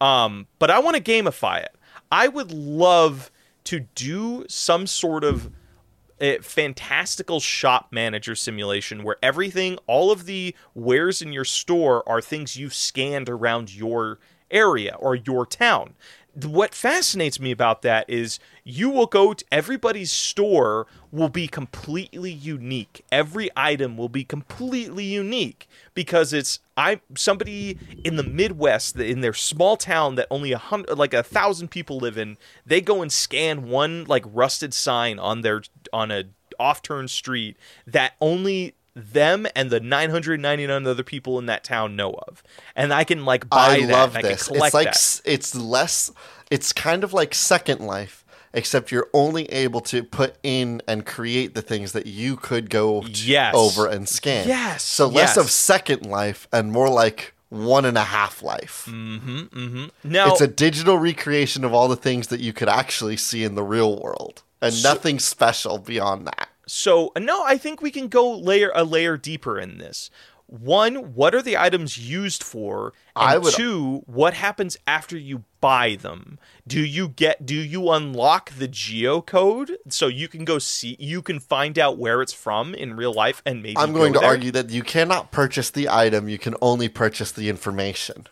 Um, 0.00 0.46
but 0.58 0.70
I 0.70 0.78
want 0.78 0.96
to 0.96 1.02
gamify 1.02 1.62
it. 1.62 1.74
I 2.10 2.28
would 2.28 2.52
love 2.52 3.30
to 3.64 3.80
do 3.80 4.44
some 4.48 4.86
sort 4.86 5.24
of 5.24 5.50
a 6.20 6.38
fantastical 6.38 7.40
shop 7.40 7.88
manager 7.90 8.34
simulation 8.34 9.02
where 9.02 9.16
everything, 9.22 9.78
all 9.86 10.10
of 10.10 10.26
the 10.26 10.54
wares 10.74 11.22
in 11.22 11.32
your 11.32 11.44
store 11.44 12.06
are 12.08 12.20
things 12.20 12.56
you've 12.56 12.74
scanned 12.74 13.28
around 13.28 13.74
your 13.74 14.18
area 14.50 14.96
or 14.98 15.14
your 15.14 15.46
town 15.46 15.94
what 16.34 16.74
fascinates 16.74 17.40
me 17.40 17.50
about 17.50 17.82
that 17.82 18.08
is 18.08 18.38
you 18.64 18.90
will 18.90 19.06
go 19.06 19.34
to 19.34 19.44
everybody's 19.50 20.12
store 20.12 20.86
will 21.10 21.28
be 21.28 21.48
completely 21.48 22.30
unique. 22.30 23.04
Every 23.10 23.50
item 23.56 23.96
will 23.96 24.08
be 24.08 24.24
completely 24.24 25.04
unique 25.04 25.68
because 25.94 26.32
it's 26.32 26.60
i 26.76 27.00
somebody 27.16 27.78
in 28.04 28.16
the 28.16 28.22
midwest 28.22 28.96
in 28.96 29.20
their 29.20 29.32
small 29.32 29.76
town 29.76 30.14
that 30.14 30.26
only 30.30 30.52
a 30.52 30.58
hundred 30.58 30.96
like 30.96 31.12
a 31.12 31.22
thousand 31.22 31.68
people 31.68 31.98
live 31.98 32.16
in 32.16 32.38
they 32.64 32.80
go 32.80 33.02
and 33.02 33.12
scan 33.12 33.68
one 33.68 34.04
like 34.04 34.24
rusted 34.26 34.72
sign 34.72 35.18
on 35.18 35.40
their 35.42 35.62
on 35.92 36.10
a 36.10 36.24
off 36.58 36.80
turn 36.82 37.08
street 37.08 37.56
that 37.86 38.14
only 38.20 38.74
them 39.00 39.46
and 39.56 39.70
the 39.70 39.80
999 39.80 40.86
other 40.86 41.02
people 41.02 41.38
in 41.38 41.46
that 41.46 41.64
town 41.64 41.96
know 41.96 42.12
of 42.28 42.42
and 42.76 42.92
i 42.92 43.02
can 43.04 43.24
like 43.24 43.48
buy 43.48 43.76
I 43.76 43.80
that 43.86 43.92
love 43.92 44.16
and 44.16 44.24
this. 44.24 44.48
I 44.50 44.54
It's 44.54 44.74
like 44.74 44.84
that. 44.84 44.86
s- 44.94 45.22
it's 45.24 45.54
less. 45.54 46.10
It's 46.50 46.72
kind 46.72 47.04
of 47.04 47.12
like 47.12 47.32
Second 47.34 47.80
Life, 47.80 48.24
except 48.52 48.90
you're 48.90 49.08
only 49.14 49.44
able 49.52 49.80
to 49.82 50.02
put 50.02 50.34
in 50.42 50.82
and 50.88 51.06
create 51.06 51.54
the 51.54 51.62
things 51.62 51.92
that 51.92 52.06
you 52.06 52.36
could 52.36 52.68
go 52.70 53.02
Yes. 53.06 53.54
over 53.54 53.86
and 53.86 54.08
scan. 54.08 54.48
Yes, 54.48 54.82
So 54.82 55.06
less 55.06 55.30
yes. 55.30 55.36
of 55.36 55.50
Second 55.50 56.06
Life 56.06 56.48
and 56.52 56.72
more 56.72 56.88
like 56.88 57.34
one 57.50 57.84
and 57.84 57.96
a 57.98 58.04
half 58.04 58.42
life. 58.42 58.86
Mm-hmm, 58.88 59.38
mm-hmm. 59.42 59.84
now 60.04 60.32
It's 60.32 60.40
a 60.40 60.46
digital 60.48 60.98
recreation 60.98 61.64
of 61.64 61.72
all 61.74 61.86
the 61.88 61.96
things 61.96 62.26
that 62.28 62.40
you 62.40 62.52
could 62.52 62.68
actually 62.68 63.16
see 63.16 63.44
in 63.44 63.54
the 63.54 63.62
real 63.64 64.00
world, 64.00 64.42
and 64.60 64.82
nothing 64.82 65.18
special 65.18 65.78
beyond 65.78 66.26
that. 66.26 66.48
So 66.72 67.10
uh, 67.16 67.18
no, 67.18 67.42
I 67.44 67.58
think 67.58 67.82
we 67.82 67.90
can 67.90 68.06
go 68.06 68.32
layer 68.32 68.70
a 68.76 68.84
layer 68.84 69.16
deeper 69.16 69.58
in 69.58 69.78
this. 69.78 70.08
One, 70.46 71.14
what 71.14 71.34
are 71.34 71.42
the 71.42 71.56
items 71.56 71.98
used 71.98 72.44
for? 72.44 72.92
And 73.16 73.30
I 73.30 73.38
would- 73.38 73.54
two, 73.54 74.02
what 74.06 74.34
happens 74.34 74.76
after 74.86 75.16
you 75.16 75.42
buy 75.60 75.96
them? 75.96 76.38
Do 76.68 76.80
you 76.80 77.08
get 77.08 77.44
do 77.44 77.56
you 77.56 77.90
unlock 77.90 78.52
the 78.52 78.68
geocode 78.68 79.72
so 79.88 80.06
you 80.06 80.28
can 80.28 80.44
go 80.44 80.60
see 80.60 80.96
you 81.00 81.22
can 81.22 81.40
find 81.40 81.76
out 81.76 81.98
where 81.98 82.22
it's 82.22 82.32
from 82.32 82.72
in 82.76 82.94
real 82.94 83.12
life 83.12 83.42
and 83.44 83.64
maybe 83.64 83.76
I'm 83.76 83.92
going 83.92 84.12
go 84.12 84.20
to 84.20 84.22
there? 84.22 84.30
argue 84.30 84.52
that 84.52 84.70
you 84.70 84.82
cannot 84.84 85.32
purchase 85.32 85.70
the 85.70 85.88
item; 85.88 86.28
you 86.28 86.38
can 86.38 86.54
only 86.62 86.88
purchase 86.88 87.32
the 87.32 87.48
information. 87.48 88.28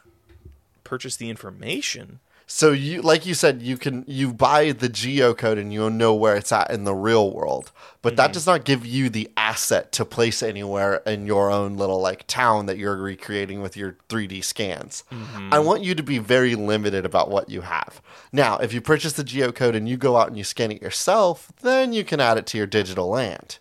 purchase 0.84 1.16
the 1.16 1.28
information. 1.28 2.20
So 2.51 2.72
you, 2.72 3.03
like 3.03 3.26
you 3.26 3.34
said, 3.34 3.61
you 3.61 3.76
can 3.76 4.05
you 4.09 4.32
buy 4.32 4.72
the 4.72 4.88
geocode 4.88 5.59
and 5.61 5.70
you'll 5.70 5.90
know 5.90 6.14
where 6.14 6.34
it's 6.34 6.51
at 6.51 6.70
in 6.70 6.84
the 6.84 6.94
real 6.94 7.30
world, 7.30 7.70
but 8.01 8.12
Mm-hmm. 8.12 8.16
that 8.16 8.32
does 8.32 8.46
not 8.46 8.64
give 8.64 8.86
you 8.86 9.11
the 9.11 9.30
asset 9.36 9.92
to 9.92 10.05
place 10.07 10.42
anywhere 10.42 11.03
in 11.05 11.26
your 11.26 11.51
own 11.51 11.76
little 11.76 12.01
like 12.01 12.26
town 12.26 12.64
that 12.64 12.78
you're 12.78 12.96
recreating 12.96 13.61
with 13.61 13.76
your 13.76 13.99
3D 14.09 14.42
scans. 14.42 15.05
Mm-hmm. 15.12 15.53
I 15.53 15.59
want 15.59 15.84
you 15.84 15.94
to 15.94 16.03
be 16.03 16.16
very 16.18 16.55
limited 16.55 17.05
about 17.05 17.30
what 17.30 17.51
you 17.51 17.61
have. 17.61 18.01
Now, 18.32 18.57
if 18.57 18.72
you 18.72 18.80
purchase 18.80 19.12
the 19.12 19.24
geocode 19.24 19.76
and 19.76 19.86
you 19.86 19.99
go 19.99 20.16
out 20.16 20.28
and 20.28 20.38
you 20.38 20.44
scan 20.44 20.72
it 20.72 20.80
yourself, 20.80 21.53
then 21.61 21.92
you 21.92 22.03
can 22.03 22.18
add 22.18 22.38
it 22.38 22.46
to 22.46 22.57
your 22.57 22.66
digital 22.66 23.09
land. 23.11 23.59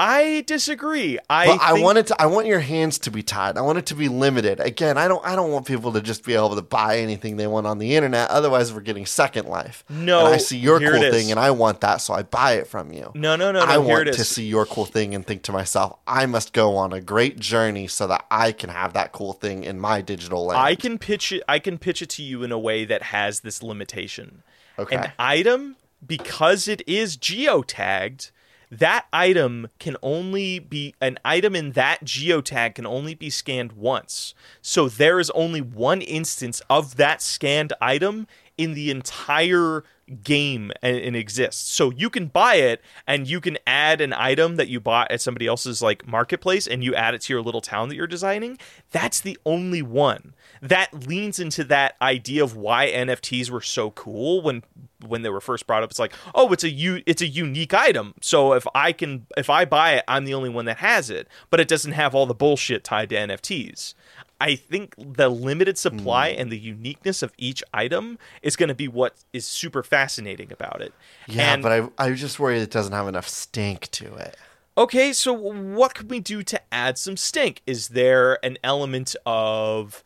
I 0.00 0.44
disagree. 0.46 1.18
I 1.28 1.46
But 1.46 1.60
I 1.60 1.72
want 1.80 1.98
it 1.98 2.06
to. 2.08 2.22
I 2.22 2.26
want 2.26 2.46
your 2.46 2.60
hands 2.60 3.00
to 3.00 3.10
be 3.10 3.24
tied. 3.24 3.58
I 3.58 3.62
want 3.62 3.78
it 3.78 3.86
to 3.86 3.96
be 3.96 4.08
limited. 4.08 4.60
Again, 4.60 4.96
I 4.96 5.08
don't. 5.08 5.24
I 5.26 5.34
don't 5.34 5.50
want 5.50 5.66
people 5.66 5.92
to 5.94 6.00
just 6.00 6.24
be 6.24 6.34
able 6.34 6.54
to 6.54 6.62
buy 6.62 6.98
anything 6.98 7.36
they 7.36 7.48
want 7.48 7.66
on 7.66 7.78
the 7.78 7.96
internet. 7.96 8.30
Otherwise, 8.30 8.72
we're 8.72 8.80
getting 8.80 9.06
Second 9.06 9.48
Life. 9.48 9.84
No, 9.88 10.26
and 10.26 10.34
I 10.34 10.36
see 10.36 10.56
your 10.56 10.78
cool 10.78 11.10
thing, 11.10 11.32
and 11.32 11.40
I 11.40 11.50
want 11.50 11.80
that, 11.80 11.96
so 11.96 12.14
I 12.14 12.22
buy 12.22 12.52
it 12.52 12.68
from 12.68 12.92
you. 12.92 13.10
No, 13.14 13.34
no, 13.34 13.50
no, 13.50 13.64
no. 13.64 13.66
I 13.66 13.78
want 13.78 14.06
to 14.06 14.24
see 14.24 14.46
your 14.46 14.66
cool 14.66 14.84
thing 14.84 15.16
and 15.16 15.26
think 15.26 15.42
to 15.44 15.52
myself, 15.52 15.98
I 16.06 16.26
must 16.26 16.52
go 16.52 16.76
on 16.76 16.92
a 16.92 17.00
great 17.00 17.40
journey 17.40 17.88
so 17.88 18.06
that 18.06 18.24
I 18.30 18.52
can 18.52 18.70
have 18.70 18.92
that 18.92 19.10
cool 19.10 19.32
thing 19.32 19.64
in 19.64 19.80
my 19.80 20.00
digital 20.00 20.46
land. 20.46 20.60
I 20.60 20.76
can 20.76 20.98
pitch 20.98 21.32
it. 21.32 21.42
I 21.48 21.58
can 21.58 21.76
pitch 21.76 22.02
it 22.02 22.10
to 22.10 22.22
you 22.22 22.44
in 22.44 22.52
a 22.52 22.58
way 22.58 22.84
that 22.84 23.02
has 23.02 23.40
this 23.40 23.64
limitation. 23.64 24.44
Okay. 24.78 24.94
An 24.94 25.12
item, 25.18 25.74
because 26.06 26.68
it 26.68 26.82
is 26.86 27.16
geotagged, 27.16 28.30
that 28.70 29.06
item 29.12 29.68
can 29.78 29.96
only 30.02 30.58
be 30.58 30.94
an 31.00 31.18
item 31.24 31.54
in 31.56 31.72
that 31.72 32.04
geotag 32.04 32.74
can 32.74 32.86
only 32.86 33.14
be 33.14 33.30
scanned 33.30 33.72
once. 33.72 34.34
So 34.60 34.88
there 34.88 35.18
is 35.18 35.30
only 35.30 35.60
one 35.60 36.02
instance 36.02 36.60
of 36.68 36.96
that 36.96 37.22
scanned 37.22 37.72
item 37.80 38.26
in 38.56 38.74
the 38.74 38.90
entire 38.90 39.84
game 40.22 40.72
and 40.82 40.96
it 40.96 41.14
exists. 41.14 41.70
So 41.70 41.90
you 41.90 42.10
can 42.10 42.26
buy 42.26 42.56
it 42.56 42.82
and 43.06 43.28
you 43.28 43.40
can 43.40 43.58
add 43.66 44.00
an 44.00 44.12
item 44.12 44.56
that 44.56 44.68
you 44.68 44.80
bought 44.80 45.10
at 45.10 45.20
somebody 45.20 45.46
else's 45.46 45.82
like 45.82 46.06
marketplace 46.06 46.66
and 46.66 46.82
you 46.82 46.94
add 46.94 47.14
it 47.14 47.22
to 47.22 47.32
your 47.32 47.42
little 47.42 47.60
town 47.60 47.88
that 47.88 47.94
you're 47.94 48.06
designing. 48.06 48.58
That's 48.90 49.20
the 49.20 49.38
only 49.44 49.82
one. 49.82 50.34
That 50.62 51.06
leans 51.06 51.38
into 51.38 51.64
that 51.64 51.96
idea 52.02 52.42
of 52.42 52.56
why 52.56 52.88
NFTs 52.88 53.50
were 53.50 53.60
so 53.60 53.90
cool 53.92 54.42
when 54.42 54.62
when 55.06 55.22
they 55.22 55.28
were 55.30 55.40
first 55.40 55.66
brought 55.66 55.82
up. 55.84 55.90
It's 55.90 55.98
like, 56.00 56.12
oh, 56.34 56.52
it's 56.52 56.64
a 56.64 56.70
u- 56.70 57.02
it's 57.06 57.22
a 57.22 57.26
unique 57.26 57.72
item. 57.74 58.14
So 58.20 58.52
if 58.54 58.66
I 58.74 58.92
can 58.92 59.26
if 59.36 59.48
I 59.48 59.64
buy 59.64 59.94
it, 59.94 60.04
I'm 60.08 60.24
the 60.24 60.34
only 60.34 60.50
one 60.50 60.64
that 60.64 60.78
has 60.78 61.08
it, 61.10 61.28
but 61.50 61.60
it 61.60 61.68
doesn't 61.68 61.92
have 61.92 62.14
all 62.14 62.26
the 62.26 62.34
bullshit 62.34 62.82
tied 62.84 63.08
to 63.10 63.16
NFTs. 63.16 63.94
I 64.40 64.54
think 64.54 64.94
the 64.96 65.28
limited 65.28 65.76
supply 65.78 66.32
Hmm. 66.32 66.40
and 66.42 66.52
the 66.52 66.58
uniqueness 66.58 67.22
of 67.24 67.32
each 67.38 67.62
item 67.74 68.18
is 68.40 68.54
going 68.54 68.68
to 68.68 68.74
be 68.74 68.86
what 68.86 69.16
is 69.32 69.44
super 69.46 69.82
fascinating 69.82 70.52
about 70.52 70.80
it. 70.80 70.92
yeah, 71.26 71.54
And- 71.54 71.62
but 71.62 71.72
I, 71.98 72.06
I 72.06 72.12
just 72.12 72.38
worry 72.38 72.60
it 72.60 72.70
doesn't 72.70 72.92
have 72.92 73.08
enough 73.08 73.28
stink 73.28 73.90
to 73.92 74.14
it. 74.14 74.36
Okay, 74.78 75.12
so 75.12 75.32
what 75.32 75.94
can 75.94 76.06
we 76.06 76.20
do 76.20 76.44
to 76.44 76.60
add 76.70 76.98
some 76.98 77.16
stink? 77.16 77.62
Is 77.66 77.88
there 77.88 78.38
an 78.44 78.58
element 78.62 79.16
of 79.26 80.04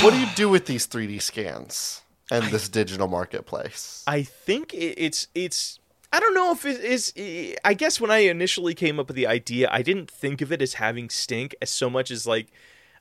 What 0.00 0.12
do 0.12 0.18
you 0.18 0.26
do 0.34 0.48
with 0.48 0.64
these 0.64 0.86
3D 0.86 1.20
scans 1.20 2.00
and 2.30 2.46
this 2.46 2.70
digital 2.70 3.06
marketplace? 3.06 4.02
I 4.06 4.22
think 4.22 4.72
it's 4.72 5.28
it's 5.34 5.78
I 6.10 6.20
don't 6.20 6.32
know 6.32 6.52
if 6.52 6.64
it 6.64 6.80
is 6.80 7.12
I 7.62 7.74
guess 7.74 8.00
when 8.00 8.10
I 8.10 8.20
initially 8.20 8.72
came 8.72 8.98
up 8.98 9.08
with 9.08 9.16
the 9.16 9.26
idea, 9.26 9.68
I 9.70 9.82
didn't 9.82 10.10
think 10.10 10.40
of 10.40 10.50
it 10.50 10.62
as 10.62 10.74
having 10.74 11.10
stink 11.10 11.54
as 11.60 11.68
so 11.68 11.90
much 11.90 12.10
as 12.10 12.26
like 12.26 12.46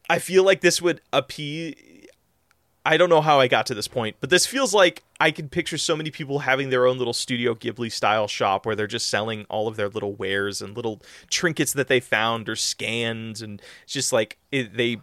I 0.09 0.19
feel 0.19 0.43
like 0.43 0.59
this 0.59 0.81
would 0.81 0.99
appease 1.13 1.75
I 2.85 2.97
don't 2.97 3.09
know 3.09 3.21
how 3.21 3.39
I 3.39 3.47
got 3.47 3.65
to 3.67 3.73
this 3.73 3.87
point, 3.87 4.17
but 4.19 4.29
this 4.29 4.45
feels 4.45 4.73
like 4.73 5.03
I 5.19 5.31
can 5.31 5.47
picture 5.47 5.77
so 5.77 5.95
many 5.95 6.11
people 6.11 6.39
having 6.39 6.69
their 6.69 6.85
own 6.85 6.97
little 6.97 7.13
Studio 7.13 7.55
Ghibli 7.55 7.89
style 7.89 8.27
shop 8.27 8.65
where 8.65 8.75
they're 8.75 8.87
just 8.87 9.07
selling 9.07 9.45
all 9.49 9.69
of 9.69 9.77
their 9.77 9.87
little 9.87 10.13
wares 10.13 10.61
and 10.61 10.75
little 10.75 11.01
trinkets 11.29 11.71
that 11.73 11.87
they 11.87 12.01
found 12.01 12.49
or 12.49 12.57
scanned, 12.57 13.41
and 13.41 13.61
it's 13.83 13.93
just 13.93 14.11
like 14.11 14.37
it, 14.51 14.75
they 14.75 14.97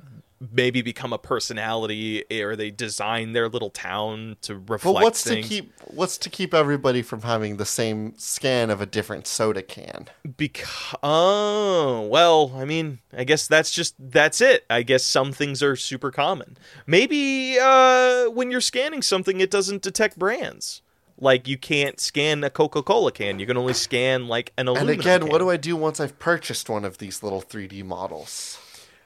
maybe 0.52 0.80
become 0.80 1.12
a 1.12 1.18
personality 1.18 2.24
or 2.42 2.56
they 2.56 2.70
design 2.70 3.32
their 3.32 3.48
little 3.48 3.70
town 3.70 4.36
to 4.42 4.54
reflect 4.56 4.84
But 4.84 4.94
what's 4.94 5.22
things. 5.22 5.46
to 5.46 5.48
keep 5.48 5.72
what's 5.84 6.16
to 6.18 6.30
keep 6.30 6.54
everybody 6.54 7.02
from 7.02 7.22
having 7.22 7.58
the 7.58 7.66
same 7.66 8.14
scan 8.16 8.70
of 8.70 8.80
a 8.80 8.86
different 8.86 9.26
soda 9.26 9.62
can? 9.62 10.08
Because 10.36 10.94
oh 11.02 12.08
well, 12.10 12.52
I 12.56 12.64
mean, 12.64 13.00
I 13.16 13.24
guess 13.24 13.46
that's 13.46 13.70
just 13.70 13.94
that's 13.98 14.40
it. 14.40 14.64
I 14.70 14.82
guess 14.82 15.04
some 15.04 15.32
things 15.32 15.62
are 15.62 15.76
super 15.76 16.10
common. 16.10 16.56
Maybe 16.86 17.58
uh, 17.60 18.30
when 18.30 18.50
you're 18.50 18.60
scanning 18.60 19.02
something, 19.02 19.40
it 19.40 19.50
doesn't 19.50 19.82
detect 19.82 20.18
brands. 20.18 20.82
Like 21.22 21.46
you 21.46 21.58
can't 21.58 22.00
scan 22.00 22.42
a 22.44 22.48
Coca 22.48 22.82
Cola 22.82 23.12
can. 23.12 23.38
You 23.38 23.46
can 23.46 23.58
only 23.58 23.74
scan 23.74 24.26
like 24.26 24.54
an 24.56 24.68
aluminum 24.68 24.92
And 24.92 25.00
again, 25.00 25.26
what 25.28 25.38
do 25.38 25.50
I 25.50 25.58
do 25.58 25.76
once 25.76 26.00
I've 26.00 26.18
purchased 26.18 26.70
one 26.70 26.86
of 26.86 26.96
these 26.96 27.22
little 27.22 27.42
3D 27.42 27.84
models? 27.84 28.58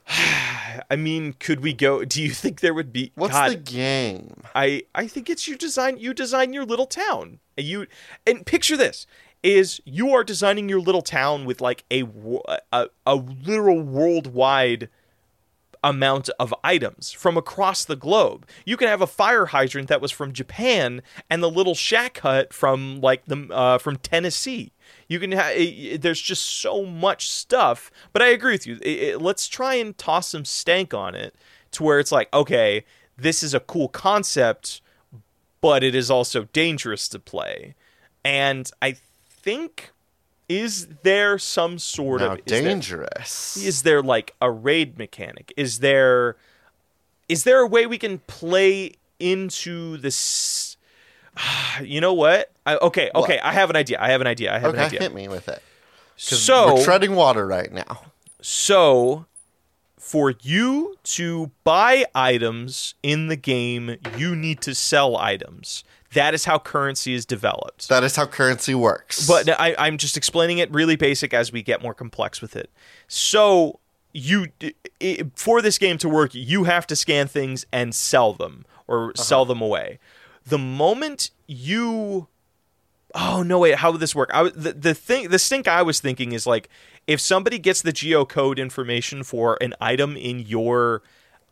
I 0.91 0.97
mean, 0.97 1.35
could 1.35 1.61
we 1.61 1.73
go? 1.73 2.05
Do 2.05 2.23
you 2.23 2.31
think 2.31 2.61
there 2.61 2.75
would 2.75 2.93
be? 2.93 3.13
What's 3.15 3.33
God, 3.33 3.51
the 3.51 3.57
game? 3.57 4.43
I 4.55 4.83
I 4.95 5.07
think 5.07 5.31
it's 5.31 5.49
you 5.49 5.57
design 5.57 5.99
you 5.99 6.13
design 6.15 6.53
your 6.53 6.65
little 6.65 6.87
town. 6.87 7.41
You 7.57 7.87
and 8.27 8.45
picture 8.45 8.77
this 8.77 9.07
is 9.43 9.81
you 9.85 10.11
are 10.15 10.25
designing 10.25 10.69
your 10.69 10.81
little 10.81 11.03
town 11.03 11.45
with 11.45 11.61
like 11.61 11.85
a 11.91 12.05
a, 12.73 12.89
a 13.07 13.15
literal 13.15 13.81
worldwide 13.81 14.89
amount 15.85 16.29
of 16.41 16.53
items 16.65 17.13
from 17.13 17.37
across 17.37 17.85
the 17.85 17.95
globe. 17.95 18.47
You 18.65 18.77
can 18.77 18.89
have 18.89 19.01
a 19.03 19.07
fire 19.07 19.47
hydrant 19.47 19.89
that 19.89 20.01
was 20.01 20.11
from 20.11 20.33
Japan 20.33 21.03
and 21.31 21.43
the 21.43 21.51
little 21.51 21.75
shack 21.77 22.19
hut 22.19 22.53
from 22.53 23.01
like 23.01 23.25
the 23.27 23.47
uh, 23.53 23.79
from 23.79 23.97
Tennessee. 23.99 24.73
You 25.09 25.21
can 25.21 25.33
ha- 25.33 25.53
it- 25.55 26.03
there's 26.03 26.21
just 26.21 26.45
so 26.47 26.85
much 26.85 27.31
stuff, 27.31 27.91
but 28.13 28.23
I 28.23 28.29
agree 28.29 28.53
with 28.55 28.67
you. 28.67 28.79
It- 28.83 29.03
it- 29.03 29.23
let's 29.23 29.47
try 29.47 29.75
and 29.75 29.97
toss 29.97 30.31
some 30.31 30.45
stank 30.45 30.93
on 30.95 31.15
it 31.15 31.37
to 31.73 31.83
where 31.85 32.01
it's 32.01 32.11
like, 32.13 32.33
okay, 32.35 32.85
this 33.17 33.43
is 33.43 33.55
a 33.55 33.61
cool 33.61 33.89
concept, 33.89 34.81
but 35.61 35.85
it 35.85 35.95
is 35.95 36.11
also 36.11 36.45
dangerous 36.53 37.09
to 37.09 37.19
play. 37.19 37.75
And 38.25 38.71
I 38.81 38.97
think 39.29 39.93
is 40.49 40.89
there 41.03 41.39
some 41.39 41.79
sort 41.79 42.21
Now, 42.21 42.33
of 42.33 42.39
is 42.45 42.45
dangerous. 42.63 43.57
is 43.57 43.83
there 43.83 44.03
like 44.03 44.35
a 44.41 44.51
raid 44.51 44.99
mechanic 44.99 45.53
is 45.57 45.79
there 45.79 46.37
is 47.29 47.45
there 47.45 47.61
a 47.61 47.67
way 47.67 47.87
we 47.87 47.97
can 47.99 48.19
play 48.27 48.93
into 49.19 49.97
this 49.99 50.77
you 51.83 52.01
know 52.01 52.13
what 52.13 52.53
I, 52.67 52.77
okay 52.77 53.11
okay 53.15 53.39
i 53.41 53.53
have 53.53 53.71
an 53.71 53.77
idea 53.77 53.99
i 54.01 54.09
have 54.11 54.21
an 54.21 54.27
idea 54.27 54.55
i 54.55 54.59
have 54.59 54.75
an 54.75 54.81
idea 54.81 55.01
hit 55.01 55.15
me 55.15 55.29
with 55.29 55.49
it. 55.49 55.63
so 56.17 56.75
we're 56.75 56.85
treading 56.85 57.15
water 57.15 57.47
right 57.47 57.73
now. 57.73 58.03
so 58.41 59.27
for 59.99 60.35
you 60.43 60.97
to 61.03 61.51
buy 61.65 62.05
items 62.15 62.95
in 63.03 63.29
the 63.29 63.37
game 63.37 63.97
you 64.19 64.37
need 64.37 64.61
to 64.61 64.75
sell 64.75 65.17
items 65.17 65.83
that 66.15 66.35
is 66.35 66.45
how 66.45 66.59
currency 66.59 67.15
is 67.15 67.25
developed 67.27 67.89
That 67.89 68.03
is 68.03 68.17
how 68.17 68.27
currency 68.27 68.75
works. 68.75 69.27
but 69.27 69.49
I, 69.61 69.75
I'm 69.79 69.99
just 69.99 70.17
explaining 70.17 70.59
it 70.59 70.71
really 70.73 70.97
basic 70.97 71.35
as 71.35 71.53
we 71.53 71.63
get 71.63 71.83
more 71.83 71.95
complex 71.95 72.41
with 72.41 72.57
it. 72.57 72.71
So 73.07 73.81
you 74.13 74.47
i 75.01 75.23
for 75.35 75.61
this 75.61 75.77
game 75.79 75.99
to 75.99 76.09
work, 76.09 76.35
you 76.35 76.65
have 76.65 76.87
to 76.87 76.97
scan 76.97 77.27
things 77.29 77.67
and 77.73 77.95
sell 77.95 78.33
them 78.33 78.65
or 78.87 79.13
sell 79.17 79.45
them 79.45 79.61
away. 79.61 79.99
The 80.47 80.59
moment 80.59 81.31
you 81.47 82.29
Oh 83.17 83.45
no! 83.45 83.61
Wait, 83.61 83.77
how 83.77 83.93
would 83.93 84.01
this 84.01 84.15
work? 84.15 84.31
I 84.35 84.51
the 84.51 84.73
the 84.73 84.93
thing 84.93 85.29
the 85.29 85.39
stink 85.39 85.69
I 85.69 85.83
was 85.83 86.01
thinking 86.01 86.33
is 86.33 86.49
like 86.49 86.69
if 87.07 87.21
somebody 87.21 87.59
gets 87.59 87.81
the 87.81 87.93
geocode 87.93 88.59
information 88.59 89.23
for 89.23 89.57
an 89.61 89.75
item 89.81 90.17
in 90.17 90.41
your 90.41 91.03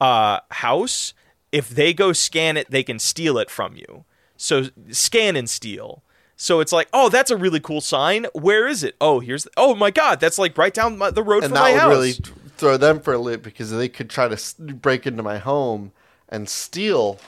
uh, 0.01 0.41
house, 0.51 1.15
if 1.53 1.69
they 1.69 1.95
go 1.95 2.13
scan 2.13 2.57
it, 2.57 2.71
they 2.71 2.83
can 2.83 2.99
steal 2.99 3.39
it 3.39 3.49
from 3.49 3.77
you. 3.77 4.05
So 4.43 4.65
scan 4.91 5.37
and 5.37 5.49
steal. 5.49 6.03
So 6.37 6.59
it's 6.59 6.73
like, 6.73 6.89
oh, 6.93 7.09
that's 7.09 7.31
a 7.31 7.37
really 7.37 7.61
cool 7.61 7.81
sign. 7.81 8.27
Where 8.35 8.67
is 8.67 8.83
it? 8.83 8.97
Oh, 9.01 9.21
here's. 9.21 9.47
oh 9.57 9.77
my 9.77 9.93
god, 9.93 10.19
that's 10.19 10.37
like 10.39 10.59
right 10.59 10.75
down 10.75 10.99
my, 10.99 11.11
the 11.11 11.23
road 11.23 11.45
and 11.45 11.53
from 11.53 11.55
that 11.55 11.61
my 11.61 11.73
would 11.73 11.81
house. 11.81 11.91
really 11.91 12.13
throw 12.57 12.77
them 12.77 12.99
for 12.99 13.13
a 13.15 13.19
loop 13.19 13.45
because 13.45 13.71
they 13.71 13.89
could 13.89 14.11
try 14.11 14.27
to 14.27 14.35
s- 14.35 14.55
break 14.55 15.07
into 15.07 15.23
my 15.23 15.39
home 15.39 15.93
and 16.29 16.49
steal 16.49 17.21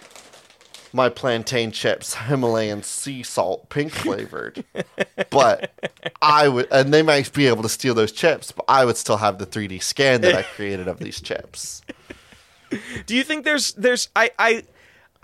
my 0.92 1.08
plantain 1.08 1.70
chips, 1.70 2.14
Himalayan 2.26 2.82
sea 2.82 3.22
salt, 3.22 3.68
pink 3.68 3.92
flavored. 3.92 4.64
but 5.30 5.70
I 6.20 6.48
would, 6.48 6.66
and 6.72 6.92
they 6.92 7.02
might 7.02 7.32
be 7.32 7.46
able 7.46 7.62
to 7.62 7.68
steal 7.68 7.94
those 7.94 8.10
chips, 8.10 8.50
but 8.50 8.64
I 8.66 8.84
would 8.84 8.96
still 8.96 9.18
have 9.18 9.38
the 9.38 9.46
3D 9.46 9.80
scan 9.84 10.20
that 10.22 10.34
I 10.34 10.42
created 10.42 10.88
of 10.88 10.98
these 10.98 11.20
chips. 11.20 11.82
Do 13.06 13.14
you 13.14 13.22
think 13.22 13.44
there's 13.44 13.72
there's 13.74 14.08
I 14.16 14.30
I 14.36 14.64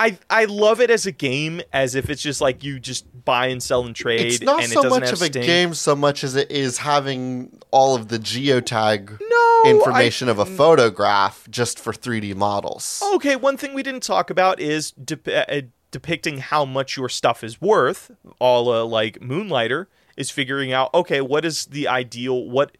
I 0.00 0.18
I 0.30 0.46
love 0.46 0.80
it 0.80 0.90
as 0.90 1.04
a 1.04 1.12
game 1.12 1.60
as 1.74 1.94
if 1.94 2.08
it's 2.08 2.22
just 2.22 2.40
like 2.40 2.64
you 2.64 2.80
just 2.80 3.04
buy 3.24 3.48
and 3.48 3.62
sell 3.62 3.84
and 3.84 3.94
trade 3.94 4.20
It's 4.26 4.40
not 4.40 4.62
and 4.62 4.72
it 4.72 4.74
so 4.74 4.82
doesn't 4.82 5.00
much 5.00 5.12
of 5.12 5.20
a 5.20 5.28
game 5.28 5.74
so 5.74 5.94
much 5.94 6.24
as 6.24 6.36
it 6.36 6.50
is 6.50 6.78
having 6.78 7.60
all 7.70 7.94
of 7.94 8.08
the 8.08 8.18
geotag 8.18 9.20
No, 9.20 9.70
information 9.70 10.30
of 10.30 10.38
a 10.38 10.46
photograph 10.46 11.46
just 11.50 11.78
for 11.78 11.92
3D 11.92 12.34
models. 12.34 13.02
Okay, 13.14 13.36
one 13.36 13.58
thing 13.58 13.74
we 13.74 13.82
didn't 13.82 14.02
talk 14.02 14.30
about 14.30 14.58
is 14.58 14.92
dep- 14.92 15.28
uh, 15.28 15.60
depicting 15.90 16.38
how 16.38 16.64
much 16.64 16.96
your 16.96 17.10
stuff 17.10 17.44
is 17.44 17.60
worth. 17.60 18.10
All 18.38 18.72
uh, 18.72 18.84
like 18.84 19.20
Moonlighter 19.20 19.88
is 20.16 20.30
figuring 20.30 20.72
out, 20.72 20.92
okay, 20.94 21.20
what 21.20 21.44
is 21.44 21.66
the 21.66 21.88
ideal 21.88 22.48
what 22.48 22.74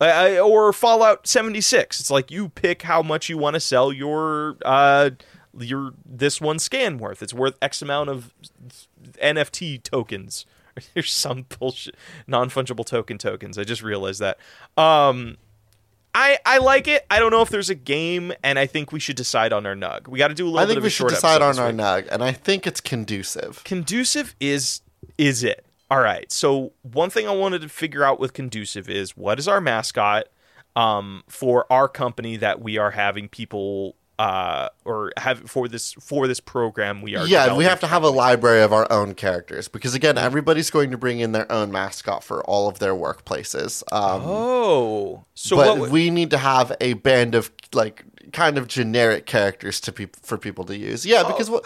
uh, 0.00 0.38
or 0.38 0.72
Fallout 0.72 1.26
76. 1.26 2.00
It's 2.00 2.10
like 2.10 2.30
you 2.30 2.48
pick 2.48 2.82
how 2.82 3.02
much 3.02 3.28
you 3.28 3.36
want 3.36 3.54
to 3.54 3.60
sell 3.60 3.92
your 3.92 4.56
uh 4.64 5.10
your 5.64 5.92
this 6.04 6.40
one 6.40 6.58
scan 6.58 6.98
worth. 6.98 7.22
It's 7.22 7.34
worth 7.34 7.56
X 7.62 7.82
amount 7.82 8.10
of 8.10 8.32
NFT 9.22 9.82
tokens. 9.82 10.46
There's 10.94 11.12
some 11.12 11.46
bullshit 11.58 11.96
non-fungible 12.26 12.86
token 12.86 13.18
tokens. 13.18 13.58
I 13.58 13.64
just 13.64 13.82
realized 13.82 14.20
that. 14.20 14.38
Um 14.76 15.36
I, 16.12 16.38
I 16.44 16.58
like 16.58 16.88
it. 16.88 17.06
I 17.08 17.20
don't 17.20 17.30
know 17.30 17.42
if 17.42 17.50
there's 17.50 17.70
a 17.70 17.74
game, 17.76 18.32
and 18.42 18.58
I 18.58 18.66
think 18.66 18.90
we 18.90 18.98
should 18.98 19.14
decide 19.14 19.52
on 19.52 19.64
our 19.64 19.76
nug. 19.76 20.08
We 20.08 20.18
got 20.18 20.28
to 20.28 20.34
do 20.34 20.44
a 20.44 20.50
little 20.50 20.58
I 20.58 20.64
bit 20.64 20.68
think 20.70 20.78
of 20.78 20.82
we 20.82 20.90
should 20.90 21.08
decide 21.08 21.40
on 21.40 21.56
our 21.60 21.70
nug, 21.70 22.08
and 22.10 22.24
I 22.24 22.32
think 22.32 22.66
it's 22.66 22.80
conducive. 22.80 23.62
Conducive 23.62 24.34
is 24.40 24.80
is 25.18 25.44
it? 25.44 25.64
All 25.90 26.00
right. 26.00 26.30
So 26.30 26.72
one 26.82 27.10
thing 27.10 27.28
I 27.28 27.34
wanted 27.34 27.62
to 27.62 27.68
figure 27.68 28.04
out 28.04 28.20
with 28.20 28.32
conducive 28.32 28.88
is 28.88 29.16
what 29.16 29.38
is 29.38 29.48
our 29.48 29.60
mascot 29.60 30.28
um, 30.76 31.24
for 31.28 31.70
our 31.70 31.88
company 31.88 32.36
that 32.36 32.60
we 32.60 32.78
are 32.78 32.92
having 32.92 33.28
people 33.28 33.96
uh, 34.20 34.68
or 34.84 35.12
have 35.16 35.38
for 35.50 35.66
this 35.68 35.92
for 35.94 36.26
this 36.28 36.40
program 36.40 37.00
we 37.00 37.16
are. 37.16 37.26
Yeah, 37.26 37.56
we 37.56 37.64
have 37.64 37.80
to 37.80 37.86
have 37.86 38.02
a 38.02 38.10
library 38.10 38.62
of 38.62 38.70
our 38.72 38.86
own 38.92 39.14
characters 39.14 39.66
because 39.68 39.94
again, 39.94 40.18
everybody's 40.18 40.70
going 40.70 40.90
to 40.90 40.98
bring 40.98 41.20
in 41.20 41.32
their 41.32 41.50
own 41.50 41.72
mascot 41.72 42.22
for 42.22 42.42
all 42.44 42.68
of 42.68 42.78
their 42.80 42.94
workplaces. 42.94 43.82
Um, 43.90 44.22
Oh, 44.24 45.24
so 45.34 45.56
but 45.56 45.78
would- 45.78 45.90
we 45.90 46.10
need 46.10 46.30
to 46.30 46.38
have 46.38 46.76
a 46.80 46.92
band 46.94 47.34
of 47.34 47.50
like 47.72 48.04
kind 48.32 48.58
of 48.58 48.68
generic 48.68 49.26
characters 49.26 49.80
to 49.80 49.90
peop 49.90 50.14
for 50.22 50.36
people 50.38 50.64
to 50.64 50.76
use. 50.76 51.04
Yeah, 51.06 51.22
because 51.24 51.48
Oh. 51.48 51.52
what 51.54 51.64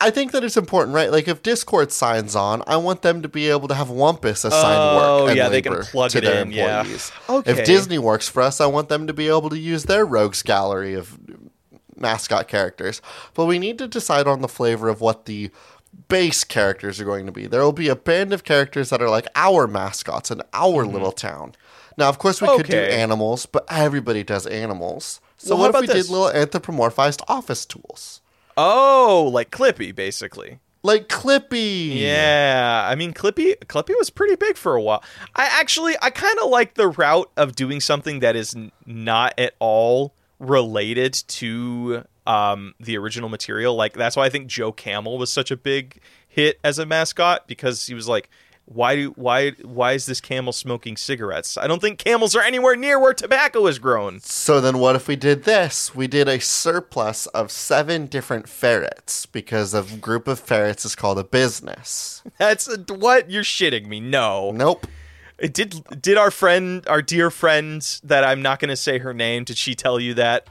I 0.00 0.10
think 0.10 0.32
that 0.32 0.44
it's 0.44 0.56
important, 0.56 0.94
right? 0.94 1.10
Like 1.10 1.26
if 1.28 1.42
Discord 1.42 1.90
signs 1.92 2.34
on, 2.36 2.62
I 2.66 2.76
want 2.76 3.02
them 3.02 3.22
to 3.22 3.28
be 3.28 3.50
able 3.50 3.68
to 3.68 3.74
have 3.74 3.88
Wumpus 3.88 4.44
assign 4.44 4.76
Oh, 4.78 4.96
work. 5.24 5.28
And 5.30 5.36
yeah, 5.36 5.48
they 5.48 5.60
can 5.62 5.82
plug 5.82 6.10
to 6.12 6.18
it 6.18 6.24
their 6.24 6.42
in, 6.42 6.52
yeah. 6.52 6.80
employees. 6.80 7.12
Okay. 7.28 7.50
If 7.50 7.64
Disney 7.66 7.98
works 7.98 8.28
for 8.28 8.40
us, 8.42 8.60
I 8.60 8.66
want 8.66 8.88
them 8.88 9.06
to 9.08 9.12
be 9.12 9.26
able 9.28 9.50
to 9.50 9.58
use 9.58 9.84
their 9.84 10.06
rogues 10.06 10.42
gallery 10.42 10.94
of 10.94 11.18
mascot 12.00 12.48
characters. 12.48 13.00
But 13.34 13.46
we 13.46 13.58
need 13.58 13.78
to 13.78 13.88
decide 13.88 14.26
on 14.26 14.40
the 14.42 14.48
flavor 14.48 14.88
of 14.88 15.00
what 15.00 15.24
the 15.26 15.50
base 16.08 16.44
characters 16.44 17.00
are 17.00 17.04
going 17.04 17.26
to 17.26 17.32
be. 17.32 17.46
There 17.46 17.62
will 17.62 17.72
be 17.72 17.88
a 17.88 17.96
band 17.96 18.32
of 18.32 18.44
characters 18.44 18.90
that 18.90 19.02
are 19.02 19.08
like 19.10 19.26
our 19.34 19.66
mascots 19.66 20.30
in 20.30 20.42
our 20.52 20.84
little 20.86 21.12
town. 21.12 21.54
Now, 21.96 22.08
of 22.08 22.18
course, 22.18 22.40
we 22.40 22.48
could 22.56 22.66
do 22.66 22.76
Mm-hmm. 22.76 22.92
Animals, 23.00 23.46
but 23.46 23.64
everybody 23.68 24.22
does 24.22 24.46
animals. 24.46 25.20
So 25.36 25.56
Well, 25.56 25.70
what 25.70 25.74
if 25.74 25.80
we 25.80 25.86
this? 25.88 26.06
did 26.06 26.12
little 26.12 26.30
anthropomorphized 26.30 27.22
office 27.28 27.64
tools? 27.66 28.20
oh, 28.56 29.30
like 29.32 29.50
Clippy, 29.50 29.94
basically. 29.94 30.58
Like 30.82 31.08
Clippy. 31.08 31.96
Yeah, 32.00 32.86
I 32.88 32.94
mean 32.94 33.12
Clippy 33.12 33.56
Clippy 33.66 33.94
was 33.98 34.10
pretty 34.10 34.36
big 34.36 34.56
for 34.56 34.74
a 34.76 34.82
while. 34.82 35.02
I 35.34 35.44
actually 35.46 35.94
I 36.00 36.10
kind 36.10 36.38
of 36.42 36.50
like 36.50 36.74
the 36.74 36.88
route 36.88 37.30
of 37.36 37.56
doing 37.56 37.80
something 37.80 38.20
that 38.20 38.36
is 38.36 38.54
n- 38.54 38.70
not 38.86 39.34
at 39.38 39.54
all 39.58 40.14
related 40.38 41.14
to 41.14 42.04
um 42.26 42.74
the 42.80 42.96
original 42.96 43.28
material. 43.28 43.74
Like 43.74 43.94
that's 43.94 44.16
why 44.16 44.26
I 44.26 44.30
think 44.30 44.46
Joe 44.46 44.72
Camel 44.72 45.18
was 45.18 45.32
such 45.32 45.50
a 45.50 45.56
big 45.56 46.00
hit 46.26 46.58
as 46.62 46.78
a 46.78 46.86
mascot 46.86 47.48
because 47.48 47.86
he 47.86 47.94
was 47.94 48.08
like 48.08 48.28
why 48.68 48.94
do 48.94 49.10
why 49.16 49.50
why 49.62 49.92
is 49.92 50.04
this 50.04 50.20
camel 50.20 50.52
smoking 50.52 50.96
cigarettes? 50.96 51.56
I 51.56 51.66
don't 51.66 51.80
think 51.80 51.98
camels 51.98 52.36
are 52.36 52.42
anywhere 52.42 52.76
near 52.76 53.00
where 53.00 53.14
tobacco 53.14 53.66
is 53.66 53.78
grown. 53.78 54.20
So 54.20 54.60
then 54.60 54.78
what 54.78 54.94
if 54.94 55.08
we 55.08 55.16
did 55.16 55.44
this? 55.44 55.94
We 55.94 56.06
did 56.06 56.28
a 56.28 56.38
surplus 56.38 57.26
of 57.28 57.50
seven 57.50 58.06
different 58.06 58.46
ferrets 58.48 59.24
because 59.24 59.72
a 59.72 59.82
group 59.82 60.28
of 60.28 60.38
ferrets 60.38 60.84
is 60.84 60.94
called 60.94 61.18
a 61.18 61.24
business. 61.24 62.22
That's 62.36 62.68
a, 62.68 62.76
what 62.92 63.30
you're 63.30 63.42
shitting 63.42 63.86
me. 63.86 64.00
No. 64.00 64.50
Nope. 64.50 64.86
Did 65.40 65.84
did 66.02 66.16
our 66.16 66.30
friend, 66.30 66.84
our 66.88 67.00
dear 67.02 67.30
friend, 67.30 67.80
that 68.02 68.24
I'm 68.24 68.42
not 68.42 68.58
going 68.58 68.70
to 68.70 68.76
say 68.76 68.98
her 68.98 69.14
name, 69.14 69.44
did 69.44 69.56
she 69.56 69.74
tell 69.74 70.00
you 70.00 70.14
that? 70.14 70.48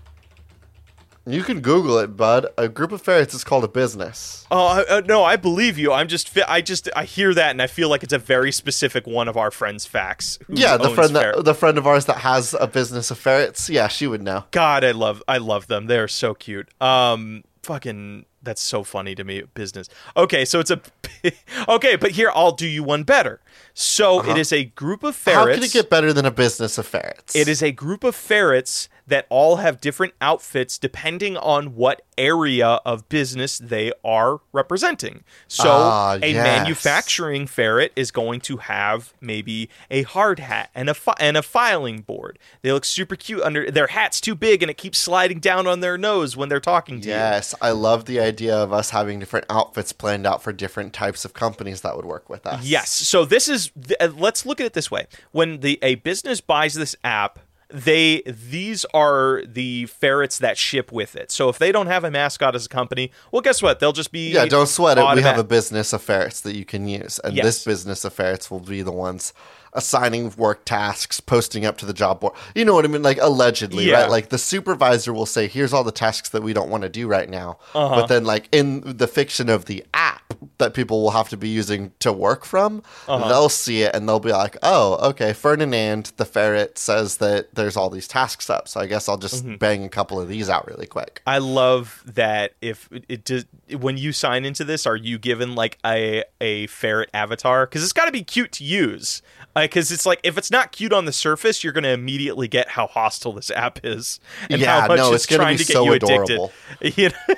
You 1.26 1.44
can 1.44 1.60
Google 1.60 1.98
it, 1.98 2.16
bud. 2.16 2.46
A 2.58 2.70
group 2.70 2.94
of 2.94 3.02
ferrets 3.02 3.34
is 3.34 3.44
called 3.44 3.66
a 3.66 3.68
business. 3.68 4.46
Oh 4.50 4.66
I- 4.68 4.86
uh, 4.86 5.02
no, 5.06 5.26
I 5.26 5.36
believe 5.36 5.78
you. 5.78 5.92
I'm 5.92 6.08
just, 6.08 6.36
I 6.48 6.62
just, 6.62 6.88
I 6.96 7.04
hear 7.04 7.34
that 7.34 7.52
and 7.52 7.62
I 7.62 7.68
feel 7.68 7.90
like 7.90 8.02
it's 8.02 8.14
a 8.14 8.18
very 8.18 8.54
specific 8.54 9.06
one 9.06 9.28
of 9.28 9.36
our 9.36 9.52
friends' 9.52 9.86
facts. 9.86 10.40
Yeah, 10.48 10.78
the 10.78 10.90
friend 10.92 11.14
that 11.18 11.44
the 11.44 11.54
friend 11.54 11.78
of 11.78 11.86
ours 11.86 12.06
that 12.06 12.20
has 12.20 12.56
a 12.58 12.66
business 12.68 13.12
of 13.12 13.18
ferrets. 13.18 13.70
Yeah, 13.70 13.90
she 13.90 14.08
would 14.08 14.22
know. 14.24 14.46
God, 14.52 14.86
I 14.86 14.92
love, 14.92 15.22
I 15.28 15.38
love 15.38 15.68
them. 15.68 15.88
They're 15.88 16.08
so 16.08 16.34
cute. 16.34 16.70
Um, 16.82 17.44
fucking 17.62 18.26
That's 18.42 18.62
so 18.62 18.86
funny 18.86 19.14
to 19.16 19.26
me. 19.26 19.42
Business. 19.54 19.90
Okay, 20.16 20.46
so 20.46 20.62
it's 20.62 20.72
a. 20.72 20.80
okay, 21.68 21.98
but 21.98 22.12
here 22.12 22.32
I'll 22.34 22.54
do 22.54 22.66
you 22.68 22.84
one 22.84 23.04
better. 23.04 23.42
So 23.80 24.28
it 24.28 24.40
is 24.40 24.52
a 24.52 24.64
group 24.64 25.04
of 25.04 25.16
ferrets. 25.16 25.38
Uh-huh. 25.38 25.48
How 25.50 25.54
can 25.54 25.64
it 25.64 25.72
get 25.72 25.88
better 25.88 26.12
than 26.12 26.26
a 26.26 26.32
business 26.32 26.80
of 26.80 26.88
ferrets? 26.88 27.36
It 27.36 27.48
is 27.48 27.62
a 27.62 27.72
group 27.72 28.04
of 28.04 28.16
ferrets 28.16 28.90
that 29.08 29.26
all 29.30 29.56
have 29.58 29.80
different 29.82 30.14
outfits 30.22 30.78
depending 30.78 31.38
on 31.38 31.76
what 31.76 32.02
area 32.18 32.68
of 32.86 33.08
business 33.10 33.58
they 33.58 33.92
are 34.04 34.42
representing. 34.52 35.24
So, 35.48 35.70
Ah, 35.70 36.18
a 36.22 36.32
yes. 36.32 36.44
manufacturing 36.44 37.48
ferret 37.48 37.94
is 37.96 38.12
going 38.12 38.42
to 38.42 38.58
have 38.58 39.14
maybe 39.22 39.70
a 39.90 40.04
hard 40.04 40.40
hat 40.40 40.70
and 40.76 40.90
a 40.90 40.94
fi- 40.94 41.16
and 41.20 41.38
a 41.38 41.42
filing 41.42 42.02
board. 42.02 42.38
They 42.62 42.72
look 42.72 42.86
super 42.86 43.16
cute 43.16 43.42
under 43.44 43.70
their 43.72 43.88
hat's 43.88 44.20
too 44.20 44.36
big 44.36 44.62
and 44.62 44.70
it 44.70 44.78
keeps 44.78 44.98
sliding 44.98 45.40
down 45.40 45.68
on 45.68 45.80
their 45.80 45.98
nose 45.98 46.36
when 46.36 46.50
they're 46.50 46.60
talking 46.60 47.02
to 47.02 47.08
you. 47.08 47.14
Yes, 47.14 47.54
I 47.62 47.72
love 47.72 48.06
the 48.06 48.20
idea 48.20 48.56
of 48.56 48.74
us 48.74 48.90
having 48.90 49.20
different 49.20 49.46
outfits 49.50 49.94
planned 49.94 50.26
out 50.28 50.42
for 50.44 50.52
different 50.52 50.94
types 50.94 51.24
of 51.26 51.34
companies 51.34 51.82
that 51.82 51.96
would 51.96 52.06
work 52.06 52.30
with 52.30 52.46
us. 52.48 52.64
Yes. 52.66 52.90
So 52.92 53.26
this 53.26 53.48
is 53.48 53.72
th- 53.82 53.98
uh, 54.00 54.10
let's 54.18 54.46
look 54.46 54.60
at 54.60 54.66
it 54.66 54.74
this 54.74 54.92
way. 54.92 55.08
When 55.32 55.60
the 55.62 55.80
a 55.82 55.96
business 55.96 56.42
buys 56.42 56.74
this 56.74 56.96
app, 57.04 57.40
they 57.70 58.22
these 58.26 58.86
are 58.94 59.42
the 59.46 59.86
ferrets 59.88 60.40
that 60.40 60.58
ship 60.58 60.92
with 60.92 61.16
it. 61.16 61.32
So 61.32 61.50
if 61.50 61.58
they 61.58 61.72
don't 61.72 61.88
have 61.88 62.04
a 62.04 62.12
mascot 62.12 62.56
as 62.56 62.66
a 62.66 62.70
company, 62.70 63.12
well 63.32 63.42
guess 63.42 63.62
what? 63.62 63.80
They'll 63.80 63.92
just 63.94 64.12
be 64.12 64.32
Yeah, 64.32 64.46
don't 64.46 64.68
sweat 64.68 64.98
it. 64.98 65.06
We 65.16 65.22
have 65.22 65.38
a 65.38 65.44
business 65.44 65.92
of 65.94 66.02
ferrets 66.02 66.42
that 66.42 66.56
you 66.56 66.66
can 66.66 66.88
use, 66.88 67.20
and 67.24 67.36
Yes. 67.36 67.46
this 67.46 67.64
business 67.66 68.06
of 68.06 68.14
ferrets 68.14 68.50
will 68.50 68.60
be 68.62 68.82
the 68.82 68.92
ones 68.92 69.34
assigning 69.78 70.34
work 70.38 70.66
tasks, 70.66 71.20
posting 71.22 71.66
up 71.66 71.78
to 71.78 71.86
the 71.86 71.94
job 71.94 72.20
board. 72.20 72.34
You 72.56 72.66
know 72.66 72.74
what 72.74 72.84
I 72.84 72.90
mean? 72.90 73.04
Like 73.04 73.20
allegedly, 73.22 73.86
Yeah. 73.86 74.02
right? 74.02 74.10
Like 74.10 74.30
the 74.30 74.38
supervisor 74.38 75.14
will 75.14 75.26
say, 75.26 75.48
"Here's 75.48 75.72
all 75.72 75.86
the 75.86 75.92
tasks 75.94 76.30
that 76.30 76.44
we 76.44 76.52
don't 76.52 76.70
want 76.70 76.84
to 76.84 76.90
do 76.90 77.08
right 77.08 77.30
now," 77.30 77.60
Uh-huh. 77.74 77.96
but 78.02 78.08
then, 78.08 78.26
like 78.26 78.50
in 78.52 78.98
the 78.98 79.08
fiction 79.08 79.48
of 79.50 79.66
the 79.66 79.86
app 79.94 80.34
that 80.58 80.74
people 80.74 81.02
will 81.02 81.12
have 81.12 81.30
to 81.30 81.38
be 81.38 81.48
using 81.50 81.92
to 82.00 82.12
work 82.12 82.44
from, 82.46 82.84
Uh-huh. 83.08 83.28
they'll 83.30 83.50
see 83.50 83.84
it 83.84 83.96
and 83.96 84.08
they'll 84.10 84.20
be 84.20 84.32
like, 84.32 84.58
"Oh, 84.62 84.96
okay." 85.10 85.32
Ferdinand, 85.34 86.12
the 86.18 86.26
ferret, 86.26 86.78
says 86.78 87.18
that 87.18 87.54
there's 87.56 87.78
all 87.78 87.90
these 87.90 88.08
tasks 88.08 88.50
up, 88.50 88.68
so 88.68 88.80
I 88.82 88.88
guess 88.88 89.08
I'll 89.08 89.18
just 89.18 89.46
Mm-hmm. 89.46 89.56
bang 89.58 89.84
a 89.86 89.90
couple 89.90 90.20
of 90.20 90.28
these 90.28 90.50
out 90.50 90.68
really 90.68 90.88
quick. 90.88 91.22
I 91.28 91.38
love 91.38 92.02
that 92.06 92.54
if 92.62 92.90
it 93.08 93.24
does 93.24 93.46
when 93.72 93.98
you 93.98 94.12
sign 94.12 94.46
into 94.46 94.64
this, 94.64 94.86
are 94.88 94.96
you 94.96 95.18
given 95.20 95.54
like 95.56 95.78
a 95.86 96.24
a 96.42 96.66
ferret 96.68 97.10
avatar? 97.14 97.66
Because 97.68 97.84
it's 97.84 97.94
got 97.94 98.06
to 98.06 98.12
be 98.12 98.24
cute 98.24 98.52
to 98.54 98.64
use. 98.64 99.22
Because 99.70 99.92
it's 99.92 100.06
like 100.06 100.20
if 100.24 100.38
it's 100.38 100.52
not 100.52 100.72
cute 100.72 100.94
on 100.94 101.06
the 101.06 101.12
surface, 101.14 101.64
you're 101.64 101.74
going 101.74 101.84
to 101.84 101.92
immediately 101.92 102.48
get 102.48 102.70
how 102.70 102.88
hostile 102.88 103.34
this 103.34 103.52
app 103.52 103.80
is 103.84 104.20
and 104.50 104.62
Yeah, 104.62 104.82
how 104.82 104.88
much 104.88 104.98
no, 104.98 105.14
it's, 105.14 105.26
it's 105.26 105.36
trying 105.36 105.56
be 105.58 105.64
to 105.64 105.68
get 105.68 105.74
so 105.74 105.86
you 105.86 105.94
adorable. 105.94 106.52
addicted. 106.82 106.98
You 106.98 107.10
know? 107.10 107.36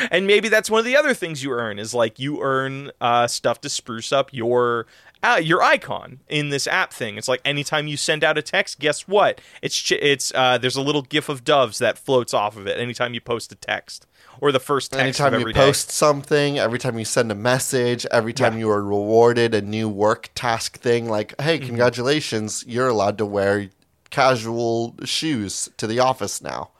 and 0.10 0.26
maybe 0.26 0.48
that's 0.48 0.70
one 0.70 0.78
of 0.78 0.84
the 0.84 0.96
other 0.96 1.14
things 1.14 1.42
you 1.42 1.52
earn 1.52 1.78
is 1.78 1.94
like 1.94 2.18
you 2.18 2.42
earn 2.42 2.90
uh, 3.00 3.26
stuff 3.26 3.60
to 3.62 3.68
spruce 3.68 4.12
up 4.12 4.32
your 4.32 4.86
uh, 5.22 5.40
your 5.42 5.62
icon 5.62 6.20
in 6.28 6.50
this 6.50 6.66
app 6.66 6.92
thing. 6.92 7.16
It's 7.18 7.28
like 7.28 7.40
anytime 7.44 7.86
you 7.88 7.96
send 7.96 8.22
out 8.22 8.38
a 8.38 8.42
text, 8.42 8.78
guess 8.78 9.08
what? 9.08 9.40
It's 9.62 9.76
ch- 9.76 9.92
it's 9.92 10.32
uh, 10.34 10.58
there's 10.58 10.76
a 10.76 10.82
little 10.82 11.02
gif 11.02 11.28
of 11.28 11.42
doves 11.44 11.78
that 11.78 11.98
floats 11.98 12.32
off 12.34 12.56
of 12.56 12.66
it 12.66 12.78
anytime 12.78 13.14
you 13.14 13.20
post 13.20 13.50
a 13.52 13.56
text 13.56 14.06
or 14.40 14.52
the 14.52 14.60
first 14.60 14.92
text 14.92 15.02
Anytime 15.20 15.40
you 15.40 15.46
day. 15.52 15.58
post 15.58 15.90
something, 15.90 16.58
every 16.58 16.78
time 16.78 16.98
you 16.98 17.04
send 17.06 17.32
a 17.32 17.34
message, 17.34 18.04
every 18.12 18.32
time 18.34 18.52
Yeah. 18.54 18.58
you 18.60 18.70
are 18.70 18.82
rewarded 18.84 19.54
a 19.54 19.62
new 19.62 19.88
work 19.88 20.28
task 20.34 20.78
thing, 20.78 21.08
like, 21.08 21.34
hey, 21.40 21.56
Mm-hmm. 21.58 21.66
congratulations, 21.68 22.62
you're 22.66 22.88
allowed 22.88 23.16
to 23.18 23.24
wear 23.26 23.70
casual 24.10 24.94
shoes 25.04 25.68
to 25.78 25.86
the 25.86 25.98
office 26.00 26.42
now. 26.42 26.70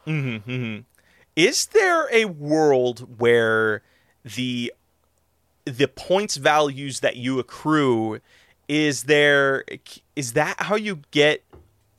Is 1.35 1.67
there 1.67 2.09
a 2.15 2.27
world 2.27 3.19
where 3.19 3.83
the 4.25 4.73
the 5.67 5.89
points 5.89 6.37
values 6.37 7.01
that 7.01 7.17
you 7.17 7.39
accrue 7.39 8.21
is 8.69 9.05
there 9.05 9.65
is 10.15 10.33
that 10.33 10.55
how 10.61 10.77
you 10.77 11.01
get 11.11 11.45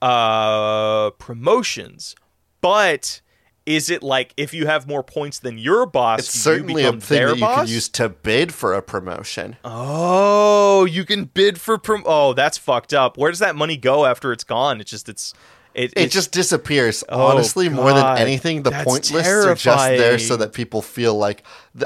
uh 0.01 1.09
promotions 1.11 2.15
but 2.61 3.21
is 3.65 3.89
it 3.89 4.01
like 4.01 4.33
if 4.37 4.53
you 4.53 4.65
have 4.67 4.87
more 4.87 5.03
points 5.03 5.39
than 5.39 5.57
your 5.57 5.85
boss 5.85 6.19
It's 6.19 6.35
you 6.35 6.39
certainly 6.41 6.83
a 6.83 6.91
thing 6.93 6.99
their 7.17 7.27
that 7.29 7.35
you 7.35 7.41
boss? 7.41 7.59
could 7.61 7.69
use 7.69 7.89
to 7.89 8.07
bid 8.09 8.53
for 8.53 8.73
a 8.73 8.81
promotion. 8.81 9.57
oh 9.65 10.85
you 10.85 11.03
can 11.03 11.25
bid 11.25 11.59
for 11.59 11.77
prom- 11.77 12.03
oh 12.05 12.33
that's 12.33 12.57
fucked 12.57 12.93
up 12.93 13.17
where 13.17 13.31
does 13.31 13.39
that 13.39 13.55
money 13.55 13.75
go 13.77 14.05
after 14.05 14.31
it's 14.31 14.43
gone 14.45 14.79
it's 14.79 14.91
just 14.91 15.09
it's 15.09 15.33
it, 15.77 15.93
It 15.95 16.11
just 16.11 16.31
disappears. 16.31 17.03
Oh, 17.07 17.27
Honestly, 17.27 17.69
more 17.69 17.93
than 17.93 18.17
anything, 18.17 18.63
the 18.63 18.71
point 18.71 19.11
lists 19.11 19.15
are 19.45 19.55
just 19.55 19.87
there 19.89 20.17
so 20.19 20.35
that 20.37 20.51
people 20.53 20.81
feel 20.81 21.15
like, 21.15 21.43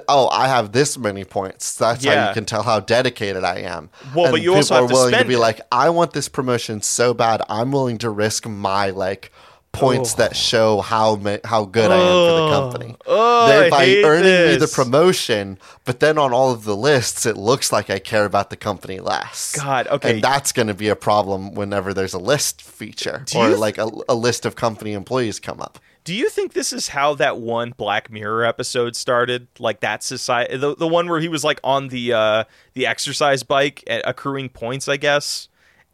oh, 0.07 0.29
I 0.29 0.47
have 0.47 0.71
this 0.71 0.97
many 0.97 1.25
points. 1.25 1.75
That's 1.75 2.03
how 2.05 2.27
you 2.29 2.33
can 2.33 2.45
tell 2.45 2.63
how 2.63 2.79
dedicated 2.79 3.43
I 3.43 3.59
am. 3.59 3.89
Well, 4.15 4.25
and 4.27 4.33
but 4.33 4.41
you 4.41 4.55
also 4.55 4.75
people 4.75 4.75
have 4.75 4.85
are 4.85 4.87
to 4.87 4.93
willing 4.93 5.11
to 5.11 5.17
spend 5.17 5.27
be 5.27 5.35
it. 5.35 5.39
like, 5.39 5.61
I 5.71 5.89
want 5.89 6.13
this 6.13 6.29
promotion 6.29 6.81
so 6.81 7.13
bad, 7.13 7.41
I'm 7.49 7.71
willing 7.71 7.97
to 7.99 8.09
risk 8.09 8.47
my 8.47 8.89
like 8.91 9.31
points 9.71 10.13
Oh. 10.13 10.17
that 10.17 10.35
show 10.35 10.81
how 10.81 11.15
ma- 11.15 11.37
how 11.45 11.63
good 11.65 11.89
I 11.89 11.95
am 11.95 12.01
for 12.01 12.41
the 12.41 12.49
company. 12.49 12.95
Oh, 13.07 13.47
Thereby 13.47 14.01
earning 14.03 14.51
me 14.51 14.55
the 14.57 14.67
promotion, 14.67 15.57
but 15.85 15.99
then 16.01 16.17
on 16.17 16.33
all 16.33 16.51
of 16.51 16.65
the 16.65 16.75
lists, 16.75 17.25
it 17.25 17.37
looks 17.37 17.71
like 17.71 17.89
I 17.89 17.97
care 17.99 18.25
about 18.25 18.49
the 18.49 18.57
company 18.57 18.99
less. 18.99 19.55
God, 19.55 19.87
okay. 19.87 20.15
And 20.15 20.21
that's 20.23 20.51
going 20.51 20.67
to 20.67 20.73
be 20.73 20.89
a 20.89 20.95
problem 20.95 21.53
whenever 21.53 21.93
there's 21.93 22.13
a 22.13 22.19
list 22.19 22.61
feature 22.61 23.23
Do 23.25 23.37
or 23.39 23.49
you- 23.51 23.55
like 23.57 23.77
a, 23.77 23.89
a 24.09 24.15
list 24.15 24.45
of 24.45 24.55
company 24.55 24.91
employees 24.93 25.39
come 25.39 25.61
up. 25.61 25.79
Do 26.03 26.15
you 26.15 26.29
think 26.29 26.53
this 26.53 26.73
is 26.73 26.87
how 26.89 27.13
that 27.15 27.37
one 27.37 27.75
Black 27.77 28.09
Mirror 28.09 28.43
episode 28.45 28.95
started? 28.95 29.47
Like 29.59 29.81
that 29.81 30.01
society, 30.03 30.57
the, 30.57 30.75
the 30.75 30.87
one 30.87 31.07
where 31.07 31.19
he 31.19 31.27
was 31.27 31.43
like 31.43 31.59
on 31.63 31.89
the 31.89 32.11
uh, 32.13 32.43
the 32.73 32.87
exercise 32.87 33.43
bike, 33.43 33.83
at 33.85 34.01
accruing 34.03 34.49
points, 34.49 34.87
I 34.87 34.97
guess, 34.97 35.47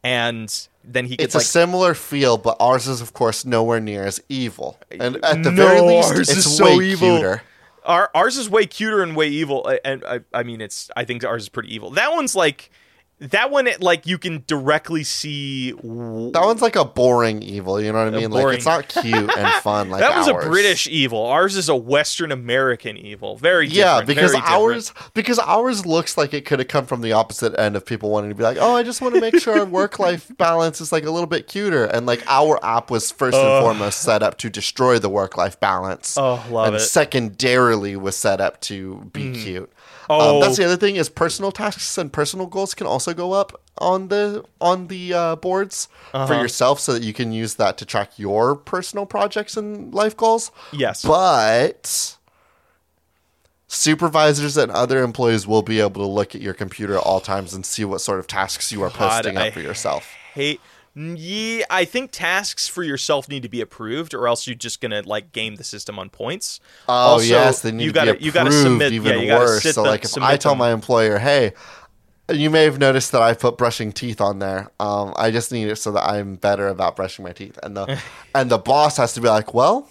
and 0.04 0.68
then 0.88 1.06
he 1.06 1.14
It's 1.16 1.22
gets 1.22 1.36
a 1.36 1.38
like, 1.40 1.46
similar 1.48 1.94
feel, 1.94 2.38
but 2.38 2.56
ours 2.60 2.88
is, 2.88 3.02
of 3.02 3.14
course, 3.14 3.46
nowhere 3.46 3.80
near 3.80 4.06
as 4.06 4.22
evil. 4.30 4.80
And 4.92 5.18
at 5.24 5.44
the 5.44 5.52
No, 5.52 5.66
very 5.68 5.82
least, 5.82 6.10
ours 6.10 6.20
it's 6.30 6.38
is 6.38 6.58
so 6.58 6.66
way 6.78 6.86
evil. 6.86 7.18
cuter. 7.18 7.44
our, 7.84 8.10
ours 8.16 8.38
is 8.38 8.50
way 8.50 8.66
cuter 8.66 9.04
and 9.04 9.16
way 9.16 9.28
evil, 9.28 9.70
and 9.84 10.04
I, 10.06 10.22
I 10.34 10.44
mean, 10.44 10.62
it's 10.62 10.90
I 10.96 11.04
think 11.06 11.24
ours 11.26 11.44
is 11.44 11.50
pretty 11.50 11.74
evil. 11.76 11.92
That 11.92 12.14
one's 12.14 12.36
like 12.36 12.72
that 13.20 13.50
one, 13.50 13.66
it, 13.66 13.82
like 13.82 14.06
you 14.06 14.20
can 14.20 14.44
directly 14.46 15.04
see. 15.04 15.72
w- 15.72 16.32
That 16.32 16.44
one's 16.44 16.62
like 16.62 16.76
a 16.76 16.86
boring 16.86 17.42
evil, 17.42 17.82
you 17.82 17.92
know 17.92 18.06
what 18.06 18.14
I 18.14 18.18
mean? 18.18 18.30
Like 18.30 18.56
it's 18.56 18.66
not 18.66 18.88
cute 18.88 19.36
and 19.36 19.54
fun 19.64 19.90
like 19.90 20.02
that 20.02 20.16
was 20.16 20.28
ours. 20.28 20.46
a 20.46 20.48
British 20.48 20.88
evil. 20.88 21.26
Ours 21.26 21.56
is 21.56 21.68
a 21.68 21.76
Western 21.76 22.32
American 22.32 22.96
evil. 22.96 23.36
Very 23.36 23.68
Yeah, 23.68 24.02
because 24.02 24.34
very 24.34 24.42
different. 24.42 24.62
ours 24.62 24.94
because 25.16 25.40
ours 25.40 25.84
looks 25.84 26.16
like 26.16 26.36
it 26.36 26.46
could 26.46 26.60
have 26.60 26.68
come 26.68 26.86
from 26.86 27.02
the 27.02 27.14
opposite 27.14 27.58
end 27.58 27.76
of 27.76 27.88
people 27.88 28.12
wanting 28.12 28.30
to 28.30 28.36
be 28.36 28.44
like, 28.44 28.58
oh, 28.60 28.76
I 28.76 28.84
just 28.84 29.02
want 29.02 29.16
to 29.16 29.22
make 29.22 29.40
sure 29.40 29.60
our 29.60 29.66
work 29.66 29.98
life 29.98 30.32
balance 30.38 30.80
is 30.80 30.92
like 30.92 31.04
a 31.04 31.12
little 31.12 31.28
bit 31.28 31.48
cuter, 31.48 31.86
and 31.86 32.06
like 32.06 32.24
our 32.28 32.64
app 32.64 32.92
was 32.92 33.12
first 33.12 33.36
and 33.36 33.64
foremost 33.64 34.02
set 34.04 34.22
up 34.22 34.38
to 34.40 34.50
destroy 34.52 35.00
the 35.00 35.10
work 35.10 35.36
life 35.36 35.60
balance. 35.60 36.20
Oh, 36.20 36.46
love 36.52 36.68
and 36.68 36.76
it. 36.76 36.82
secondarily 36.82 37.96
was 37.96 38.16
set 38.16 38.40
up 38.40 38.62
to 38.62 39.10
be 39.12 39.24
mm. 39.24 39.44
cute. 39.44 39.72
Oh. 40.10 40.36
Um, 40.36 40.42
that's 40.42 40.58
the 40.58 40.66
other 40.66 40.78
thing 40.78 40.96
is 40.96 41.10
personal 41.10 41.52
tasks 41.52 41.98
and 41.98 42.12
personal 42.14 42.46
goals 42.46 42.74
can 42.74 42.88
also 42.88 43.14
go 43.14 43.34
up 43.34 43.62
on 43.80 44.08
the 44.08 44.44
on 44.62 44.88
the 44.88 45.14
uh, 45.14 45.36
boards 45.36 45.88
for 46.12 46.18
Uh-huh. 46.18 46.34
yourself, 46.42 46.80
so 46.80 46.94
that 46.94 47.04
you 47.04 47.14
can 47.14 47.32
use 47.32 47.56
that 47.56 47.78
to 47.78 47.86
track 47.86 48.18
your 48.18 48.56
personal 48.56 49.06
projects 49.06 49.58
and 49.58 49.94
life 49.94 50.16
goals. 50.16 50.52
Yes. 50.72 51.04
But 51.04 52.16
supervisors 53.68 54.56
and 54.58 54.72
other 54.72 55.04
employees 55.04 55.46
will 55.46 55.62
be 55.62 55.80
able 55.82 56.02
to 56.02 56.08
look 56.08 56.34
at 56.36 56.42
your 56.42 56.54
computer 56.54 56.96
at 56.96 57.02
all 57.04 57.20
times 57.20 57.54
and 57.54 57.66
see 57.66 57.84
what 57.84 58.00
sort 58.00 58.20
of 58.20 58.28
tasks 58.28 58.72
you 58.72 58.82
are 58.82 58.90
God, 58.90 58.96
posting 59.24 59.38
up 59.38 59.44
I 59.44 59.52
for 59.52 59.60
yourself. 59.60 60.08
hate 60.34 60.62
yeah 61.00 61.64
i 61.70 61.86
think 61.86 62.10
tasks 62.12 62.68
for 62.68 62.82
yourself 62.82 63.30
need 63.30 63.44
to 63.44 63.50
be 63.50 63.62
approved 63.62 64.14
or 64.16 64.28
else 64.28 64.48
you're 64.48 64.56
just 64.56 64.82
gonna 64.82 65.02
like 65.06 65.32
game 65.32 65.56
the 65.56 65.64
system 65.64 66.00
on 66.00 66.10
points 66.10 66.60
Oh 66.90 66.94
Also, 66.94 67.26
yes, 67.26 67.62
they 67.62 67.72
need 67.72 67.84
you 67.84 67.90
to 67.92 67.94
gotta 67.94 68.14
be 68.16 68.24
you 68.26 68.32
gotta 68.32 68.52
submit 68.52 68.94
even 68.94 69.20
yeah 69.22 69.38
worse. 69.38 69.62
so 69.64 69.84
them- 69.84 69.92
like 69.92 70.04
if 70.06 70.18
I 70.18 70.38
tell 70.38 70.54
them. 70.54 70.60
my 70.60 70.72
employer, 70.72 71.20
hey, 71.20 71.54
you 72.34 72.50
may 72.50 72.64
have 72.64 72.80
noticed 72.80 73.12
that 73.12 73.22
I 73.22 73.34
put 73.36 73.58
brushing 73.58 73.92
teeth 73.94 74.20
on 74.20 74.40
there. 74.40 74.70
Um, 74.80 75.14
I 75.18 75.32
just 75.32 75.52
need 75.52 75.68
it 75.70 75.78
so 75.78 75.92
that 75.94 76.04
I'm 76.04 76.36
better 76.36 76.68
about 76.68 76.96
brushing 76.98 77.24
my 77.24 77.32
teeth. 77.32 77.58
And 77.64 77.78
the 77.78 78.02
and 78.36 78.50
the 78.50 78.58
boss 78.58 78.98
has 78.98 79.14
to 79.14 79.22
be 79.22 79.28
like, 79.30 79.54
well, 79.54 79.88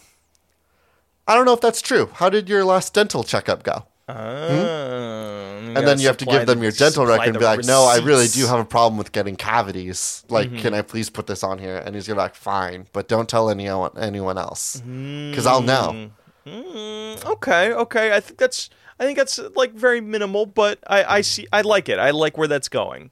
I 1.29 1.35
don't 1.35 1.45
know 1.47 1.53
if 1.55 1.61
that's 1.61 1.81
true. 1.81 2.11
How 2.15 2.29
did 2.29 2.49
your 2.49 2.65
last 2.65 2.93
dental 2.95 3.23
checkup 3.25 3.63
go? 3.63 3.87
And 4.09 5.77
and 5.79 5.87
then 5.87 5.99
you 5.99 6.07
have 6.07 6.17
to 6.19 6.25
give 6.25 6.47
them 6.47 6.63
your 6.63 6.73
dental 6.73 7.07
record 7.07 7.29
and 7.29 7.39
be 7.39 7.45
like, 7.45 7.65
"No, 7.65 7.85
I 7.85 7.99
really 7.99 8.29
do 8.29 8.47
have 8.47 8.59
a 8.61 8.65
problem 8.65 8.97
with 8.99 9.13
getting 9.13 9.37
cavities. 9.37 10.25
Like, 10.29 10.49
Mm-hmm. 10.49 10.59
can 10.59 10.75
I 10.75 10.83
please 10.83 11.11
put 11.11 11.27
this 11.27 11.43
on 11.43 11.59
here?" 11.59 11.77
And 11.85 11.95
he's 11.95 12.07
gonna 12.07 12.17
be 12.19 12.23
like, 12.23 12.35
"Fine, 12.35 12.87
but 12.93 13.09
don't 13.09 13.29
tell 13.29 13.51
anyone 13.51 13.91
anyone 13.99 14.39
else, 14.39 14.81
because 14.81 15.47
I'll 15.47 15.63
know." 15.63 16.11
Mm, 16.47 17.25
okay 17.25 17.73
okay 17.73 18.15
i 18.15 18.21
think 18.21 18.39
that's 18.39 18.71
i 19.01 19.05
think 19.05 19.19
that's 19.19 19.41
like 19.57 19.73
very 19.73 20.01
minimal 20.01 20.47
but 20.47 20.79
i 20.87 21.17
i 21.17 21.21
see 21.21 21.45
i 21.53 21.61
like 21.63 21.89
it 21.89 21.99
i 21.99 22.11
like 22.11 22.39
where 22.39 22.47
that's 22.47 22.69
going 22.69 23.11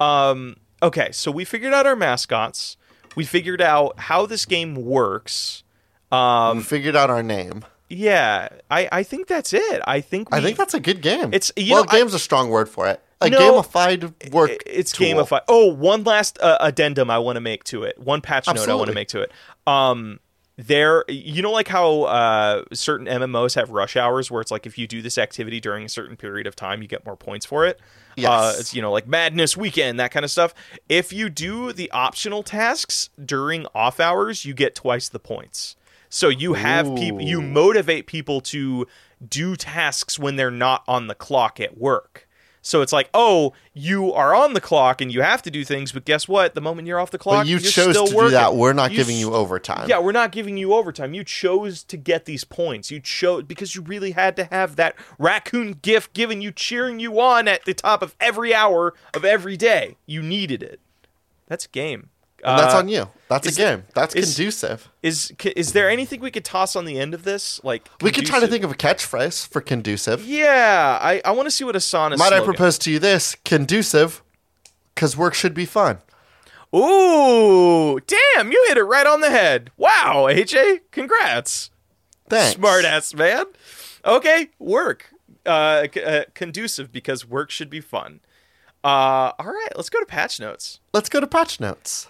um 0.00 0.56
okay 0.82 1.08
so 1.10 1.30
we 1.30 1.46
figured 1.46 1.72
out 1.72 1.86
our 1.86 1.96
mascots 1.96 2.76
we 3.16 3.24
figured 3.24 3.62
out 3.62 3.98
how 3.98 4.26
this 4.26 4.44
game 4.44 4.74
works 4.74 5.64
um 6.12 6.58
We 6.58 6.62
figured 6.62 6.94
out 6.94 7.08
our 7.08 7.22
name. 7.22 7.64
Yeah, 7.96 8.48
I, 8.70 8.88
I 8.90 9.02
think 9.02 9.26
that's 9.28 9.52
it. 9.52 9.82
I 9.86 10.00
think 10.00 10.30
we, 10.30 10.38
I 10.38 10.40
think 10.40 10.56
that's 10.58 10.74
a 10.74 10.80
good 10.80 11.00
game. 11.00 11.32
It's- 11.34 11.52
you 11.56 11.72
well, 11.74 11.84
know, 11.84 11.90
I- 11.90 11.98
game's 11.98 12.14
a 12.14 12.18
strong 12.18 12.50
word 12.50 12.68
for 12.68 12.86
it. 12.88 13.00
A 13.20 13.30
No, 13.30 13.62
gamified 13.62 14.32
work. 14.32 14.50
it's 14.66 14.92
tool. 14.92 15.06
gamified. 15.06 15.42
Oh, 15.48 15.72
one 15.72 16.04
last 16.04 16.38
uh, 16.40 16.58
addendum 16.60 17.10
I 17.10 17.18
want 17.18 17.36
to 17.36 17.40
make 17.40 17.64
to 17.64 17.84
it. 17.84 17.98
One 17.98 18.20
patch 18.20 18.46
note 18.48 18.68
I 18.68 18.74
want 18.74 18.88
to 18.88 18.94
make 18.94 19.08
to 19.08 19.20
it. 19.22 19.32
Um, 19.66 20.20
there, 20.56 21.04
you 21.08 21.40
know, 21.40 21.50
like 21.50 21.68
how 21.68 22.02
uh, 22.02 22.64
certain 22.72 23.06
MMOs 23.06 23.54
have 23.54 23.70
rush 23.70 23.96
hours, 23.96 24.30
where 24.30 24.40
it's 24.40 24.50
like 24.50 24.66
if 24.66 24.76
you 24.76 24.86
do 24.86 25.00
this 25.00 25.16
activity 25.16 25.58
during 25.58 25.84
a 25.84 25.88
certain 25.88 26.16
period 26.16 26.46
of 26.46 26.54
time, 26.54 26.82
you 26.82 26.88
get 26.88 27.04
more 27.06 27.16
points 27.16 27.46
for 27.46 27.64
it. 27.66 27.80
Yes. 28.16 28.30
Uh, 28.30 28.56
it's 28.60 28.74
you 28.74 28.82
know 28.82 28.92
like 28.92 29.08
Madness 29.08 29.56
Weekend, 29.56 29.98
that 30.00 30.10
kind 30.10 30.24
of 30.24 30.30
stuff. 30.30 30.52
If 30.88 31.12
you 31.12 31.28
do 31.30 31.72
the 31.72 31.90
optional 31.92 32.42
tasks 32.42 33.10
during 33.24 33.66
off 33.74 34.00
hours, 34.00 34.44
you 34.44 34.54
get 34.54 34.74
twice 34.74 35.08
the 35.08 35.18
points. 35.18 35.76
So 36.14 36.28
you 36.28 36.52
have 36.52 36.94
people, 36.94 37.22
you 37.22 37.42
motivate 37.42 38.06
people 38.06 38.40
to 38.42 38.86
do 39.28 39.56
tasks 39.56 40.16
when 40.16 40.36
they're 40.36 40.48
not 40.48 40.84
on 40.86 41.08
the 41.08 41.14
clock 41.16 41.58
at 41.58 41.76
work. 41.76 42.28
So 42.62 42.82
it's 42.82 42.92
like, 42.92 43.10
oh, 43.12 43.52
you 43.72 44.12
are 44.12 44.32
on 44.32 44.52
the 44.54 44.60
clock 44.60 45.00
and 45.00 45.12
you 45.12 45.22
have 45.22 45.42
to 45.42 45.50
do 45.50 45.64
things, 45.64 45.90
but 45.90 46.04
guess 46.04 46.28
what? 46.28 46.54
The 46.54 46.60
moment 46.60 46.86
you're 46.86 47.00
off 47.00 47.10
the 47.10 47.18
clock, 47.18 47.38
But 47.40 47.46
you 47.48 47.56
you're 47.56 47.68
chose 47.68 47.90
still 47.90 48.04
to 48.06 48.10
do 48.12 48.16
working. 48.16 48.30
that. 48.34 48.54
We're 48.54 48.72
not 48.72 48.92
You 48.92 48.98
giving 48.98 49.16
you 49.16 49.34
overtime. 49.34 49.88
Yeah, 49.88 49.98
we're 49.98 50.12
not 50.12 50.30
giving 50.30 50.56
you 50.56 50.72
overtime. 50.72 51.14
You 51.14 51.24
chose 51.24 51.82
to 51.82 51.96
get 51.96 52.26
these 52.26 52.44
points. 52.44 52.92
You 52.92 53.00
chose 53.00 53.42
because 53.42 53.74
you 53.74 53.82
really 53.82 54.12
had 54.12 54.36
to 54.36 54.44
have 54.44 54.76
that 54.76 54.94
raccoon 55.18 55.80
gift 55.82 56.12
given 56.12 56.40
you, 56.40 56.52
cheering 56.52 57.00
you 57.00 57.20
on 57.20 57.48
at 57.48 57.64
the 57.64 57.74
top 57.74 58.02
of 58.02 58.14
every 58.20 58.54
hour 58.54 58.94
of 59.12 59.24
every 59.24 59.56
day. 59.56 59.96
You 60.06 60.22
needed 60.22 60.62
it. 60.62 60.78
That's 61.48 61.64
a 61.66 61.70
game. 61.70 62.10
And 62.44 62.58
that's 62.58 62.74
Uh, 62.74 62.78
on 62.78 62.88
you. 62.88 63.08
That's 63.28 63.46
is- 63.46 63.56
a 63.56 63.60
game. 63.60 63.84
That's 63.94 64.14
is- 64.14 64.34
conducive. 64.34 64.88
Is 65.02 65.32
is 65.56 65.72
there 65.72 65.88
anything 65.88 66.20
we 66.20 66.30
could 66.30 66.44
toss 66.44 66.76
on 66.76 66.84
the 66.84 66.98
end 67.00 67.14
of 67.14 67.24
this? 67.24 67.58
Like 67.64 67.88
We 68.02 68.10
could 68.12 68.26
try 68.26 68.38
to 68.40 68.46
think 68.46 68.64
of 68.64 68.70
a 68.70 68.74
catchphrase 68.74 69.48
for 69.48 69.60
conducive. 69.62 70.24
Yeah, 70.26 70.98
I, 71.00 71.22
I 71.24 71.30
want 71.30 71.46
to 71.46 71.50
see 71.50 71.64
what 71.64 71.74
Asana's. 71.74 72.18
Might 72.18 72.32
I 72.34 72.40
propose 72.40 72.76
to 72.78 72.90
you 72.90 72.98
this? 72.98 73.34
Conducive, 73.44 74.22
because 74.94 75.16
work 75.16 75.32
should 75.34 75.54
be 75.54 75.64
fun. 75.64 75.98
Ooh, 76.74 77.98
damn! 78.00 78.50
You 78.52 78.64
hit 78.68 78.76
it 78.78 78.82
right 78.84 79.06
on 79.06 79.20
the 79.20 79.30
head. 79.30 79.70
Wow, 79.76 80.26
AJ, 80.28 80.80
congrats. 80.90 81.70
Thanks. 82.28 82.56
Smart 82.56 82.84
ass 82.84 83.14
man. 83.14 83.44
Okay, 84.04 84.50
work. 84.58 85.10
Uh, 85.46 85.86
c- 85.92 86.02
uh, 86.02 86.24
conducive 86.34 86.90
because 86.90 87.26
work 87.26 87.50
should 87.50 87.70
be 87.70 87.80
fun. 87.80 88.20
Uh, 88.82 89.32
all 89.38 89.46
right, 89.46 89.68
let's 89.76 89.88
go 89.88 90.00
to 90.00 90.06
patch 90.06 90.40
notes. 90.40 90.80
Let's 90.92 91.08
go 91.08 91.20
to 91.20 91.26
patch 91.26 91.60
notes. 91.60 92.08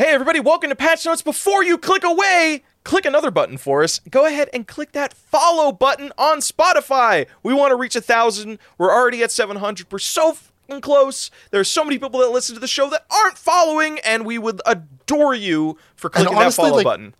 Hey, 0.00 0.14
everybody, 0.14 0.40
welcome 0.40 0.70
to 0.70 0.74
Patch 0.76 1.04
Notes. 1.04 1.20
Before 1.20 1.62
you 1.62 1.76
click 1.76 2.04
away, 2.04 2.62
click 2.84 3.04
another 3.04 3.30
button 3.30 3.58
for 3.58 3.82
us. 3.82 3.98
Go 4.08 4.24
ahead 4.24 4.48
and 4.54 4.66
click 4.66 4.92
that 4.92 5.12
follow 5.12 5.72
button 5.72 6.10
on 6.16 6.38
Spotify. 6.38 7.26
We 7.42 7.52
want 7.52 7.72
to 7.72 7.76
reach 7.76 7.94
a 7.94 8.00
thousand. 8.00 8.60
We're 8.78 8.90
already 8.90 9.22
at 9.22 9.30
700. 9.30 9.92
We're 9.92 9.98
so 9.98 10.32
fucking 10.32 10.80
close. 10.80 11.30
There's 11.50 11.70
so 11.70 11.84
many 11.84 11.98
people 11.98 12.20
that 12.20 12.30
listen 12.30 12.54
to 12.54 12.60
the 12.62 12.66
show 12.66 12.88
that 12.88 13.04
aren't 13.10 13.36
following, 13.36 13.98
and 13.98 14.24
we 14.24 14.38
would 14.38 14.62
adore 14.64 15.34
you 15.34 15.76
for 15.96 16.08
clicking 16.08 16.34
honestly, 16.34 16.62
that 16.62 16.68
follow 16.68 16.76
like- 16.76 16.84
button. 16.84 17.14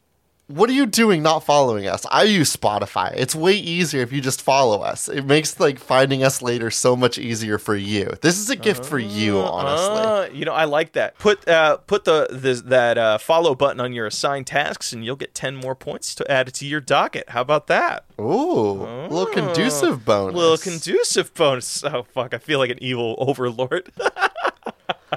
What 0.51 0.69
are 0.69 0.73
you 0.73 0.87
doing 0.87 1.23
not 1.23 1.45
following 1.45 1.87
us? 1.87 2.05
I 2.11 2.25
use 2.25 2.55
Spotify. 2.55 3.13
It's 3.15 3.37
way 3.37 3.53
easier 3.53 4.03
if 4.03 4.13
you 4.13 4.21
just 4.21 4.43
follow 4.43 4.81
us. 4.81 5.09
It 5.09 5.25
makes 5.25 5.61
like 5.61 5.79
finding 5.79 6.25
us 6.25 6.43
later 6.43 6.73
so 6.73 6.97
much 6.97 7.19
easier 7.19 7.57
for 7.57 7.77
you. 7.77 8.15
This 8.21 8.37
is 8.37 8.51
a 8.51 8.57
gift 8.57 8.85
for 8.85 8.99
you, 8.99 9.39
honestly. 9.39 10.01
Uh, 10.01 10.37
you 10.37 10.45
know, 10.45 10.53
I 10.53 10.65
like 10.65 10.95
that. 10.95 11.17
Put 11.19 11.47
uh, 11.47 11.77
put 11.77 12.03
the, 12.03 12.27
the 12.33 12.61
that 12.67 12.99
uh, 12.99 13.19
follow 13.19 13.55
button 13.55 13.79
on 13.79 13.93
your 13.93 14.07
assigned 14.07 14.49
tasks, 14.49 14.93
and 14.93 15.05
you'll 15.05 15.15
get 15.15 15.37
ten 15.37 15.55
more 15.55 15.77
points 15.77 16.17
to 16.17 16.29
add 16.29 16.53
to 16.53 16.67
your 16.67 16.81
docket. 16.81 17.29
How 17.29 17.43
about 17.43 17.69
that? 17.69 18.07
Ooh, 18.21 18.83
a 18.83 19.07
little 19.09 19.27
conducive 19.27 20.05
bonus. 20.05 20.35
Little 20.35 20.59
conducive 20.59 21.33
bonus. 21.33 21.85
Oh 21.85 22.03
fuck! 22.03 22.35
I 22.35 22.39
feel 22.39 22.59
like 22.59 22.71
an 22.71 22.83
evil 22.83 23.15
overlord. 23.21 23.93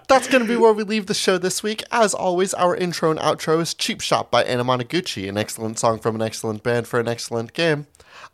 That's 0.08 0.28
going 0.28 0.41
to 0.43 0.47
be 0.47 0.56
where 0.56 0.74
we 0.74 0.84
leave 0.84 1.08
the 1.08 1.14
show 1.14 1.38
this 1.38 1.64
week. 1.64 1.84
As 1.91 2.14
always, 2.14 2.54
our 2.54 2.76
intro 2.76 3.10
and 3.12 3.20
outro 3.20 3.60
is 3.62 3.74
Cheap 3.74 4.01
Shop 4.01 4.30
by 4.30 4.43
Anamanaguchi, 4.43 5.28
an 5.28 5.38
excellent 5.38 5.80
song 5.80 5.99
from 5.99 6.16
an 6.16 6.22
excellent 6.22 6.62
band 6.64 6.88
for 6.88 6.99
an 6.99 7.08
excellent 7.08 7.54
game. 7.54 7.88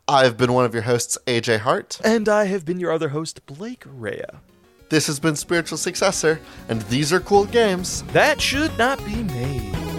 I've 0.08 0.36
been 0.36 0.52
one 0.52 0.64
of 0.64 0.74
your 0.74 0.82
hosts, 0.82 1.16
AJ 1.26 1.60
Hart. 1.60 2.00
and 2.04 2.28
I 2.28 2.46
have 2.46 2.64
been 2.64 2.80
your 2.80 2.92
other 2.92 3.10
host, 3.10 3.46
Blake 3.46 3.84
Rhea. 3.86 4.40
This 4.88 5.06
has 5.06 5.20
been 5.20 5.36
Spiritual 5.36 5.78
Successor, 5.78 6.40
and 6.68 6.82
these 6.82 7.12
are 7.12 7.20
cool 7.20 7.44
games. 7.44 8.02
That 8.12 8.40
should 8.40 8.76
not 8.76 8.98
be 9.04 9.22
made. 9.22 9.89